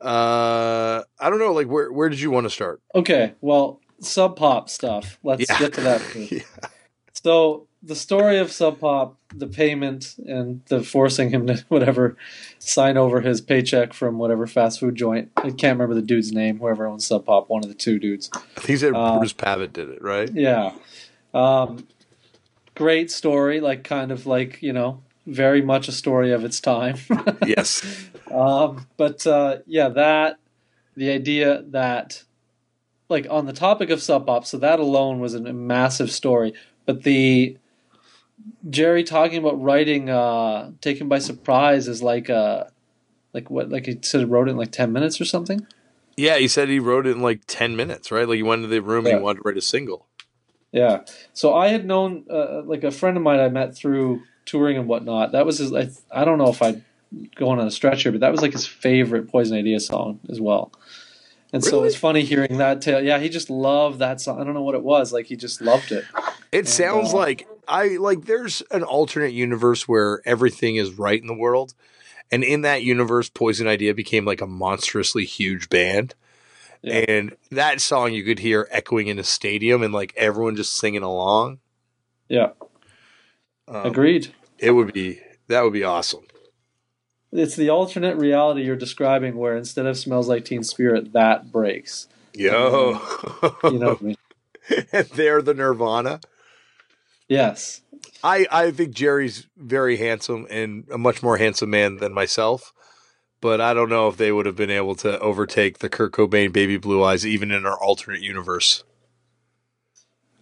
[0.00, 2.80] uh I don't know, like where where did you want to start?
[2.94, 5.18] Okay, well, Sub Pop stuff.
[5.22, 5.58] Let's yeah.
[5.58, 6.02] get to that.
[6.30, 6.40] yeah.
[7.12, 12.16] So the story of Sub Pop, the payment and the forcing him to whatever
[12.58, 15.30] sign over his paycheck from whatever fast food joint.
[15.36, 18.30] I can't remember the dude's name, whoever owns Sub Pop, one of the two dudes.
[18.64, 20.30] He said um, Bruce Pavitt did it, right?
[20.32, 20.72] Yeah.
[21.34, 21.86] Um,
[22.74, 26.96] great story, like kind of like you know, very much a story of its time.
[27.46, 28.08] yes.
[28.30, 30.38] Um, but uh, yeah, that
[30.96, 32.24] the idea that
[33.08, 36.54] like on the topic of sub pop, so that alone was a massive story.
[36.86, 37.56] But the
[38.68, 42.64] Jerry talking about writing uh taken by surprise is like uh
[43.32, 45.66] like what like he said wrote it in like ten minutes or something.
[46.16, 48.28] Yeah, he said he wrote it in like ten minutes, right?
[48.28, 49.12] Like he went into the room yeah.
[49.12, 50.08] and he wanted to write a single.
[50.72, 51.04] Yeah.
[51.34, 54.88] So I had known, uh, like a friend of mine I met through touring and
[54.88, 55.32] whatnot.
[55.32, 55.72] That was his.
[55.72, 56.82] I, I don't know if I'd
[57.36, 60.72] go on a stretcher, but that was like his favorite Poison Idea song as well.
[61.52, 61.70] And really?
[61.70, 63.02] so it's funny hearing that tale.
[63.02, 64.40] Yeah, he just loved that song.
[64.40, 65.12] I don't know what it was.
[65.12, 66.04] Like he just loved it.
[66.50, 71.20] It and, sounds uh, like I like there's an alternate universe where everything is right
[71.20, 71.74] in the world.
[72.30, 76.14] And in that universe, Poison Idea became like a monstrously huge band.
[76.82, 76.94] Yeah.
[77.08, 81.02] And that song you could hear echoing in a stadium and like everyone just singing
[81.02, 81.60] along.
[82.28, 82.50] Yeah.
[83.68, 84.34] Um, Agreed.
[84.58, 86.24] It would be that would be awesome.
[87.30, 92.08] It's the alternate reality you're describing where instead of smells like teen spirit, that breaks.
[92.34, 93.00] Yo.
[93.64, 94.16] you know I mean?
[94.92, 96.20] and they're the Nirvana.
[97.28, 97.80] Yes.
[98.22, 102.72] I, I think Jerry's very handsome and a much more handsome man than myself
[103.42, 106.52] but I don't know if they would have been able to overtake the Kurt Cobain
[106.52, 108.84] Baby Blue Eyes even in our alternate universe.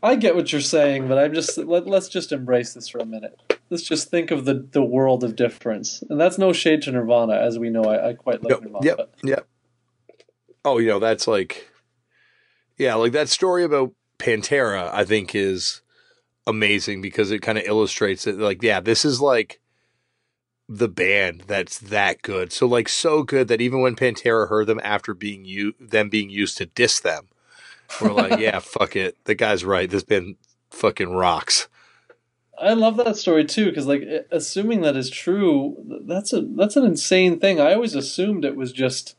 [0.03, 3.07] I get what you're saying, but I'm just let, us just embrace this for a
[3.07, 3.59] minute.
[3.70, 7.34] Let's just think of the, the world of difference, and that's no shade to Nirvana,
[7.34, 7.84] as we know.
[7.84, 8.84] I, I quite like yep, Nirvana.
[8.84, 9.09] Yep, but.
[9.24, 9.46] yep.
[10.64, 11.70] Oh, you know that's like,
[12.76, 14.90] yeah, like that story about Pantera.
[14.92, 15.80] I think is
[16.46, 18.36] amazing because it kind of illustrates it.
[18.36, 19.59] Like, yeah, this is like
[20.72, 22.52] the band that's that good.
[22.52, 26.30] So like so good that even when Pantera heard them after being you them being
[26.30, 27.26] used to diss them,
[28.00, 29.16] we're like, yeah, fuck it.
[29.24, 29.90] The guy's right.
[29.90, 30.36] This band
[30.70, 31.66] fucking rocks.
[32.56, 36.84] I love that story too because like assuming that is true, that's a that's an
[36.84, 37.60] insane thing.
[37.60, 39.16] I always assumed it was just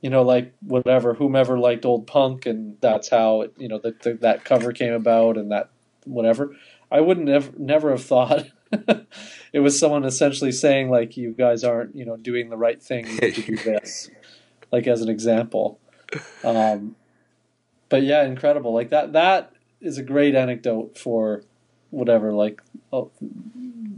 [0.00, 3.94] you know like whatever whomever liked old punk and that's how it, you know the,
[4.02, 5.68] the, that cover came about and that
[6.06, 6.56] whatever.
[6.90, 8.46] I wouldn't never never have thought
[9.54, 13.06] it was someone essentially saying like you guys aren't you know doing the right thing
[13.18, 14.10] to do this
[14.70, 15.78] like as an example.
[16.42, 16.96] Um,
[17.88, 18.74] but yeah incredible.
[18.74, 21.44] Like that that is a great anecdote for
[21.90, 22.60] whatever like
[22.92, 23.12] oh,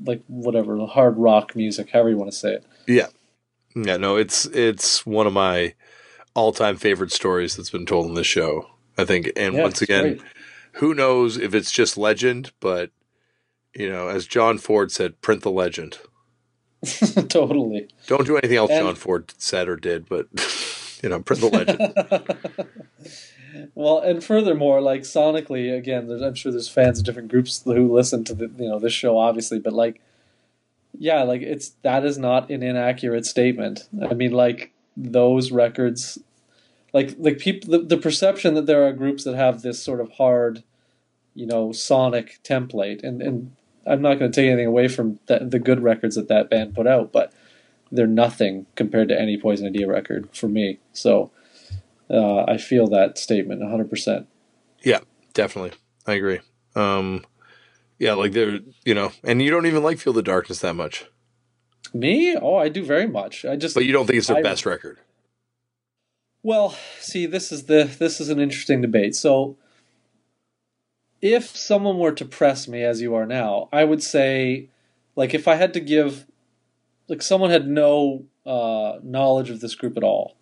[0.04, 2.66] like whatever hard rock music however you want to say it.
[2.86, 3.06] Yeah.
[3.74, 5.74] Yeah no it's it's one of my
[6.34, 9.32] all-time favorite stories that's been told in this show i think.
[9.36, 10.22] And yeah, once again great.
[10.72, 12.90] who knows if it's just legend but
[13.78, 15.98] you know, as John Ford said, print the legend.
[17.28, 17.88] totally.
[18.06, 20.28] Don't do anything else and, John Ford said or did, but
[21.02, 22.70] you know, print the legend.
[23.74, 28.24] well, and furthermore, like sonically, again, I'm sure there's fans of different groups who listen
[28.24, 30.00] to the you know this show, obviously, but like,
[30.98, 33.88] yeah, like it's that is not an inaccurate statement.
[34.08, 36.18] I mean, like those records,
[36.92, 40.12] like like people, the, the perception that there are groups that have this sort of
[40.12, 40.62] hard,
[41.34, 43.56] you know, sonic template, and and
[43.86, 46.74] I'm not going to take anything away from the, the good records that that band
[46.74, 47.32] put out, but
[47.92, 50.80] they're nothing compared to any Poison Idea record for me.
[50.92, 51.30] So
[52.10, 54.26] uh, I feel that statement 100%.
[54.82, 55.00] Yeah,
[55.34, 55.72] definitely.
[56.06, 56.40] I agree.
[56.74, 57.24] Um,
[57.98, 61.06] yeah, like they're, you know, and you don't even like Feel the Darkness that much.
[61.94, 62.36] Me?
[62.36, 63.44] Oh, I do very much.
[63.44, 64.98] I just But you don't think it's their I- best record?
[66.42, 69.16] Well, see, this is the this is an interesting debate.
[69.16, 69.56] So,
[71.22, 74.68] if someone were to press me as you are now, I would say,
[75.14, 76.26] like, if I had to give,
[77.08, 80.36] like, someone had no uh, knowledge of this group at all,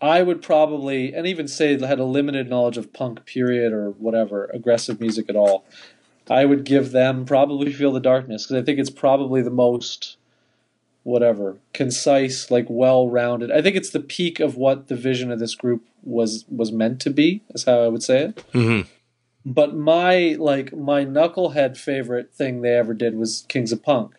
[0.00, 4.50] I would probably, and even say had a limited knowledge of punk, period, or whatever,
[4.52, 5.64] aggressive music at all.
[6.28, 10.16] I would give them probably Feel the Darkness because I think it's probably the most
[11.06, 15.38] whatever concise like well rounded i think it's the peak of what the vision of
[15.38, 18.88] this group was was meant to be is how i would say it Mm-hmm.
[19.46, 24.16] But my like my knucklehead favorite thing they ever did was kings of punk.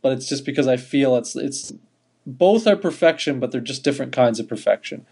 [0.00, 1.72] But it's just because i feel it's it's
[2.24, 5.04] both are perfection but they're just different kinds of perfection.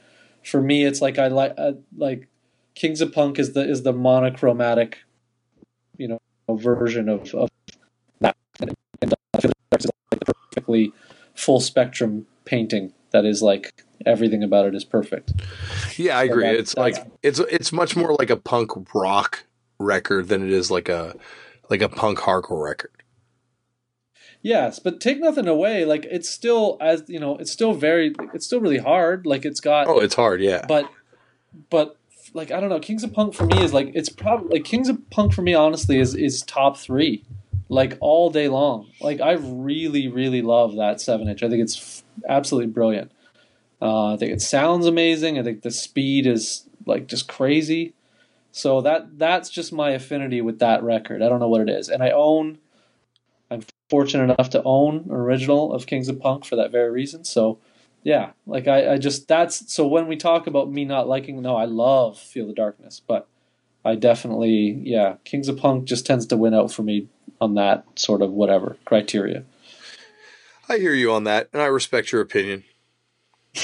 [0.45, 2.29] For me it's like i like uh, like
[2.75, 4.99] kings of punk is the is the monochromatic
[5.99, 7.51] you know version of, of
[8.21, 8.37] that.
[8.61, 10.93] And, and I feel like it's like the perfectly
[11.35, 15.33] full spectrum painting that is like everything about it is perfect.
[15.97, 16.45] Yeah, I agree.
[16.45, 19.45] that- it's like it's it's much more like a punk rock
[19.79, 21.15] record than it is like a
[21.71, 22.91] like a punk hardcore record.
[24.43, 28.47] yes but take nothing away like it's still as you know it's still very it's
[28.47, 30.65] still really hard like it's got Oh, it's hard, yeah.
[30.69, 30.89] but
[31.71, 31.97] but
[32.35, 34.89] like I don't know, Kings of Punk for me is like it's probably like Kings
[34.89, 37.25] of Punk for me honestly is is top three,
[37.71, 38.87] like all day long.
[39.01, 41.43] Like I really really love that seven inch.
[41.43, 43.13] I think it's f- absolutely brilliant.
[43.81, 45.39] Uh, I think it sounds amazing.
[45.39, 47.95] I think the speed is like just crazy.
[48.59, 51.23] So that that's just my affinity with that record.
[51.23, 52.59] I don't know what it is, and I own.
[53.51, 57.25] I'm fortunate enough to own original of Kings of Punk for that very reason.
[57.25, 57.59] So
[58.05, 61.57] yeah like I, I just that's so when we talk about me not liking no
[61.57, 63.27] i love feel the darkness but
[63.85, 67.09] i definitely yeah kings of punk just tends to win out for me
[67.41, 69.45] on that sort of whatever criteria
[70.71, 72.65] I hear you on that, and I respect your opinion,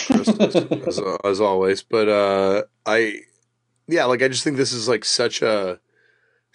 [0.09, 0.57] as, as,
[1.23, 1.83] as always.
[1.83, 3.21] But uh, I,
[3.87, 5.81] yeah, like I just think this is like such a,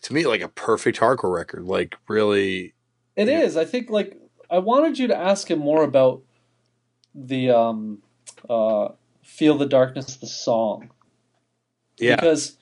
[0.03, 1.65] to me, like a perfect hardcore record.
[1.65, 2.73] Like really,
[3.15, 3.57] It is.
[3.57, 4.19] I think like
[4.49, 6.21] i wanted you to ask him more about
[7.13, 8.01] the um
[8.49, 8.89] uh
[9.23, 10.89] feel the darkness the song
[11.97, 12.57] yeah, because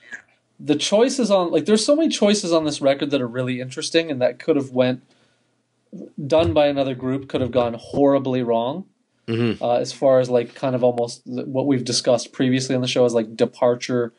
[0.58, 4.10] the choices on like there's so many choices on this record that are really interesting
[4.10, 5.02] and that could have went
[6.26, 8.84] done by another group could have gone horribly wrong
[9.26, 12.88] hmm uh, as far as like kind of almost what we've discussed previously on the
[12.88, 14.12] show is like departure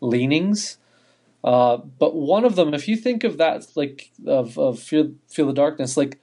[0.00, 0.78] leanings
[1.44, 5.46] uh, but one of them if you think of that like of, of feel, feel
[5.46, 6.18] the darkness like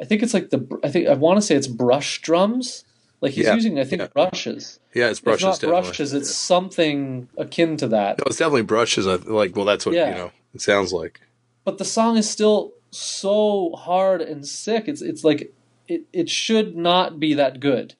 [0.00, 2.84] i think it's like the i think i want to say it's brush drums
[3.20, 4.08] like he's Yeah, using i think yeah.
[4.08, 5.08] brushes yeah.
[5.10, 5.42] It's brushes.
[5.42, 5.82] if not definitely.
[5.82, 9.06] brushes it's something akin to that No, it's definitely brushes.
[9.06, 9.54] Like.
[9.54, 10.08] Well, that's what Yeah.
[10.08, 10.30] you know.
[10.54, 11.20] It sounds like.
[11.64, 14.88] but the song is still so hard and sick.
[14.88, 15.52] It's it's like
[15.86, 17.94] it, it should not be that good.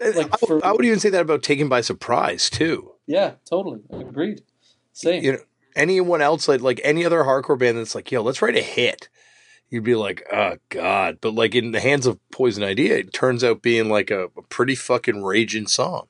[0.00, 2.92] Like I, for- I would even say that about Taken by Surprise too.
[3.06, 4.42] Yeah, totally agreed.
[4.92, 5.22] Same.
[5.22, 5.38] You know,
[5.74, 9.08] anyone else like like any other hardcore band that's like, yo, let's write a hit.
[9.68, 11.18] You'd be like, oh god.
[11.20, 14.42] But like in the hands of Poison Idea, it turns out being like a, a
[14.42, 16.06] pretty fucking raging song.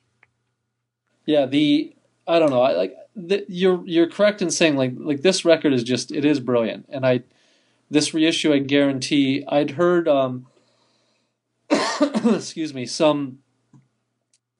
[1.25, 1.93] Yeah, the
[2.27, 2.61] I don't know.
[2.61, 6.25] I like the, you're you're correct in saying like like this record is just it
[6.25, 7.21] is brilliant, and I
[7.89, 10.47] this reissue I guarantee I'd heard um
[12.25, 13.39] excuse me some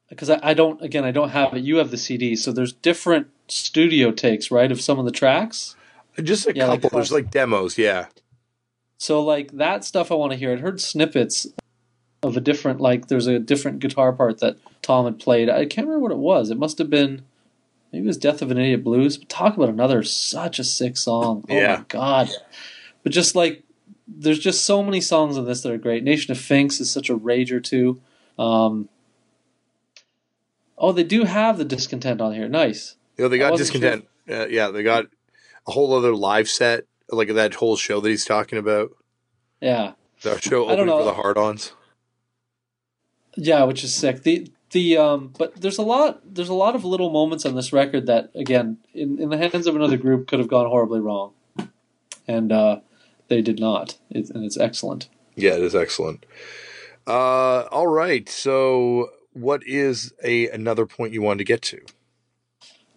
[0.09, 1.63] because I, I don't again I don't have it.
[1.63, 5.75] You have the CD, so there's different studio takes right of some of the tracks.
[6.21, 6.97] Just a Yeah, like couple.
[6.97, 7.77] There's like demos.
[7.77, 8.07] Yeah.
[8.97, 10.51] So like that stuff I want to hear.
[10.51, 11.45] I'd heard snippets
[12.23, 15.49] of a different like there's a different guitar part that Tom had played.
[15.49, 16.49] I can't remember what it was.
[16.49, 17.21] It must have been
[17.93, 19.17] maybe it was Death of an Idiot Blues.
[19.17, 21.45] But talk about another such a sick song.
[21.49, 21.77] Oh Yeah.
[21.77, 22.29] my god.
[23.03, 23.63] But just like
[24.07, 26.03] there's just so many songs on this that are great.
[26.03, 28.01] Nation of Finks is such a rager too.
[28.39, 28.89] Um,
[30.77, 32.47] oh, they do have the discontent on here.
[32.47, 32.95] Nice.
[33.17, 34.07] You know, they got discontent.
[34.29, 35.05] Uh, yeah, they got
[35.67, 38.91] a whole other live set, like that whole show that he's talking about.
[39.61, 39.93] Yeah.
[40.21, 41.05] The show I don't opening for know.
[41.05, 41.73] the hard-ons.
[43.35, 44.23] Yeah, which is sick.
[44.23, 47.71] The the um, but there's a lot there's a lot of little moments on this
[47.71, 51.33] record that again in, in the hands of another group could have gone horribly wrong,
[52.27, 52.79] and uh,
[53.27, 53.97] they did not.
[54.09, 55.07] It, and it's excellent.
[55.35, 56.25] Yeah, it is excellent.
[57.05, 58.27] Uh, all right.
[58.27, 61.81] So, what is a another point you wanted to get to?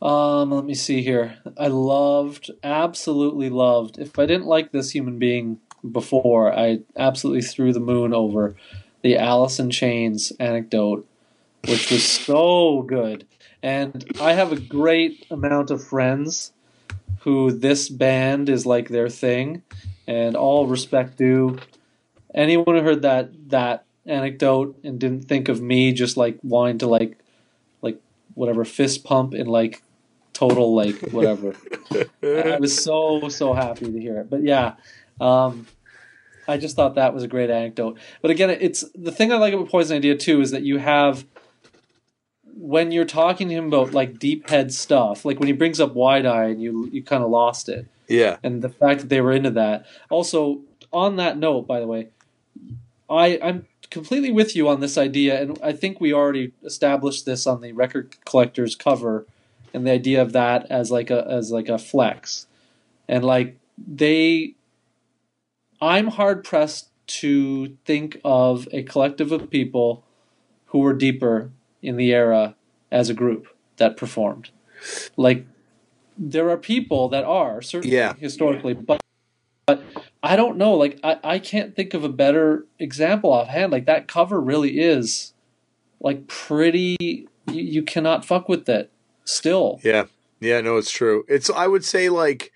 [0.02, 1.38] Um, let me see here.
[1.58, 3.98] I loved, absolutely loved.
[3.98, 8.54] If I didn't like this human being before, I absolutely threw the moon over
[9.02, 11.06] the Alice in Chains anecdote,
[11.66, 13.26] which was so good.
[13.62, 16.52] And I have a great amount of friends
[17.20, 19.62] who this band is like their thing,
[20.06, 21.58] and all respect due.
[22.34, 26.86] anyone who heard that that anecdote and didn't think of me just like wanting to
[26.86, 27.16] like
[27.82, 28.00] like
[28.34, 29.82] whatever fist pump and like
[30.32, 31.54] total like whatever.
[32.22, 34.30] I was so so happy to hear it.
[34.30, 34.74] But yeah,
[35.20, 35.66] um,
[36.48, 37.98] I just thought that was a great anecdote.
[38.22, 41.24] But again, it's the thing I like about Poison Idea too is that you have
[42.62, 45.94] when you're talking to him about like deep head stuff, like when he brings up
[45.94, 48.36] wide eye and you you kind of lost it, Yeah.
[48.42, 49.86] and the fact that they were into that.
[50.10, 50.60] Also,
[50.92, 52.08] on that note, by the way,
[53.08, 57.46] I I'm completely with you on this idea, and I think we already established this
[57.46, 59.26] on the record collector's cover,
[59.74, 62.46] and the idea of that as like a as like a flex,
[63.08, 64.54] and like they,
[65.80, 66.88] I'm hard pressed
[67.20, 70.04] to think of a collective of people
[70.66, 71.50] who were deeper
[71.82, 72.54] in the era
[72.92, 74.50] as a group that performed,
[75.16, 75.46] like.
[76.22, 78.12] There are people that are certainly Yeah.
[78.12, 79.00] historically, but but
[80.22, 80.74] I don't know.
[80.74, 83.72] Like I, I can't think of a better example offhand.
[83.72, 85.32] Like that cover really is
[86.00, 86.96] like pretty.
[87.00, 88.90] You, you cannot fuck with that.
[89.24, 90.06] Still, Yeah.
[90.40, 91.24] Yeah, no, it's true.
[91.28, 92.52] It's I would say like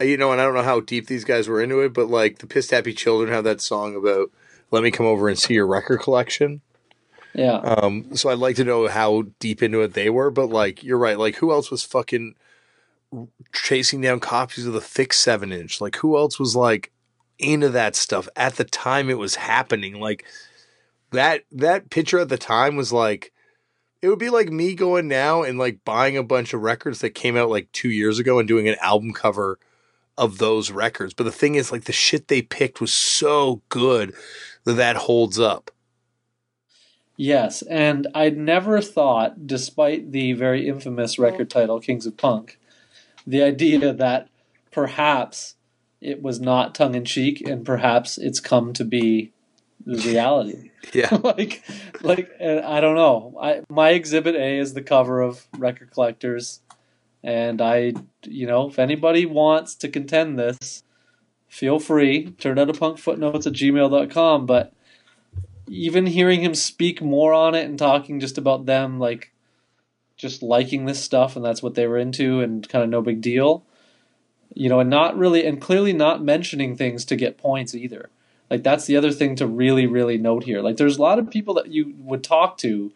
[0.00, 2.38] you know, and I don't know how deep these guys were into it, but like
[2.38, 4.30] the Pissed Happy Children have that song about
[4.70, 6.60] let me come over and see your record collection.
[7.34, 10.82] yeah, Um, so I'd like to know how deep into it they were, but like
[10.82, 12.34] you're right, like who else was fucking
[13.52, 15.80] chasing down copies of the thick seven inch?
[15.80, 16.92] Like who else was like
[17.38, 20.00] into that stuff at the time it was happening?
[20.00, 20.24] Like
[21.12, 23.32] that that picture at the time was like
[24.02, 27.10] it would be like me going now and like buying a bunch of records that
[27.10, 29.58] came out like two years ago and doing an album cover
[30.16, 31.14] of those records.
[31.14, 34.14] But the thing is, like the shit they picked was so good
[34.64, 35.70] that that holds up.
[37.16, 37.62] yes.
[37.62, 42.58] And I'd never thought, despite the very infamous record title "Kings of Punk,"
[43.26, 44.28] the idea that
[44.70, 45.56] perhaps
[46.00, 49.32] it was not tongue in cheek, and perhaps it's come to be
[49.86, 50.66] reality.
[50.94, 51.14] Yeah.
[51.22, 51.62] like
[52.00, 53.38] like I don't know.
[53.40, 56.60] I my exhibit A is the cover of Record Collectors
[57.22, 57.92] and I
[58.24, 60.82] you know, if anybody wants to contend this,
[61.48, 62.30] feel free.
[62.30, 64.46] Turn out a punk footnotes at gmail.com.
[64.46, 64.72] But
[65.68, 69.29] even hearing him speak more on it and talking just about them like
[70.20, 73.20] just liking this stuff and that's what they were into and kind of no big
[73.20, 73.64] deal.
[74.52, 78.10] You know, and not really and clearly not mentioning things to get points either.
[78.50, 80.60] Like that's the other thing to really, really note here.
[80.60, 82.92] Like there's a lot of people that you would talk to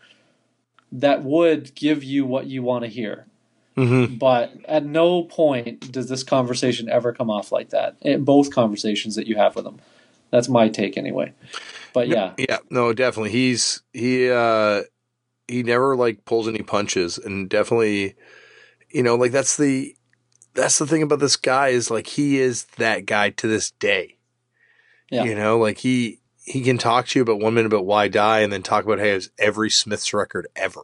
[0.91, 3.27] that would give you what you want to hear.
[3.77, 4.17] Mm-hmm.
[4.17, 7.97] But at no point does this conversation ever come off like that.
[8.03, 9.81] In both conversations that you have with them.
[10.31, 11.33] That's my take anyway.
[11.93, 12.33] But yeah.
[12.37, 13.31] Yeah, no, definitely.
[13.31, 14.83] He's he uh
[15.49, 18.17] he never like pulls any punches and definitely
[18.95, 19.95] you know, like that's the
[20.55, 24.19] that's the thing about this guy is like he is that guy to this day.
[25.11, 25.25] Yeah.
[25.25, 28.41] You know, like he he can talk to you about one minute about why die
[28.41, 30.83] and then talk about hey, it's every Smiths record ever.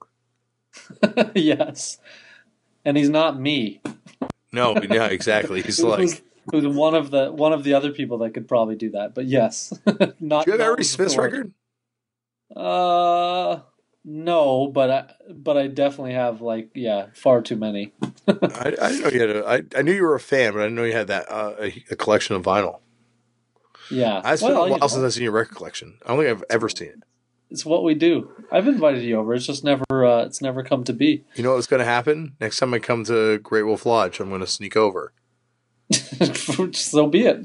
[1.34, 1.98] yes.
[2.84, 3.80] And he's not me.
[4.52, 5.62] No, yeah, exactly.
[5.62, 9.14] He's like one of the one of the other people that could probably do that.
[9.14, 9.72] But yes.
[10.20, 11.52] not Do you have every Smiths record?
[12.56, 13.60] Uh
[14.04, 17.92] no, but I but I definitely have like yeah, far too many.
[18.28, 20.64] I, I know you had a, I, I knew you were a fan, but I
[20.64, 22.80] didn't know you had that uh, a, a collection of vinyl.
[23.90, 24.22] Yeah.
[24.24, 25.98] It's been Well, a while since I've seen your record collection.
[26.04, 27.02] I don't think I've ever seen it.
[27.50, 28.30] it's what we do.
[28.52, 29.34] I've invited you over.
[29.34, 31.24] It's just never uh, it's never come to be.
[31.34, 34.20] You know what's going to happen next time I come to Great Wolf Lodge?
[34.20, 35.12] I'm going to sneak over
[36.72, 37.36] so be it.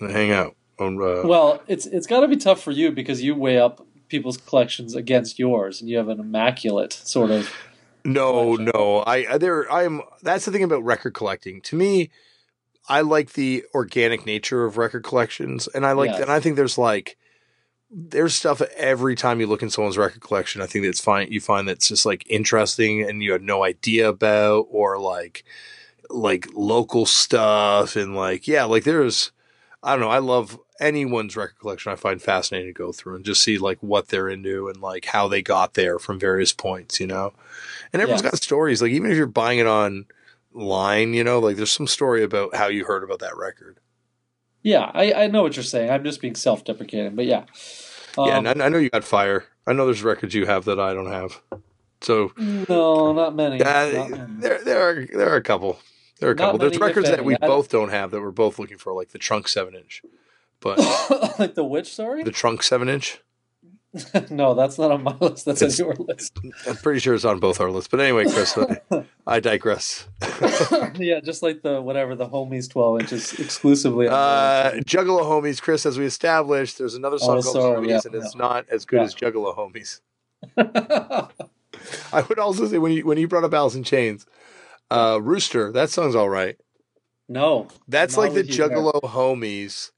[0.00, 0.56] and hang out.
[0.78, 3.86] On, uh, Well, it's it's got to be tough for you because you weigh up
[4.08, 7.52] people's collections against yours, and you have an immaculate sort of.
[8.04, 8.70] no, collection.
[8.74, 10.02] no, I I- there I'm.
[10.22, 11.60] That's the thing about record collecting.
[11.62, 12.10] To me,
[12.88, 16.20] I like the organic nature of record collections, and I like Yes.
[16.22, 17.16] and I think there's like
[17.90, 20.60] there's stuff every time you look in someone's record collection.
[20.60, 21.30] I think that's fine.
[21.30, 25.44] You find that's just like interesting, and you had no idea about, or like
[26.10, 29.32] like local stuff, and like yeah, like there's
[29.86, 30.10] I don't know.
[30.10, 31.92] I love anyone's record collection.
[31.92, 35.06] I find fascinating to go through and just see like what they're into and like
[35.06, 37.32] how they got there from various points, you know.
[37.92, 38.32] And everyone's Yes.
[38.32, 38.82] got stories.
[38.82, 42.66] Like even if you're buying it online, you know, like there's some story about how
[42.66, 43.78] you heard about that record.
[44.62, 45.90] Yeah, I, I know what you're saying.
[45.90, 47.44] I'm just being self-deprecating, but yeah.
[48.18, 49.44] yeah, Um, and I, I know you got fire.
[49.66, 51.40] I know there's records you have that I don't have.
[52.00, 53.62] So no, not many.
[53.62, 54.32] uh, Not many.
[54.40, 55.78] there there are there are a couple.
[56.20, 56.58] There are a couple.
[56.58, 59.48] There's records that we both don't have that we're both looking for, like the trunk
[59.48, 60.02] seven inch.
[60.60, 60.78] But
[61.38, 62.22] like the witch, sorry.
[62.22, 63.20] the trunk seven inch.
[64.30, 65.44] no, that's not on my list.
[65.46, 66.38] That's It's- on your list.
[66.66, 67.88] I'm pretty sure it's on both our lists.
[67.90, 70.06] But anyway, Chris, I, I digress.
[70.96, 74.08] yeah, just like the whatever the homies twelve inches exclusively.
[74.08, 77.88] on Uh, Juggalo Homies, Chris, as we established, there's another song Oh, called sorry, Homies,
[77.88, 79.04] yeah, and it's not as good Yeah.
[79.04, 80.00] as Juggalo Homies.
[82.12, 84.26] I would also say when you when you brought up Alice in Chains,
[84.90, 86.56] uh, Rooster, that song's all right.
[87.28, 88.68] no, That's like the you there.
[88.68, 89.90] Juggalo Homies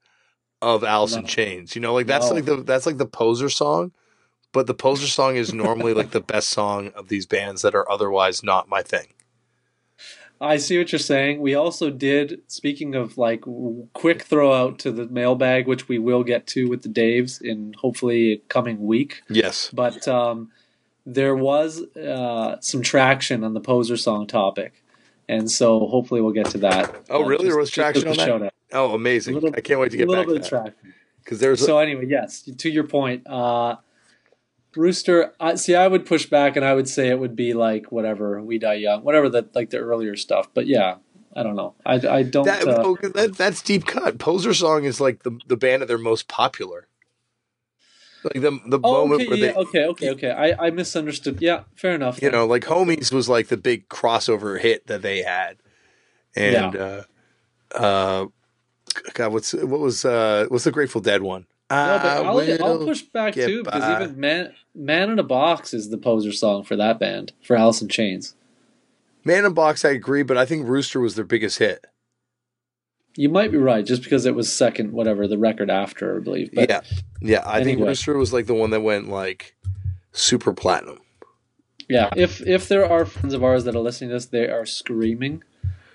[0.62, 1.27] of Alice in No.
[1.28, 1.74] Chains.
[1.77, 2.35] You know, like that's No.
[2.36, 3.93] like the that's like the poser song,
[4.52, 7.89] but the poser song is normally like the best song of these bands that are
[7.90, 9.09] otherwise not my thing.
[10.40, 11.40] I see what you're saying.
[11.40, 13.43] We also did, speaking of like
[13.93, 17.74] quick throw out to the mailbag, which we will get to with the Daves in
[17.78, 19.23] hopefully coming week.
[19.28, 19.69] Yes.
[19.73, 20.51] But um,
[21.06, 24.82] there was uh, some traction on the poser song topic,
[25.28, 26.94] and so hopefully we'll get to that.
[27.10, 27.46] Oh, Uh, really?
[27.48, 28.54] There was traction on that?
[28.72, 29.34] Oh, amazing!
[29.34, 30.94] Little- I can't wait to get A little back to bit of that traction.
[31.24, 33.76] because there's So anyway, yes, to your point, uh,
[34.76, 35.32] Rooster.
[35.40, 38.40] I, see, I would push back, and I would say it would be like whatever
[38.42, 40.48] we die young, whatever the like the earlier stuff.
[40.52, 40.96] But yeah,
[41.34, 41.74] I don't know.
[41.86, 42.44] I, I don't.
[42.44, 44.18] that, uh, oh, that that's deep cut.
[44.18, 46.86] Poser song is like the the band of their most popular.
[48.24, 50.30] Like the the oh, moment okay, where yeah, they, okay, okay, okay.
[50.30, 51.40] I, I misunderstood.
[51.40, 52.20] Yeah, fair enough.
[52.20, 55.58] you know, like Homies was like the big crossover hit that they had,
[56.34, 57.02] and uh,
[57.74, 58.26] uh,
[59.14, 61.46] God, what's what was uh, what's the Grateful Dead one?
[61.70, 65.90] No, but I'll, I'll push back too because even Man Man in a Box is
[65.90, 68.34] the poser song for that band for Alice in Chains.
[69.24, 71.84] Man in a Box, I agree, but I think Rooster was their biggest hit.
[73.16, 76.51] You might be right, just because it was second, whatever the record after, I believe.
[76.55, 76.80] But yeah,
[77.20, 77.89] yeah, I think Anyway.
[77.89, 79.56] Rooster was like the one that went like
[80.12, 80.98] super platinum.
[81.89, 84.66] Yeah, if if there are friends of ours that are listening to this, they are
[84.66, 85.43] screaming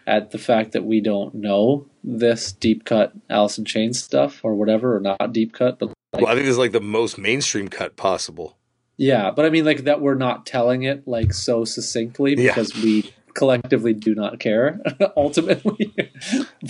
[0.06, 4.56] at the fact that we don't know this deep cut Alice in Chains stuff or
[4.56, 7.70] whatever, or not deep cut, but like, well, I think it's like the most mainstream
[7.70, 8.58] cut possible.
[8.98, 12.50] yeah, but I mean like that we're not telling it like so succinctly Yeah.
[12.50, 14.80] because we collectively do not care
[15.18, 15.94] ultimately.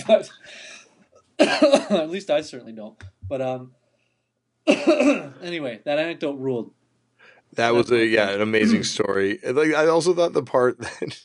[0.06, 0.30] but
[1.38, 3.02] at least I certainly don't.
[3.26, 3.72] But um
[4.66, 6.72] anyway, that anecdote ruled.
[7.54, 9.38] That was a yeah, an amazing story.
[9.44, 11.18] Like I also thought the part that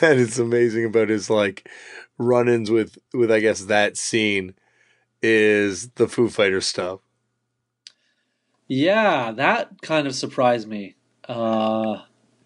[0.00, 1.68] that is amazing about his like
[2.18, 4.54] run-ins with with I guess that scene
[5.22, 7.00] is the Foo Fighters stuff.
[8.66, 10.96] Yeah, that kind of surprised me.
[11.28, 11.98] Uh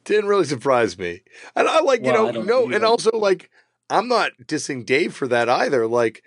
[0.09, 1.20] Didn't really surprise me.
[1.55, 2.76] And I like, you know, no, either.
[2.76, 3.51] and also like
[3.90, 5.86] I'm not dissing Dave for that either.
[5.86, 6.22] Like,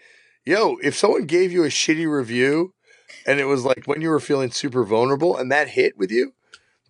[0.45, 2.75] yo, if someone gave you a shitty review
[3.25, 6.33] and it was like when you were feeling super vulnerable and that hit with you,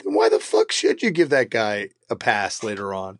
[0.03, 3.19] then why the fuck should you give that guy a pass later on?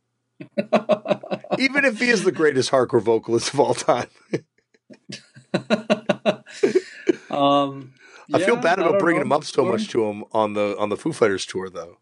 [1.58, 4.10] Even if he is the greatest hardcore vocalist of all time.
[7.30, 7.94] um,
[8.34, 9.28] I feel bad about bringing know.
[9.28, 12.00] him up so much to him on the on the Foo Fighters tour though.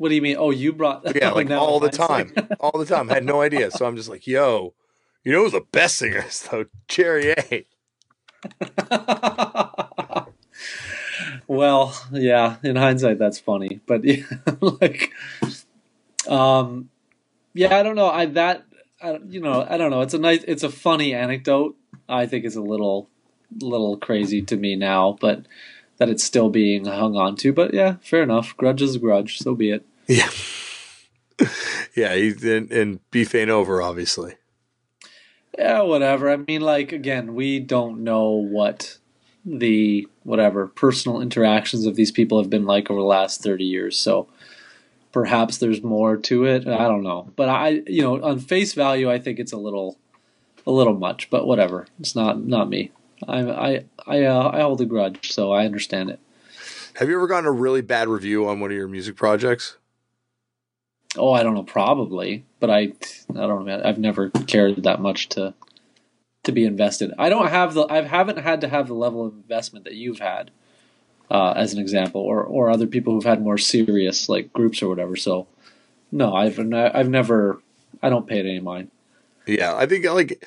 [0.00, 0.36] What do you mean?
[0.38, 1.14] Oh, you brought that.
[1.14, 2.32] Yeah, like all the time.
[2.58, 3.08] all the time.
[3.08, 3.70] Had no idea.
[3.70, 4.72] So I'm just like, yo,
[5.24, 6.64] you know who's the best singers though?
[6.88, 7.66] Jerry A.
[11.46, 12.56] well, yeah.
[12.62, 14.24] In hindsight, that's funny, but yeah,
[14.62, 15.12] like,
[16.26, 16.88] um,
[17.52, 17.76] yeah.
[17.76, 18.08] I don't know.
[18.08, 18.64] I that
[19.02, 20.00] I, you know I don't know.
[20.00, 20.42] It's a nice.
[20.48, 21.76] It's a funny anecdote.
[22.08, 23.10] I think it's a little
[23.60, 25.44] little crazy to me now, but
[25.98, 27.52] that it's still being hung on to.
[27.52, 28.56] But yeah, fair enough.
[28.56, 29.36] Grudge is a grudge.
[29.36, 29.84] So be it.
[30.10, 30.28] Yeah.
[31.94, 34.34] yeah, he's in, and beef ain't over, obviously.
[35.56, 36.28] Yeah, whatever.
[36.28, 38.98] I mean, like again, we don't know what
[39.44, 43.96] the whatever personal interactions of these people have been like over the last 30 years.
[43.96, 44.26] So
[45.12, 46.66] perhaps there's more to it.
[46.66, 47.30] I don't know.
[47.36, 49.96] But I, you know, on face value, I think it's a little
[50.66, 51.86] a little much, but whatever.
[52.00, 52.90] It's not not me.
[53.28, 56.18] I I I uh, I hold a grudge, so I understand it.
[56.94, 59.76] Have you ever gotten a really bad review on one of your music projects?
[61.16, 62.92] Oh, I don't know, probably, but I
[63.30, 63.82] I don't know.
[63.84, 65.54] I've never cared that much to
[66.44, 67.12] to be invested.
[67.18, 70.20] I don't have the I haven't had to have the level of investment that you've
[70.20, 70.50] had,
[71.30, 74.88] uh, as an example, or or other people who've had more serious like groups or
[74.88, 75.16] whatever.
[75.16, 75.46] So,
[76.12, 77.60] no, I've I've never
[78.02, 78.90] I don't pay it any mind.
[79.46, 80.44] Yeah, I think like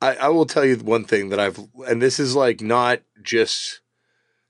[0.00, 3.80] I, I will tell you one thing that I've, and this is like not just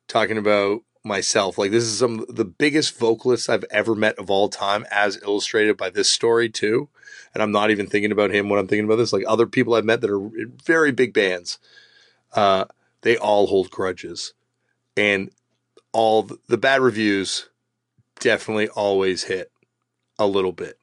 [0.09, 1.57] talking about myself.
[1.57, 5.23] Like this is some of the biggest vocalists I've ever met of all time, as
[5.23, 6.89] illustrated by this story too.
[7.33, 9.13] And I'm not even thinking about him when I'm thinking about this.
[9.13, 10.31] Like other people I've met that are
[10.65, 11.59] very big bands,
[12.35, 12.65] uh,
[13.03, 14.35] they all hold grudges,
[14.97, 15.31] and
[15.93, 17.49] all the, the bad reviews
[18.21, 19.51] definitely always hit
[20.19, 20.79] a little bit.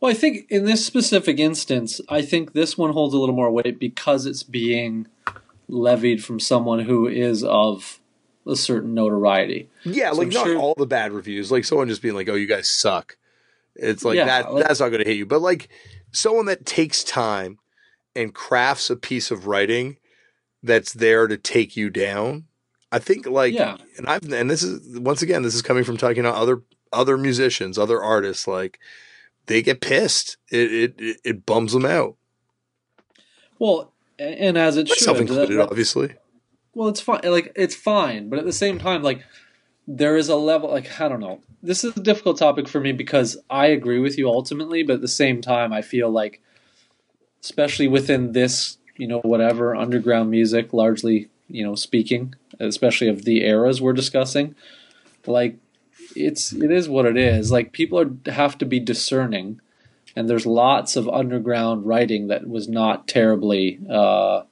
[0.00, 3.50] Well, I think in this specific instance, I think this one holds a little more
[3.50, 5.06] weight because it's being
[5.68, 7.98] levied from someone who is of
[8.46, 9.68] a certain notoriety.
[9.84, 11.50] Yeah, So like I'm not sure- all the bad reviews.
[11.50, 13.16] Like someone just being like, "Oh, you guys suck."
[13.74, 14.52] It's like Yeah, that.
[14.54, 15.26] like- that's not going to hit you.
[15.26, 15.68] But like
[16.12, 17.58] someone that takes time
[18.14, 19.98] and crafts a piece of writing
[20.62, 22.44] that's there to take you down.
[22.92, 23.76] I think like, Yeah.
[23.98, 26.62] and I've and this is once again, this is coming from talking to other
[26.92, 28.46] other musicians, other artists.
[28.46, 28.78] Like
[29.46, 30.36] they get pissed.
[30.50, 32.16] It it it, bums them out.
[33.58, 35.28] Well, and as it Myself should.
[35.28, 36.14] included, that- obviously.
[36.76, 37.22] Well, it's fine.
[37.24, 39.24] Like it's fine, but at the same time, like
[39.88, 40.70] there is a level.
[40.70, 41.40] Like I don't know.
[41.62, 45.00] This is a difficult topic for me because I agree with you ultimately, but at
[45.00, 46.42] the same time, I feel like,
[47.42, 53.46] especially within this, you know, whatever underground music, largely, you know, speaking, especially of the
[53.46, 54.54] eras we're discussing,
[55.26, 55.56] like
[56.14, 57.50] it's it is what it is.
[57.50, 59.62] Like people are have to be discerning,
[60.14, 63.80] and there's lots of underground writing that was not terribly.
[63.88, 64.42] Uh,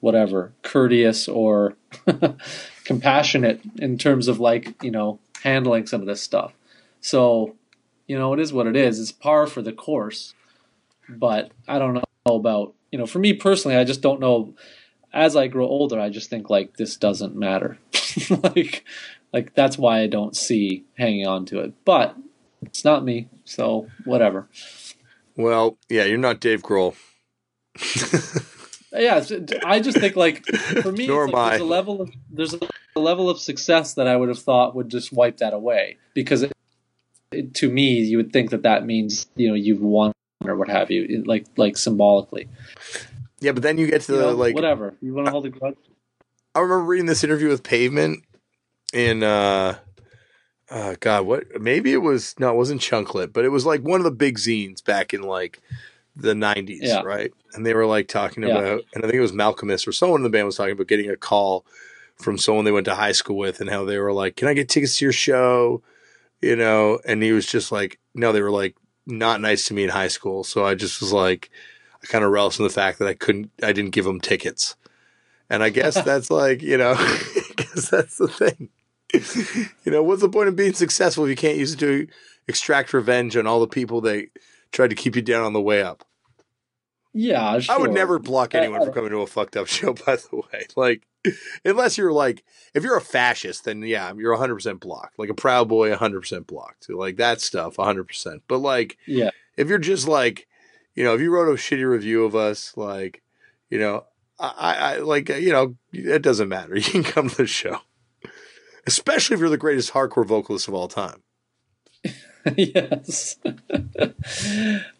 [0.00, 1.74] whatever courteous or
[2.84, 6.52] compassionate in terms of like you know handling some of this stuff.
[7.00, 7.56] So
[8.06, 8.98] you know it is what it is.
[8.98, 10.34] It's par for the course
[11.18, 14.54] but i don't know about you know for me personally i just don't know.
[15.12, 17.78] As i grow older i just think like this doesn't matter.
[18.42, 18.84] Like
[19.32, 22.16] like that's why i don't see hanging on to it but
[22.62, 24.48] it's not me so whatever.
[25.36, 26.94] Well, yeah, you're not Dave Grohl.
[28.92, 29.22] yeah
[29.64, 30.44] i just think like
[30.82, 32.54] for me like, there's a level of there's
[32.96, 36.42] a level of success that i would have thought would just wipe that away because
[36.42, 36.52] it,
[37.30, 40.12] it, to me you would think that that means you know you've won
[40.44, 42.48] or what have you like like symbolically.
[43.40, 44.94] Yeah, but then you get to You the know, like whatever.
[45.00, 45.76] You want to hold a grudge?
[46.54, 48.24] I remember reading this interview with Pavement
[48.92, 49.78] in uh
[50.68, 54.00] uh god what maybe it was no it wasn't Chunklet but it was like one
[54.00, 55.60] of the big zines back in like
[56.20, 57.02] the 90s Yeah.
[57.02, 58.50] right and they were like talking Yeah.
[58.58, 60.86] about and I think it was Malcolmus or someone in the band was talking about
[60.88, 61.64] getting a call
[62.16, 64.54] from someone they went to high school with and how they were like can I
[64.54, 65.82] get tickets to your show
[66.40, 68.76] you know and he was just like no they were like
[69.06, 71.50] not nice to me in high school so I just was like
[72.02, 74.76] I kind of relished in the fact that I couldn't I didn't give them tickets
[75.48, 76.94] and I guess that's like, you know,
[77.56, 78.68] guess that's the thing.
[79.84, 82.06] you know, what's the point of being successful if you can't use it to
[82.46, 84.28] extract revenge on all the people that
[84.72, 86.04] tried to keep you down on the way up?
[87.12, 87.74] Yeah sure.
[87.74, 90.16] I would never block uh, anyone from uh, coming to a fucked up show, by
[90.16, 90.66] the way.
[90.76, 91.06] Like,
[91.64, 95.18] unless you're like, if you're a fascist, then yeah, you're 100% blocked.
[95.18, 96.88] Like a Proud Boy, 100% blocked.
[96.88, 98.40] Like that stuff, 100%.
[98.48, 100.46] But like, yeah if you're just like,
[100.94, 103.22] you know, if you wrote a shitty review of us, like,
[103.68, 104.04] you know,
[104.38, 106.74] I, I I- like, uh, you know, it doesn't matter.
[106.76, 107.80] You can come to the show,
[108.86, 111.22] especially if you're the greatest hardcore vocalist of all time.
[112.56, 113.36] yes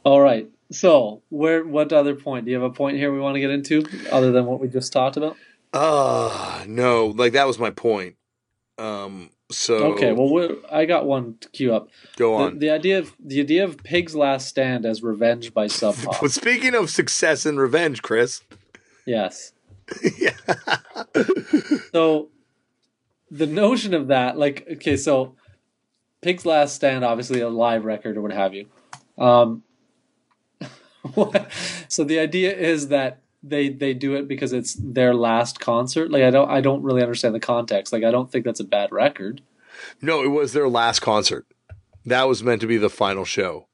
[0.05, 3.35] all right so where what other point do you have a point here we want
[3.35, 5.37] to get into other than what we just talked about
[5.73, 8.17] Ah, no, like that was my point.
[8.79, 11.89] Um, so Okay, well, we're, I got one to queue up.
[12.17, 12.59] go on.
[12.59, 16.21] the idea of the idea of Pig's Last Stand as revenge by Sub Pop.
[16.21, 18.43] but speaking of success and revenge, Chris,
[19.07, 19.53] yes.
[20.19, 20.35] yeah,
[21.93, 22.29] So
[23.31, 25.35] the notion of that, like, okay, so
[26.21, 28.67] Pig's Last Stand, obviously a live record or what have you.
[29.19, 29.63] Um,
[31.89, 36.11] so the idea is that they they do it because it's their last concert.
[36.11, 37.93] Like, I don't I don't really understand the context.
[37.93, 39.41] Like, I don't think that's a bad record.
[40.03, 41.47] no, it was their last concert.
[42.05, 43.67] That was meant to be the final show.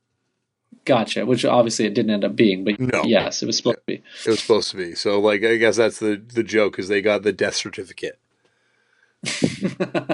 [0.85, 1.27] Gotcha.
[1.27, 3.03] Which obviously it didn't end up being, but No.
[3.05, 4.03] yes, it was supposed to be.
[4.25, 4.95] It was supposed to be.
[4.95, 8.19] So, like, I guess that's the the joke is they got the death certificate.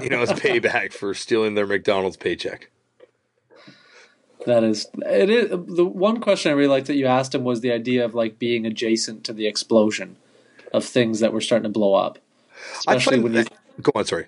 [0.03, 2.71] You know, it's payback for stealing their McDonald's paycheck.
[4.47, 7.61] That is, it is the one question I really liked that you asked him was
[7.61, 10.17] the idea of like being adjacent to the explosion
[10.73, 12.19] of things that were starting to blow up.
[12.87, 13.45] I Especially when you,
[13.81, 14.27] go on, sorry.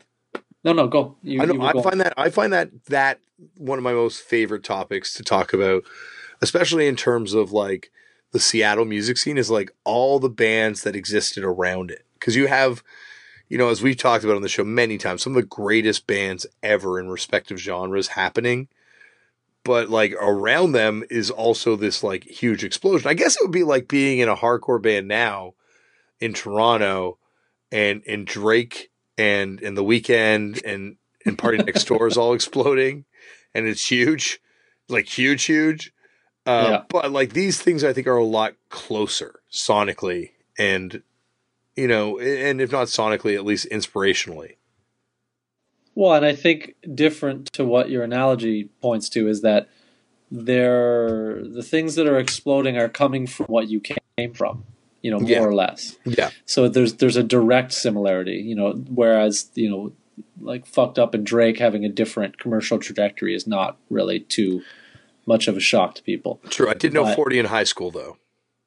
[0.62, 1.16] no, no, go.
[1.23, 1.62] You, I know.
[1.62, 3.20] I find that I find that that
[3.57, 5.85] one of my most favorite topics to talk about,
[6.41, 7.91] especially in terms of like
[8.32, 12.05] the Seattle music scene, is like all the bands that existed around it.
[12.15, 12.82] Because you have,
[13.49, 16.07] you know, as we've talked about on the show many times, some of the greatest
[16.07, 18.69] bands ever in respective genres happening.
[19.65, 23.09] But like around them is also this like huge explosion.
[23.09, 25.55] I guess it would be like being in a hardcore band now
[26.20, 27.19] in Toronto
[27.73, 33.05] and and Drake and and the Weeknd and and party next door is all exploding
[33.55, 34.41] and it's huge
[34.89, 35.93] like huge huge
[36.47, 36.82] uh, Yeah.
[36.91, 41.03] but like these things i think are a lot closer sonically and
[41.74, 44.57] you know and if not sonically at least inspirationally
[45.94, 49.68] Well, and I think different to what your analogy points to is that
[50.30, 54.64] they're the things that are exploding are coming from what you came from.
[55.02, 55.42] you know, more Yeah.
[55.44, 55.96] or less.
[56.06, 56.30] Yeah.
[56.46, 59.92] So there's there's a direct similarity, you know, whereas you know,
[60.40, 64.62] like fucked up and Drake having a different commercial trajectory is not really too
[65.26, 66.40] much of a shock to people.
[66.48, 66.70] True.
[66.70, 68.16] I did know But- 40 in high school, though.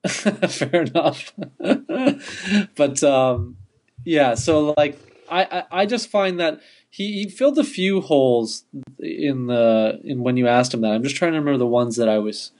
[0.07, 1.33] Fair enough.
[2.75, 3.57] but um,
[4.05, 4.97] yeah, so like
[5.29, 6.61] I, I, I just find that
[6.97, 8.65] he, he filled a few holes
[8.99, 10.93] in the in when you asked him that.
[10.93, 12.51] I'm just trying to remember the ones that I was.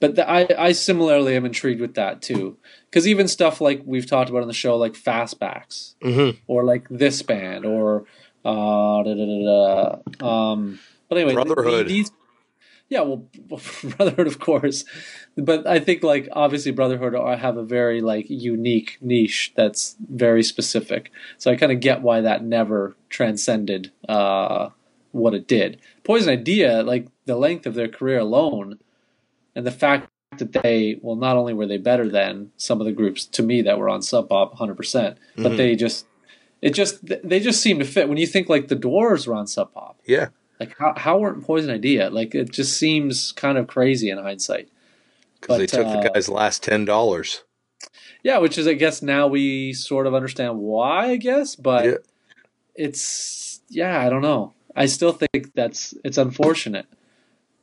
[0.00, 2.56] But the, I I similarly am intrigued with that too,
[2.88, 6.38] because even stuff like we've talked about on the show, like fastbacks Mm-hmm.
[6.46, 8.06] or like this band or
[8.46, 11.88] uh, da, da, da, um but anyway th- Brotherhood.
[11.88, 12.10] these
[12.88, 13.24] yeah well
[13.96, 14.84] brotherhood of course
[15.36, 20.42] but i think like obviously brotherhood are, have a very like unique niche that's very
[20.42, 24.68] specific so i kind of get why that never transcended uh
[25.12, 28.78] what it did poison idea like the length of their career alone
[29.56, 30.08] and the fact
[30.38, 33.62] that they well not only were they better than some of the groups to me
[33.62, 35.56] that were on sub pop 100% but Mhm.
[35.56, 36.06] they just
[36.60, 39.46] it just they just seem to fit when you think like the dwarves were on
[39.46, 40.28] sub pop Yeah.
[40.60, 44.68] Like how, how weren't poison idea like it just seems kind of crazy in hindsight.
[45.40, 47.40] Because they took uh, the guy's last $10.
[48.22, 51.96] yeah which is i guess now we sort of understand why i guess but Yeah.
[52.74, 54.52] it's yeah i don't know.
[54.76, 56.86] I still think that's it's unfortunate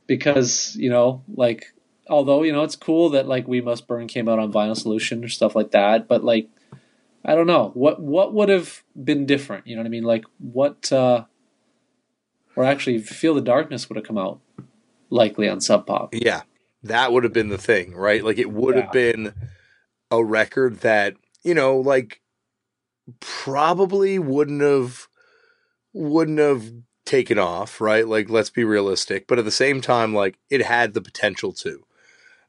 [0.06, 1.72] because you know like
[2.08, 5.24] although you know it's cool that like we must burn came out on vinyl solution
[5.24, 6.48] or stuff like that but like
[7.24, 7.70] i don't know.
[7.74, 9.66] What what would have been different?
[9.66, 10.04] You know what i mean?
[10.04, 11.24] Like what uh
[12.56, 14.40] or actually feel the darkness would have come out
[15.10, 16.42] likely on sub pop Yeah.
[16.84, 18.24] That would have been the thing, right?
[18.24, 19.34] Like it would have been
[20.10, 21.14] a record that,
[21.44, 22.20] you know, like
[23.20, 25.06] probably wouldn't have
[25.92, 26.72] wouldn't have
[27.04, 28.06] taken off, right?
[28.06, 31.84] Like let's be realistic, but at the same time like it had the potential to.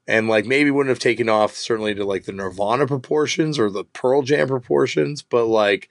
[0.08, 3.84] And like maybe wouldn't have taken off certainly to like the Nirvana proportions or the
[3.84, 5.90] Pearl Jam proportions, but like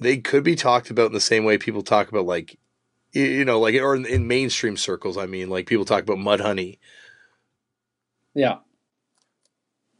[0.00, 2.58] they could be talked about in the same way people talk about like
[3.12, 6.78] you- know, like or in, in mainstream circles, I mean, like people talk about Mudhoney.
[8.34, 8.58] yeah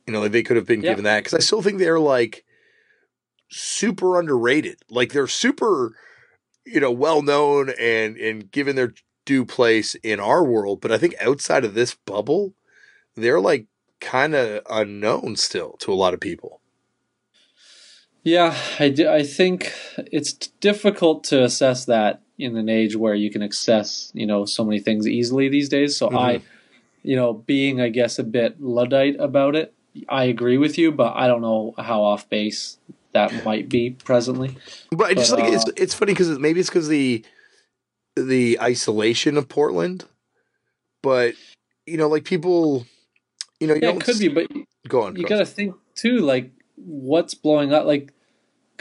[0.06, 0.90] You know, like they could have been Yeah.
[0.90, 2.44] given that because I still think they're like
[3.50, 4.78] super underrated.
[4.90, 5.94] Like they're super,
[6.64, 8.94] you know, well known and and given their
[9.24, 10.80] due place in our world.
[10.80, 12.54] But I think outside of this bubble,
[13.14, 13.66] they're like
[14.00, 16.60] kind of unknown still to a lot of people.
[18.24, 23.30] Yeah, I, do, I think it's difficult to assess that in an age where you
[23.30, 25.96] can access, you know, so many things easily these days.
[25.96, 26.42] So I,
[27.02, 29.72] you know, being I guess a bit luddite about it,
[30.08, 32.78] I agree with you, but I don't know how off base
[33.12, 34.56] that might be presently.
[34.90, 37.24] But I just But, like it's uh, it's funny because maybe it's because the
[38.16, 40.04] the isolation of Portland,
[41.02, 41.34] but
[41.86, 42.86] you know, like people,
[43.60, 44.46] you know, you Yeah, it could be, but
[44.88, 45.16] go on.
[45.16, 48.12] you go got to think too, like what's blowing up, like.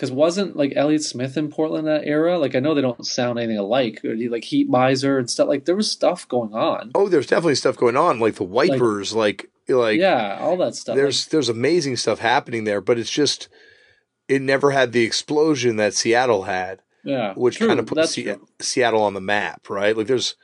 [0.01, 2.39] Because wasn't like Elliott Smith in Portland that era?
[2.39, 5.47] Like I know they don't sound anything alike, or like Heatmiser and stuff.
[5.47, 6.89] Like there was stuff going on.
[6.95, 10.95] Oh, there's definitely stuff going on, like the wipers, like like, yeah, all that stuff.
[10.95, 13.47] Like, there's there's amazing stuff happening there, but it's just
[14.27, 19.03] it never had the explosion that Seattle had, yeah, which kind of put Se- Seattle
[19.03, 19.95] on the map, right?
[19.95, 20.35] Like there's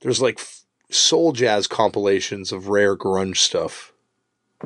[0.00, 3.92] there's like f- soul jazz compilations of rare grunge stuff.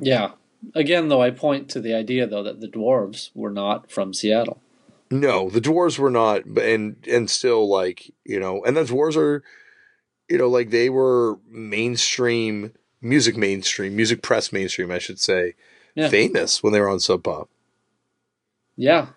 [0.01, 0.35] Yeah.
[0.75, 4.61] Again, though, I point to the idea though that the dwarves were not from Seattle.
[5.11, 9.43] No, the dwarves were not, and and still like you know, and the dwarves are,
[10.29, 15.55] you know, like they were mainstream music, mainstream music press, mainstream, I should say,
[15.95, 16.09] Yeah.
[16.09, 17.49] famous when they were on Sub Pop.
[18.77, 19.09] Yeah,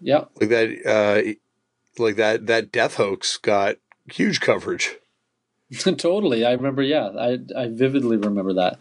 [0.00, 3.76] yeah, like that uh like that that death hoax got
[4.10, 4.96] huge coverage
[5.98, 6.44] totally.
[6.44, 6.82] I remember.
[6.82, 8.78] Yeah, I I vividly remember that.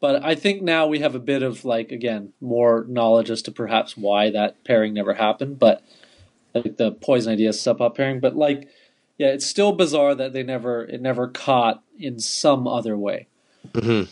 [0.00, 3.50] But I think now we have a bit of like again more knowledge as to
[3.50, 5.58] perhaps why that pairing never happened.
[5.58, 5.82] But
[6.54, 8.20] like the poison idea sub pop pairing.
[8.20, 8.68] But like,
[9.18, 13.28] yeah, it's still bizarre that they never it never caught in some other way.
[13.72, 14.10] mm-hmm.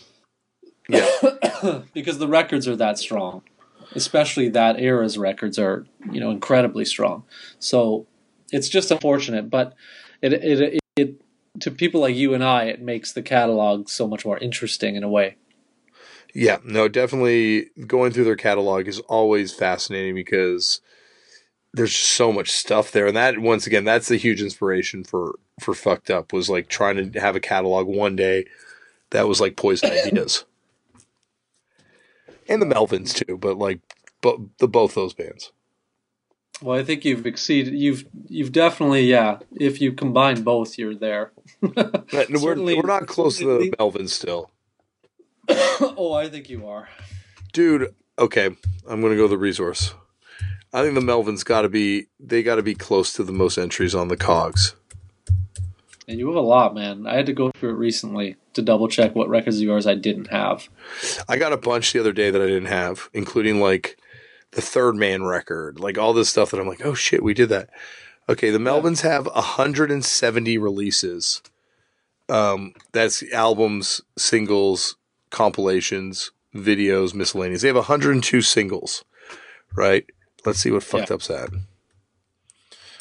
[0.89, 3.41] yeah because the records are that strong,
[3.93, 7.23] especially that era's records are you know incredibly strong.
[7.59, 8.05] So
[8.51, 9.73] it's just unfortunate, but
[10.21, 11.21] it it it, it
[11.59, 15.03] to people like you and I, it makes the catalog so much more interesting in
[15.03, 15.37] a way.
[16.33, 20.81] yeah no definitely going through their catalog is always fascinating because
[21.73, 23.07] there's just so much stuff there.
[23.07, 27.11] And that once again that's the huge inspiration for for fucked up was like trying
[27.11, 28.45] to have a catalog one day
[29.11, 30.45] that was like poison ideas.
[32.49, 33.79] And the melvins too but like
[34.21, 35.51] but the both those bands
[36.61, 37.73] Well, I think you've exceeded.
[37.75, 39.39] You've you've definitely yeah.
[39.59, 41.31] If you combine both, you're there.
[41.61, 44.51] But we're, we're not close to the Melvin still
[45.49, 46.89] oh, I think you are.
[47.53, 48.49] dude okay,
[48.87, 49.93] I'm going to go the resource.
[50.73, 53.57] I think the Melvins got to be they got to be close to the most
[53.57, 54.73] entries on Discogs.
[56.07, 57.05] And you have a lot, man.
[57.05, 59.95] I had to go through it recently to double check what records of yours I
[59.95, 60.69] didn't have.
[61.27, 63.97] I got a bunch the other day that I didn't have, including like
[64.51, 67.49] the Third Man record, like all this stuff that I'm like, oh shit, we did
[67.49, 67.69] that.
[68.29, 71.41] Okay, the Melvins have 170 releases.
[72.29, 74.97] Um, that's albums, singles,
[75.29, 77.61] compilations, videos, miscellaneous.
[77.61, 79.05] They have 102 singles,
[79.75, 80.05] right?
[80.45, 81.15] Let's see what fucked Yeah.
[81.15, 81.49] up's at.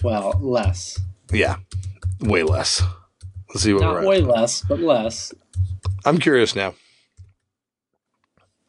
[0.03, 1.01] Well, less.
[1.33, 1.57] Yeah,
[2.21, 2.83] way less.
[3.49, 4.07] Let's see what Not we're at.
[4.07, 5.33] way less, but less.
[6.05, 6.75] I'm curious now.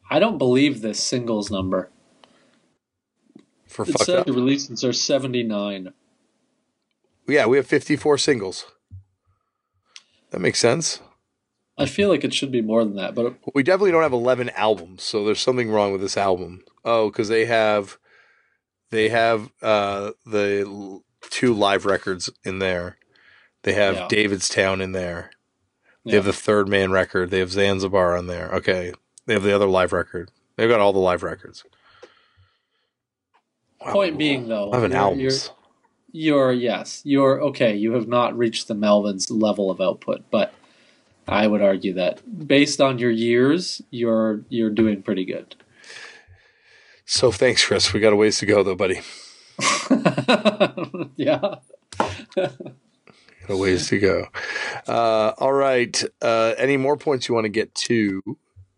[0.09, 1.89] I don't believe this singles number.
[3.77, 4.25] For It fucked up.
[4.25, 5.93] the releases are 79.
[7.27, 8.65] Yeah, we have 54 singles.
[10.31, 10.99] That makes sense.
[11.77, 14.49] I feel like it should be more than that, but We definitely don't have 11
[14.55, 16.63] albums, so there's something wrong with this album.
[16.83, 17.99] Oh, because they have
[18.89, 22.97] they have uh, the two live records in there.
[23.61, 24.07] They have Yeah.
[24.09, 25.29] David's Town in there.
[26.03, 26.15] They Yeah.
[26.17, 27.29] have the Third Man record.
[27.29, 28.49] They have Zanzibar on there.
[28.55, 28.91] Okay,
[29.27, 30.31] they have the other live record.
[30.55, 31.63] They've got all the live records.
[33.93, 35.51] Point being though, 11 you're- albums.
[36.11, 37.75] You're, you're yes, you're okay.
[37.75, 40.53] You have not reached the Melvins level of output, but
[41.27, 45.55] I would argue that based on your years, you're you're doing pretty good.
[47.05, 47.93] So thanks, Chris.
[47.93, 48.99] We got a ways to go, though, buddy.
[51.15, 51.55] yeah.
[53.49, 54.25] A ways to go.
[54.87, 56.03] Uh, all right.
[56.21, 58.21] Uh, any more points you want to get to?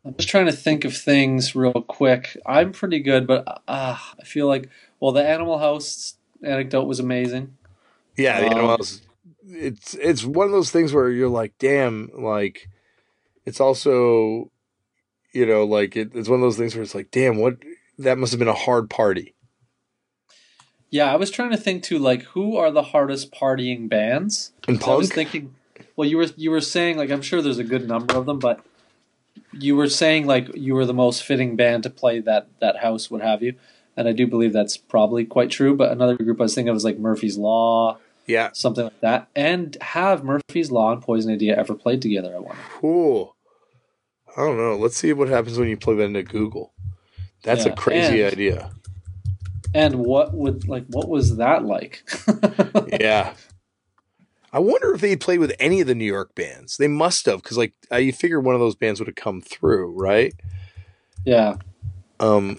[0.05, 2.37] I'm just trying to think of things real quick.
[2.45, 4.69] I'm pretty good, but uh, I feel like
[4.99, 7.57] well, the Animal House anecdote was amazing.
[8.17, 9.01] Yeah, the Um, Animal House.
[9.51, 12.69] It's it's one of those things where you're like, damn, like
[13.45, 14.51] it's also,
[15.33, 17.57] you know, like it, it's one of those things where it's like, damn, what
[17.97, 19.33] that must have been a hard party.
[20.91, 24.53] Yeah, I was trying to think too, like who are the hardest partying bands?
[24.67, 25.55] And I was thinking,
[25.95, 28.39] well, you were you were saying like I'm sure there's a good number of them,
[28.39, 28.63] but
[29.51, 33.09] you were saying like you were the most fitting band to play that that house,
[33.09, 33.55] what have you,
[33.97, 35.75] and I do believe that's probably quite true.
[35.75, 37.97] But another group I was thinking of was like Murphy's Law,
[38.27, 39.27] yeah, something like that.
[39.35, 42.35] And have Murphy's Law and Poison Idea ever played together?
[42.35, 42.61] I wonder.
[42.73, 43.35] cool.
[44.37, 44.77] I don't know.
[44.77, 46.71] Let's see what happens when you plug that into Google.
[47.43, 48.71] That's a crazy and- idea.
[49.73, 52.03] And what would like what was that like?
[52.99, 53.33] yeah.
[54.51, 56.77] I wonder if they played with any of the New York bands.
[56.77, 59.41] They must have, because like I, you figure one of those bands would have come
[59.41, 60.33] through, right?
[61.23, 61.57] yeah,
[62.19, 62.57] Um,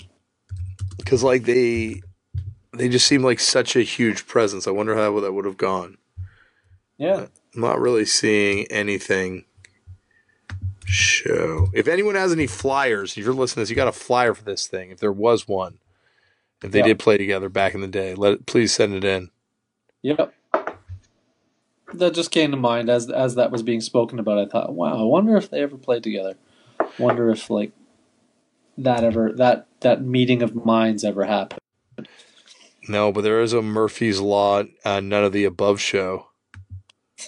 [1.00, 2.02] because like they
[2.72, 4.66] they just seem like such a huge presence.
[4.66, 5.98] I wonder how that would have gone.
[6.98, 7.26] yeah.
[7.54, 9.44] I'm not really seeing anything
[10.86, 11.68] show.
[11.74, 14.44] If anyone has any flyers, if you're listening to this, you got a flyer for
[14.44, 14.90] this thing.
[14.90, 15.78] If there was one,
[16.62, 16.86] if they Yeah.
[16.86, 19.30] did play together back in the day, let it, please send it in.
[20.02, 20.32] Yep.
[21.94, 24.38] That just came to mind as as that was being spoken about.
[24.38, 26.36] I thought, wow, I wonder if they ever played together.
[27.00, 27.72] Wonder if like
[28.84, 31.60] that ever that that meeting of minds ever happened.
[32.88, 36.28] No, but there is a Murphy's Law, uh, none of the above show.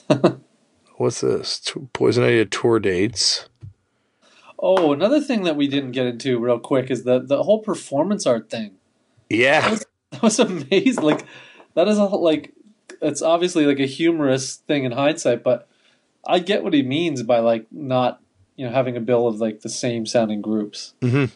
[0.96, 1.60] What's this?
[1.60, 3.48] T- Poison Idea tour dates.
[4.58, 8.26] Oh, another thing that we didn't get into real quick is the the whole performance
[8.26, 8.72] art thing.
[9.28, 9.76] Yeah,
[10.10, 11.02] That was amazing.
[11.02, 11.26] Like
[11.74, 12.52] that is a like
[13.00, 15.68] it's obviously like a humorous thing in hindsight, but
[16.26, 18.20] I get what he means by like not
[18.56, 20.94] you know having a bill of like the same sounding groups.
[21.02, 21.26] hmm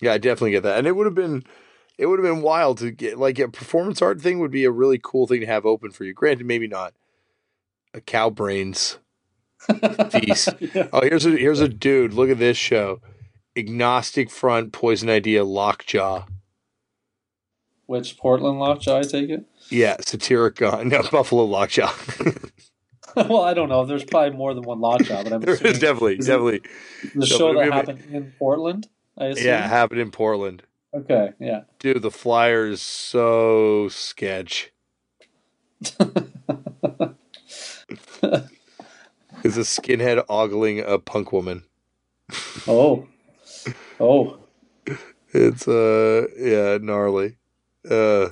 [0.00, 0.78] Yeah, I definitely get that.
[0.78, 1.44] And it would have been
[1.98, 4.70] it would have been wild to get like a performance art thing would be a
[4.70, 6.14] really cool thing to have open for you.
[6.14, 6.94] Granted, maybe not
[7.94, 8.98] a cow brains
[10.10, 10.50] feast.
[10.60, 10.88] Yeah.
[10.92, 12.12] Oh, here's a here's a dude.
[12.14, 13.00] Look at this show.
[13.56, 16.26] Agnostic front, poison idea, lockjaw.
[17.86, 19.44] Which Portland Lockjaw, I take it?
[19.70, 20.88] Yeah, satiric gun.
[20.90, 21.90] No, Buffalo lockjaw.
[23.16, 23.86] well, I don't know.
[23.86, 26.60] There's probably more than one Lockjaw, but I'm there is assuming definitely, Is it- definitely.
[27.14, 28.86] the show that happened in Portland.
[29.20, 30.62] Yeah, happened in Portland.
[30.94, 31.30] Okay.
[31.38, 31.62] Yeah.
[31.78, 34.72] Dude, the flyer is so sketch.
[39.44, 41.62] Is a skinhead ogling a punk woman.
[42.66, 43.06] Oh.
[44.00, 44.40] Oh.
[45.32, 47.36] It's uh yeah, gnarly.
[47.88, 48.30] Uh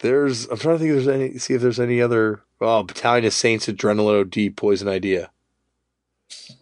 [0.00, 3.24] there's I'm trying to think if there's any see if there's any other oh Battalion
[3.24, 5.30] of Saints Adrenaline OD Poison Idea.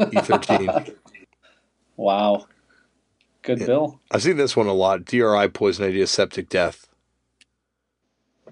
[0.01, 0.71] E thirteen.
[1.97, 2.47] Wow.
[3.45, 3.67] Good Yeah.
[3.67, 4.01] bill.
[4.11, 5.05] I've seen this one a lot.
[5.05, 6.89] DRI Poison Idea Septic Death.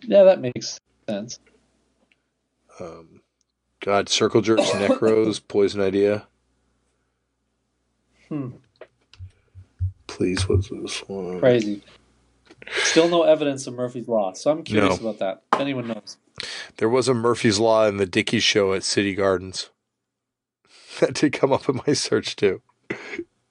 [0.03, 0.79] Yeah, that makes
[1.09, 1.39] sense.
[2.79, 3.21] Um
[3.81, 6.27] God, Circle Jerks Necros Poison Idea.
[8.29, 8.51] Hmm.
[10.07, 11.41] Please, what's this one?
[11.41, 11.83] Crazy.
[12.85, 15.09] Still no evidence of Murphy's Law, so I'm curious No.
[15.09, 15.43] about that.
[15.55, 16.17] If anyone knows.
[16.77, 19.71] There was a Murphy's Law in the Dickey show at City Gardens.
[21.01, 22.61] That did come up in my search too.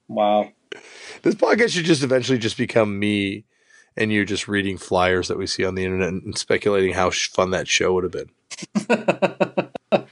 [0.06, 0.52] Wow.
[1.22, 3.44] This podcast should just eventually just become me
[3.96, 7.50] and you just reading flyers that we see on the internet and speculating how fun
[7.50, 8.30] that show would have been.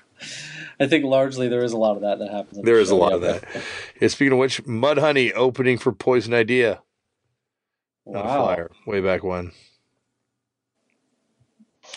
[0.80, 2.62] I think largely there is a lot of that that happens.
[2.62, 3.44] There the is a lot of that.
[4.00, 6.80] Yeah, speaking of which, Mudhoney opening for Poison Idea
[8.06, 8.44] a Wow.
[8.44, 9.52] flyer way back when.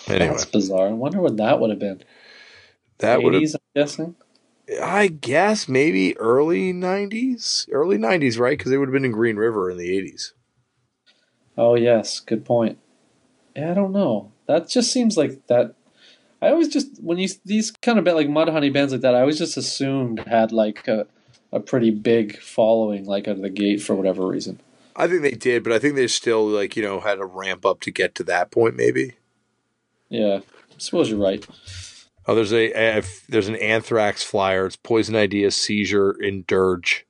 [0.08, 0.88] Anyway, That's bizarre.
[0.88, 2.04] I wonder what that would have been.
[3.00, 4.16] that would have 80s, I'm guessing.
[4.82, 8.58] I guess maybe early '90s, early '90s, right?
[8.58, 10.32] Because they would have been in Green River in the '80s.
[11.58, 12.78] Oh yes, good point.
[13.56, 14.32] Yeah, I don't know.
[14.48, 15.76] That just seems like that.
[16.42, 19.22] I always just when you these kind of band like Mudhoney bands like that, I
[19.22, 21.08] always just assumed had like a
[21.52, 24.60] a pretty big following, like out of the gate for whatever reason.
[24.96, 27.66] I think they did, but I think they still like you know had to ramp
[27.66, 28.76] up to get to that point.
[28.76, 29.14] Maybe.
[30.10, 31.46] Yeah, I suppose you're right.
[32.28, 34.66] Oh, there's a, a there's an Anthrax flyer.
[34.66, 37.06] It's Poison Idea, Seizure, in Dirge.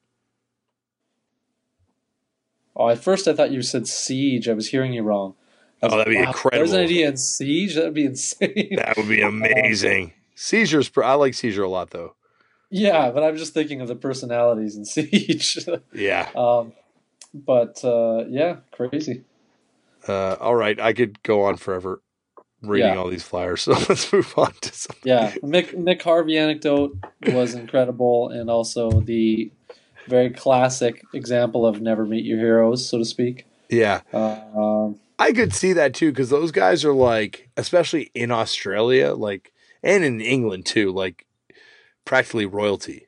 [2.76, 4.49] Oh, at first I thought you said Siege.
[4.49, 5.35] I was hearing you wrong.
[5.81, 6.73] Was Oh, that'd be There's incredible.
[6.73, 7.76] an idea in Siege.
[7.76, 8.76] That'd be insane.
[8.77, 10.14] That would be amazing.
[10.35, 10.90] Seizure's.
[10.98, 12.15] I like Seizure a lot though.
[12.72, 15.60] yeah, but I'm just thinking of the personalities in Siege.
[15.94, 16.30] Yeah.
[16.35, 16.73] um,
[17.34, 19.23] but uh, yeah, crazy.
[20.07, 22.02] Uh, all right, I could go on forever
[22.64, 22.98] reading Yeah.
[22.98, 23.61] all these flyers.
[23.64, 24.95] So let's move on to some.
[25.03, 29.52] Yeah, Mick Nick Harvey anecdote was incredible, and also the
[30.07, 33.45] very classic example of never meet your heroes, so to speak.
[33.69, 38.31] Yeah, Uh, um, I could see that too because those guys are like, especially in
[38.31, 41.26] Australia, like, and in England too, like,
[42.06, 43.07] practically royalty.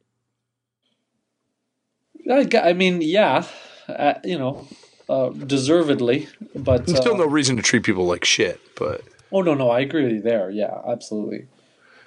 [2.30, 3.46] I mean, yeah,
[3.88, 4.68] uh, you know,
[5.10, 9.02] uh, deservedly, but There's still uh, no reason to treat people like shit, but
[9.36, 10.50] oh no, no, I agree with you there.
[10.50, 11.48] Yeah, absolutely.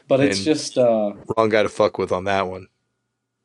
[0.08, 2.68] But it's just, uh, wrong guy to fuck with on that one.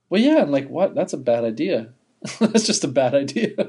[0.09, 0.95] well, yeah, and like what?
[0.95, 1.89] That's a bad idea.
[2.39, 3.53] That's just a bad idea.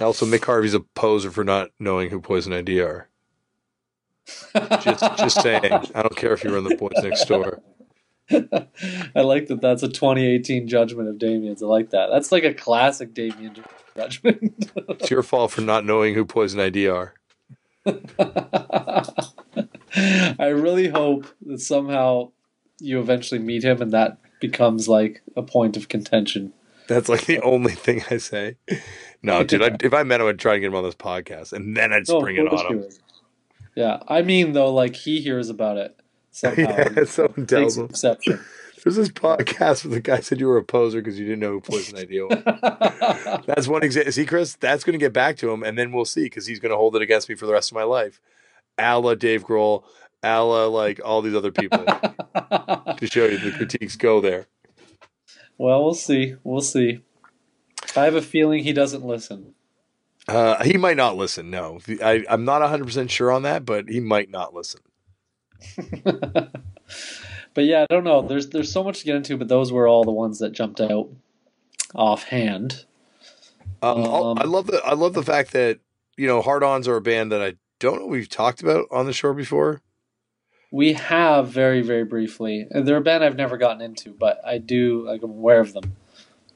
[0.00, 3.08] Also, Mick Harvey's a poser for not knowing who Poison Idea are.
[4.80, 5.62] Just, just saying.
[5.94, 7.60] I don't care if you run the boys next door.
[8.30, 9.58] I like that.
[9.60, 11.62] That's a 2018 judgment of Damian's.
[11.62, 12.08] I like that.
[12.10, 13.62] That's like a classic Damien
[13.94, 14.70] judgment.
[14.74, 17.19] It's your fault for not knowing who Poison Idea are.
[20.38, 22.32] I really hope that somehow
[22.80, 26.52] you eventually meet him and that becomes like a point of contention.
[26.88, 28.56] That's like the only thing I say.
[29.22, 29.62] No, dude.
[29.62, 31.92] I, if I met him, I'd try to get him on this podcast, and then
[31.92, 32.84] I'd No, of spring it on him.
[33.76, 35.96] Yeah, I mean though, like he hears about it
[36.32, 36.76] somehow.
[36.96, 37.84] Yeah, someone tells him.
[37.86, 38.40] exception.
[38.82, 41.52] There's this podcast where the guy said you were a poser because you didn't know
[41.52, 43.42] who Poison Idea was.
[43.46, 44.12] That's one example.
[44.12, 46.60] See, Chris, that's going to get back to him, and then we'll see because he's
[46.60, 48.20] going to hold it against me for the rest of my life.
[48.78, 49.84] A la Dave Grohl,
[50.22, 54.46] a la like all these other people to show you the critiques go there.
[55.58, 56.36] well, we'll see.
[56.42, 57.00] We'll see.
[57.96, 59.54] I have a feeling he doesn't listen.
[60.28, 61.50] Uh, he might not listen.
[61.50, 64.80] No, I, I'm not 100 percent sure on that, but he might not listen.
[67.54, 68.22] But yeah, I don't know.
[68.22, 70.80] There's there's so much to get into, but those were all the ones that jumped
[70.80, 71.10] out
[71.94, 72.84] offhand.
[73.82, 75.80] Um, Um, I love the I love the fact that
[76.16, 79.06] you know Hard Ons are a band that I don't know we've talked about on
[79.06, 79.80] the show before.
[80.70, 82.66] We have very very briefly.
[82.70, 85.72] And They're a band I've never gotten into, but I do like I'm aware of
[85.72, 85.96] them.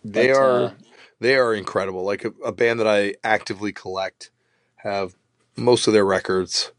[0.04, 0.72] They But, are uh,
[1.20, 2.04] they are incredible.
[2.04, 4.30] Like a, a band that I actively collect.
[4.76, 5.16] Have
[5.56, 6.72] most of their records.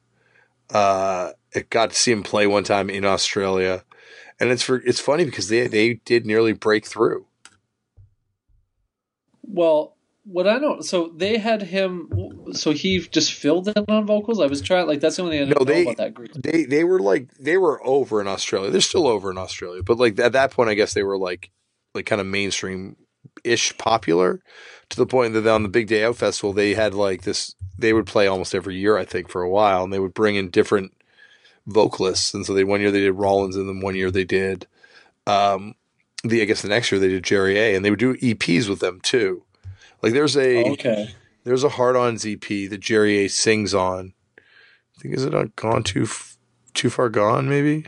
[0.69, 3.83] Uh, I got to see them play one time in Australia,
[4.39, 7.25] and it's for it's funny because they they did nearly break through.
[9.43, 12.09] Well, what I know, so they had him.
[12.53, 14.41] So he just filled in on vocals.
[14.41, 16.13] I was trying like that's the only thing I No, didn't know they- about that
[16.13, 16.31] group.
[16.33, 18.71] They they were like they were over in Australia.
[18.71, 21.51] They're still over in Australia, but like at that point, I guess they were like
[21.93, 22.95] like kind of mainstream
[23.43, 24.39] ish popular
[24.89, 27.53] to the point that on the Big Day Out Festival they had like this.
[27.77, 30.35] They would play almost every year, I think, for a while, and they would bring
[30.35, 30.93] in different
[31.67, 32.33] vocalists.
[32.33, 34.67] And so they one year they did Rollins, and then one year they did
[35.27, 35.75] um
[36.23, 38.67] the I guess the next year they did Jerry A, and they would do EPs
[38.69, 39.43] with them too.
[40.01, 41.09] Like there's a Okay.
[41.43, 42.39] there's a hard on EP
[42.69, 44.13] that Jerry A sings on.
[44.37, 46.37] I think is it on Gone Too F-
[46.73, 47.85] Too Far Gone maybe.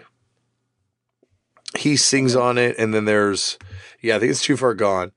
[1.78, 3.58] He sings on it, and then there's
[4.02, 5.12] yeah, I think it's Too Far Gone,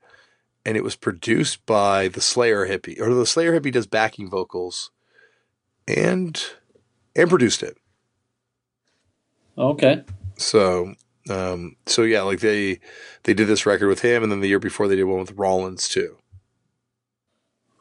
[0.65, 4.91] and it was produced by the Slayer hippie, or the Slayer hippie does backing vocals,
[5.87, 6.41] and
[7.15, 7.77] and produced it.
[9.57, 10.03] Okay.
[10.37, 10.93] So
[11.29, 12.79] um so yeah, like they
[13.23, 15.31] they did this record with him, and then the year before they did one with
[15.33, 16.17] Rollins too.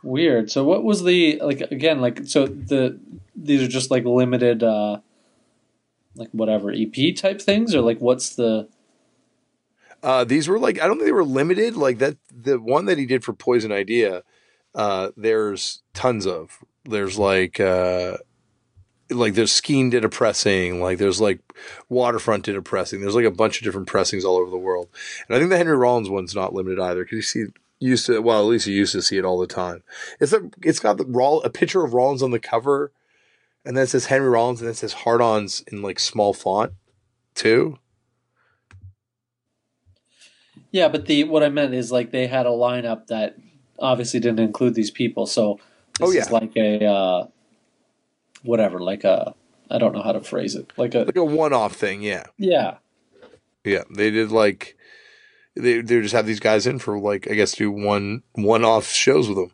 [0.03, 0.51] Weird.
[0.51, 2.99] So what was the like again like so the
[3.37, 5.01] these are just like limited uh
[6.17, 8.69] like whatever EP type things or like what's the
[10.03, 11.77] Uh, these were like I don't think they were limited.
[11.77, 14.23] Like that, the one that he did for Poison Idea.
[14.75, 16.59] Uh, there's tons of.
[16.85, 18.17] There's like uh,
[19.11, 20.81] like there's Skeen did a pressing.
[20.81, 21.41] Like there's like
[21.89, 23.01] Waterfront did a pressing.
[23.01, 24.89] There's like a bunch of different pressings all over the world.
[25.29, 27.45] And I think the Henry Rollins one's not limited either because you see
[27.83, 29.83] used to well at least you used to see it all the time.
[30.21, 32.93] It's a it's got the Roll a picture of Rollins on the cover,
[33.65, 36.33] and then it says Henry Rollins and then it says Hard Ons in like small
[36.33, 36.73] font
[37.35, 37.79] too.
[40.73, 43.37] Yeah, but the what I meant is like they had a lineup that
[43.79, 45.27] obviously didn't include these people.
[45.27, 45.59] So
[45.99, 46.21] this Oh, yeah.
[46.23, 47.27] is like a uh
[48.43, 49.35] whatever, like a
[49.71, 50.73] I don't know how to phrase it.
[50.77, 52.27] Like a Like a one off thing, yeah.
[52.37, 52.79] yeah.
[53.65, 54.77] Yeah, they did like
[55.55, 58.89] they they just have these guys in for like I guess do one one off
[58.91, 59.53] shows with them.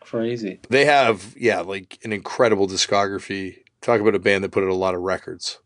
[0.00, 0.60] Crazy.
[0.68, 3.58] They have yeah like an incredible discography.
[3.80, 5.58] Talk about a band that put out a lot of records.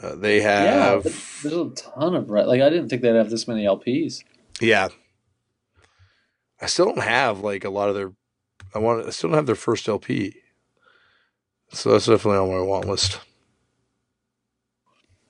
[0.00, 3.46] Uh, they have but there's a ton of like I didn't think they'd have this
[3.46, 4.24] many LPs.
[4.60, 4.88] yeah.
[6.60, 8.12] I still don't have like a lot of their.
[8.74, 9.06] I want.
[9.06, 10.36] I still don't have their first LP.
[11.72, 13.20] So that's definitely on my want list.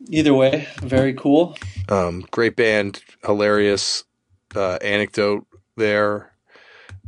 [0.08, 1.56] Either way, very cool.
[1.88, 4.04] Um, great band, hilarious
[4.56, 5.46] uh, anecdote
[5.76, 6.32] there,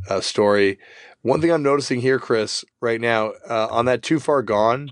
[0.09, 0.79] uh, story.
[1.21, 4.91] One thing I'm noticing here, Chris, right now uh, on that "Too Far Gone"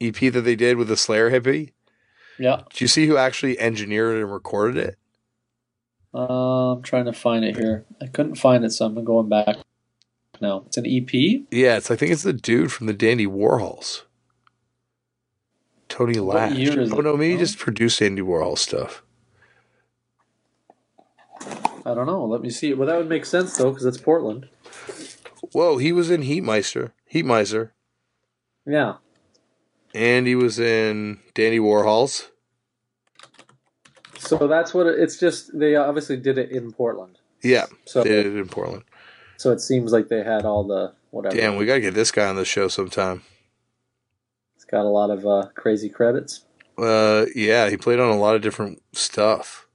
[0.00, 1.72] EP that they did with the Slayer hippie.
[2.38, 2.62] Yeah.
[2.72, 4.98] Do you see who actually engineered and recorded it?
[6.14, 7.84] Uh, I'm trying to find it here.
[8.00, 9.56] I couldn't find it, so I'm going back.
[10.42, 11.12] No, it's an EP.
[11.52, 14.02] Yeah, it's I think it's the dude from the Dandy Warhols,
[15.88, 16.58] Tony Lash.
[16.68, 19.04] oh no, maybe just produced Andy Warhol stuff.
[21.86, 22.24] I don't know.
[22.24, 22.74] Let me see.
[22.74, 24.48] Well, that would make sense though, because it's Portland.
[25.52, 27.70] Whoa, he was in Heatmiser, Heatmiser,
[28.66, 28.94] Yeah.
[29.94, 32.28] and he was in Dandy Warhols.
[34.18, 35.56] So that's what it, it's just.
[35.56, 37.18] They obviously did it in Portland.
[37.44, 38.82] Yeah, So they did it in Portland.
[39.42, 41.34] So it seems like they had all the whatever.
[41.36, 43.22] Damn, we gotta get this guy on the show sometime.
[44.54, 46.44] It's got a lot of uh, crazy credits.
[46.78, 49.66] Uh, yeah, he played on a lot of different stuff.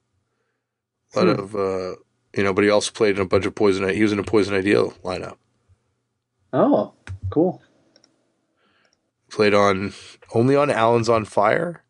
[1.15, 1.41] A lot Hmm.
[1.41, 1.95] of, uh,
[2.35, 3.87] you know, but he also played in a bunch of Poison.
[3.89, 5.35] He was in a Poison Idea lineup.
[6.53, 6.93] Oh,
[7.29, 7.61] cool.
[9.29, 9.93] Played on
[10.33, 11.83] only on Allen's on Fire.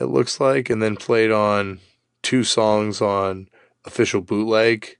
[0.00, 1.80] It looks like, and then played on
[2.22, 3.48] two songs on
[3.84, 4.96] Official Bootleg.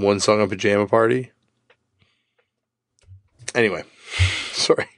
[0.00, 1.32] One song on Pajama Party.
[3.54, 3.82] Anyway,
[4.52, 4.88] sorry.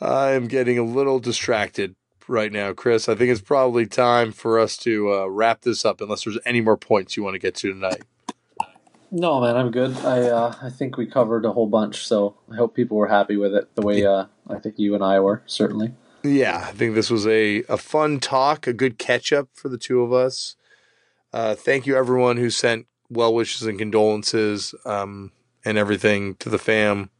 [0.00, 1.96] I'm getting a little distracted
[2.28, 3.08] right now, Chris.
[3.08, 6.60] I think it's probably time for us to uh, wrap this up, unless there's any
[6.60, 8.02] more points you want to get to tonight.
[9.10, 9.96] No, man, I'm good.
[9.98, 13.38] I uh, I think we covered a whole bunch, so I hope people were happy
[13.38, 15.94] with it the way uh, I think you and I were certainly.
[16.22, 19.78] Yeah, I think this was a, a fun talk, a good catch up for the
[19.78, 20.56] two of us.
[21.32, 25.32] Uh, thank you, everyone who sent well wishes and condolences um,
[25.64, 27.10] and everything to the fam.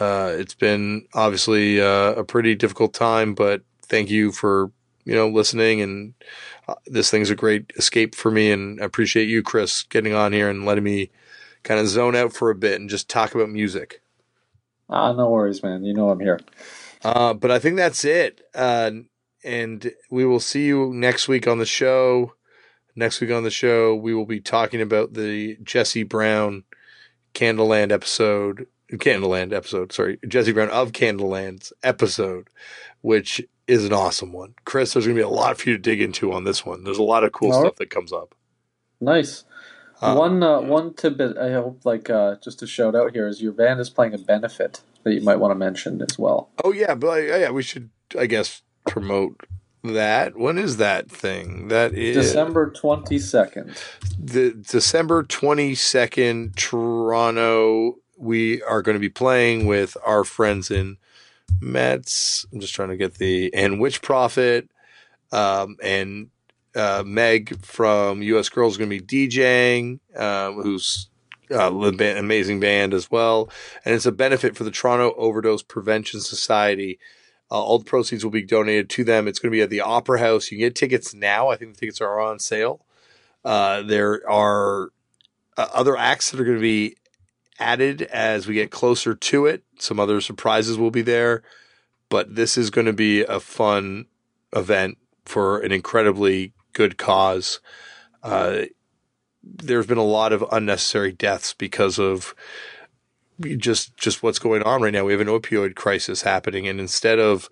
[0.00, 4.72] Uh, it's been obviously uh, a pretty difficult time, but thank you for
[5.04, 5.80] you know listening.
[5.80, 6.14] And
[6.66, 10.32] uh, this thing's a great escape for me, and I appreciate you, Chris, getting on
[10.32, 11.10] here and letting me
[11.62, 14.00] kind of zone out for a bit and just talk about music.
[14.88, 15.84] Ah, no worries, man.
[15.84, 16.40] You know I'm here.
[17.02, 18.40] Uh, but I think that's it.
[18.54, 18.90] Uh,
[19.44, 22.34] and we will see you next week on the show.
[22.96, 26.64] Next week on the show, we will be talking about the Jesse Brown
[27.34, 28.66] Canadaland episode.
[28.92, 32.48] Canadaland episode, sorry, Jesse Brown of Canadaland's episode,
[33.00, 34.54] which is an awesome one.
[34.64, 36.84] Chris, there's going to be a lot for you to dig into on this one.
[36.84, 37.60] There's a lot of cool right.
[37.60, 38.34] stuff that comes up.
[39.00, 39.44] Nice.
[40.00, 43.40] Uh, one uh, one tidbit I hope like uh, just to shout out here is
[43.40, 46.50] your band is playing a benefit that you might want to mention as well.
[46.62, 49.40] Oh yeah, but uh, yeah, we should, I guess, promote
[49.84, 50.36] that.
[50.36, 51.68] When is that thing?
[51.68, 53.76] That is December twenty second.
[54.18, 60.96] the December 22nd, Toronto, we are going to be playing with our friends in
[61.60, 62.46] Metz.
[62.52, 64.68] I'm just trying to get the, and Witch Prophet,
[65.32, 66.30] um, and
[66.74, 71.08] uh, Meg from US Girls is going to be DJing, um, who's
[71.50, 73.50] uh, amazing band as well.
[73.84, 76.98] And it's a benefit for the Toronto Overdose Prevention Society.
[77.50, 79.28] Uh, all the proceeds will be donated to them.
[79.28, 80.50] It's going to be at the Opera House.
[80.50, 81.48] You can get tickets now.
[81.48, 82.84] I think the tickets are on sale.
[83.44, 84.90] Uh, there are
[85.56, 86.96] uh, other acts that are going to be
[87.58, 89.62] added as we get closer to it.
[89.78, 91.42] Some other surprises will be there,
[92.08, 94.06] but this is going to be a fun
[94.54, 97.60] event for an incredibly good cause.
[98.22, 98.62] Uh,
[99.42, 102.34] there's been a lot of unnecessary deaths because of
[103.40, 105.04] just just what's going on right now.
[105.04, 107.48] We have an opioid crisis happening, and instead of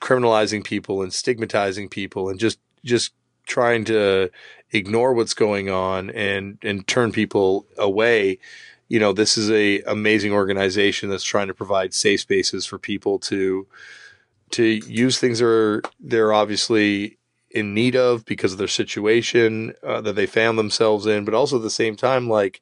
[0.00, 3.12] criminalizing people and stigmatizing people and just just
[3.46, 4.30] trying to
[4.72, 8.38] ignore what's going on and and turn people away,
[8.88, 13.18] you know, this is a amazing organization that's trying to provide safe spaces for people
[13.18, 13.66] to
[14.50, 17.18] to use things that are they're obviously
[17.50, 21.56] in need of because of their situation uh, that they found themselves in, but also
[21.56, 22.60] at the same time, like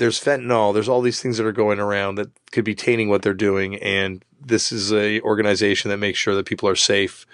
[0.00, 3.20] there's fentanyl, there's all these things that are going around that could be tainting what
[3.20, 7.26] they're doing, and this is a organization that makes sure that people are safe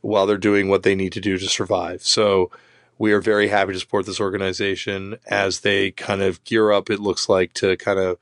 [0.00, 2.02] while they're doing what they need to do to survive.
[2.02, 2.50] So
[2.96, 6.88] we are very happy to support this organization as they kind of gear up.
[6.88, 8.16] It looks like to kind of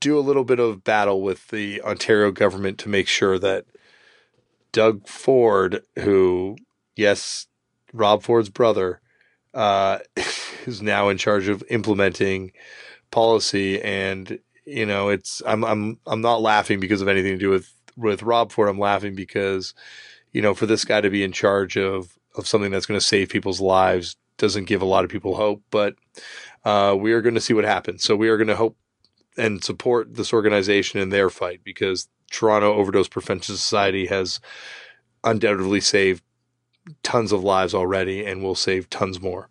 [0.00, 3.66] do a little bit of battle with the Ontario government to make sure that
[4.72, 6.56] Doug Ford, who
[6.96, 7.46] yes,
[7.92, 9.00] Rob Ford's brother,
[9.54, 10.00] uh,
[10.66, 12.50] is now in charge of implementing
[13.12, 13.80] policy.
[13.80, 17.72] And you know, it's I'm I'm I'm not laughing because of anything to do with
[17.96, 18.68] with Rob Ford.
[18.68, 19.74] I'm laughing because
[20.32, 23.06] you know, for this guy to be in charge of of something that's going to
[23.06, 25.62] save people's lives doesn't give a lot of people hope.
[25.70, 25.94] But
[26.64, 28.02] uh, we are going to see what happens.
[28.02, 28.76] So we are going to hope
[29.36, 34.40] and support this organization in their fight because Toronto Overdose Prevention Society has
[35.24, 36.22] undoubtedly saved
[37.02, 39.48] tons of lives already and will save tons more.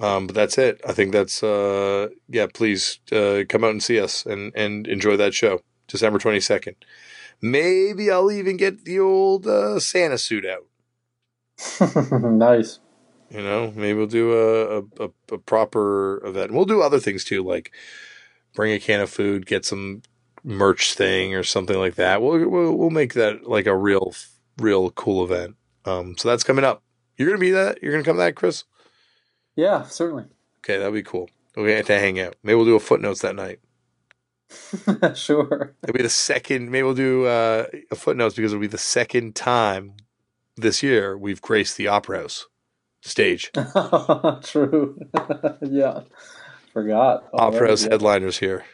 [0.00, 0.80] Um, but that's it.
[0.86, 2.46] I think that's uh, yeah.
[2.52, 6.76] Please uh, come out and see us and and enjoy that show, December twenty second.
[7.40, 10.66] Maybe I'll even get the old uh, Santa suit out.
[12.22, 12.80] nice.
[13.30, 16.52] You know, maybe we'll do a, a, a proper event.
[16.52, 17.72] We'll do other things too, like
[18.54, 20.02] bring a can of food, get some
[20.44, 22.22] merch thing or something like that.
[22.22, 24.14] We'll we'll, we'll make that like a real
[24.58, 25.56] real cool event.
[25.84, 26.82] Um, so that's coming up.
[27.16, 27.82] You're gonna be that.
[27.82, 28.64] You're gonna come to that, Chris.
[29.56, 30.24] Yeah, certainly.
[30.58, 31.30] Okay, that'd be cool.
[31.56, 32.36] We'll get to hang out.
[32.42, 33.60] Maybe we'll do a footnotes that night.
[35.14, 35.74] sure.
[35.82, 36.70] It'll be the second.
[36.70, 39.94] Maybe we'll do uh, a footnotes because it'll be the second time
[40.56, 42.46] this year we've graced the Opera House
[43.02, 43.50] stage.
[44.42, 44.98] True.
[45.62, 46.00] yeah.
[46.72, 47.28] Forgot.
[47.32, 48.64] Opera House headliners here.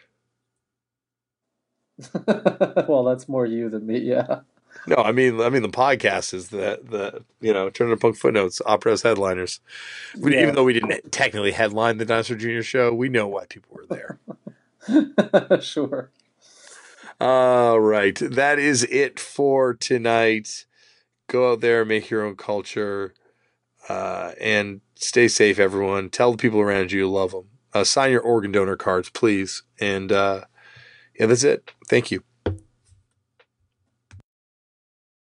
[2.88, 3.98] well, that's more you than me.
[3.98, 4.40] Yeah.
[4.86, 8.60] No, I mean, I mean, the podcast is the the you know Turner Punk footnotes,
[8.66, 9.60] Opera's headliners.
[10.18, 10.42] We, yeah.
[10.42, 13.86] Even though we didn't technically headline the Dinosaur Junior show, we know why people were
[13.86, 15.60] there.
[15.60, 16.10] sure.
[17.20, 20.66] All right, that is it for tonight.
[21.28, 23.14] Go out there, make your own culture,
[23.88, 26.10] uh, and stay safe, everyone.
[26.10, 27.46] Tell the people around you you love them.
[27.72, 29.62] Uh, sign your organ donor cards, please.
[29.80, 30.42] And uh,
[31.18, 31.72] yeah, that's it.
[31.88, 32.22] Thank you.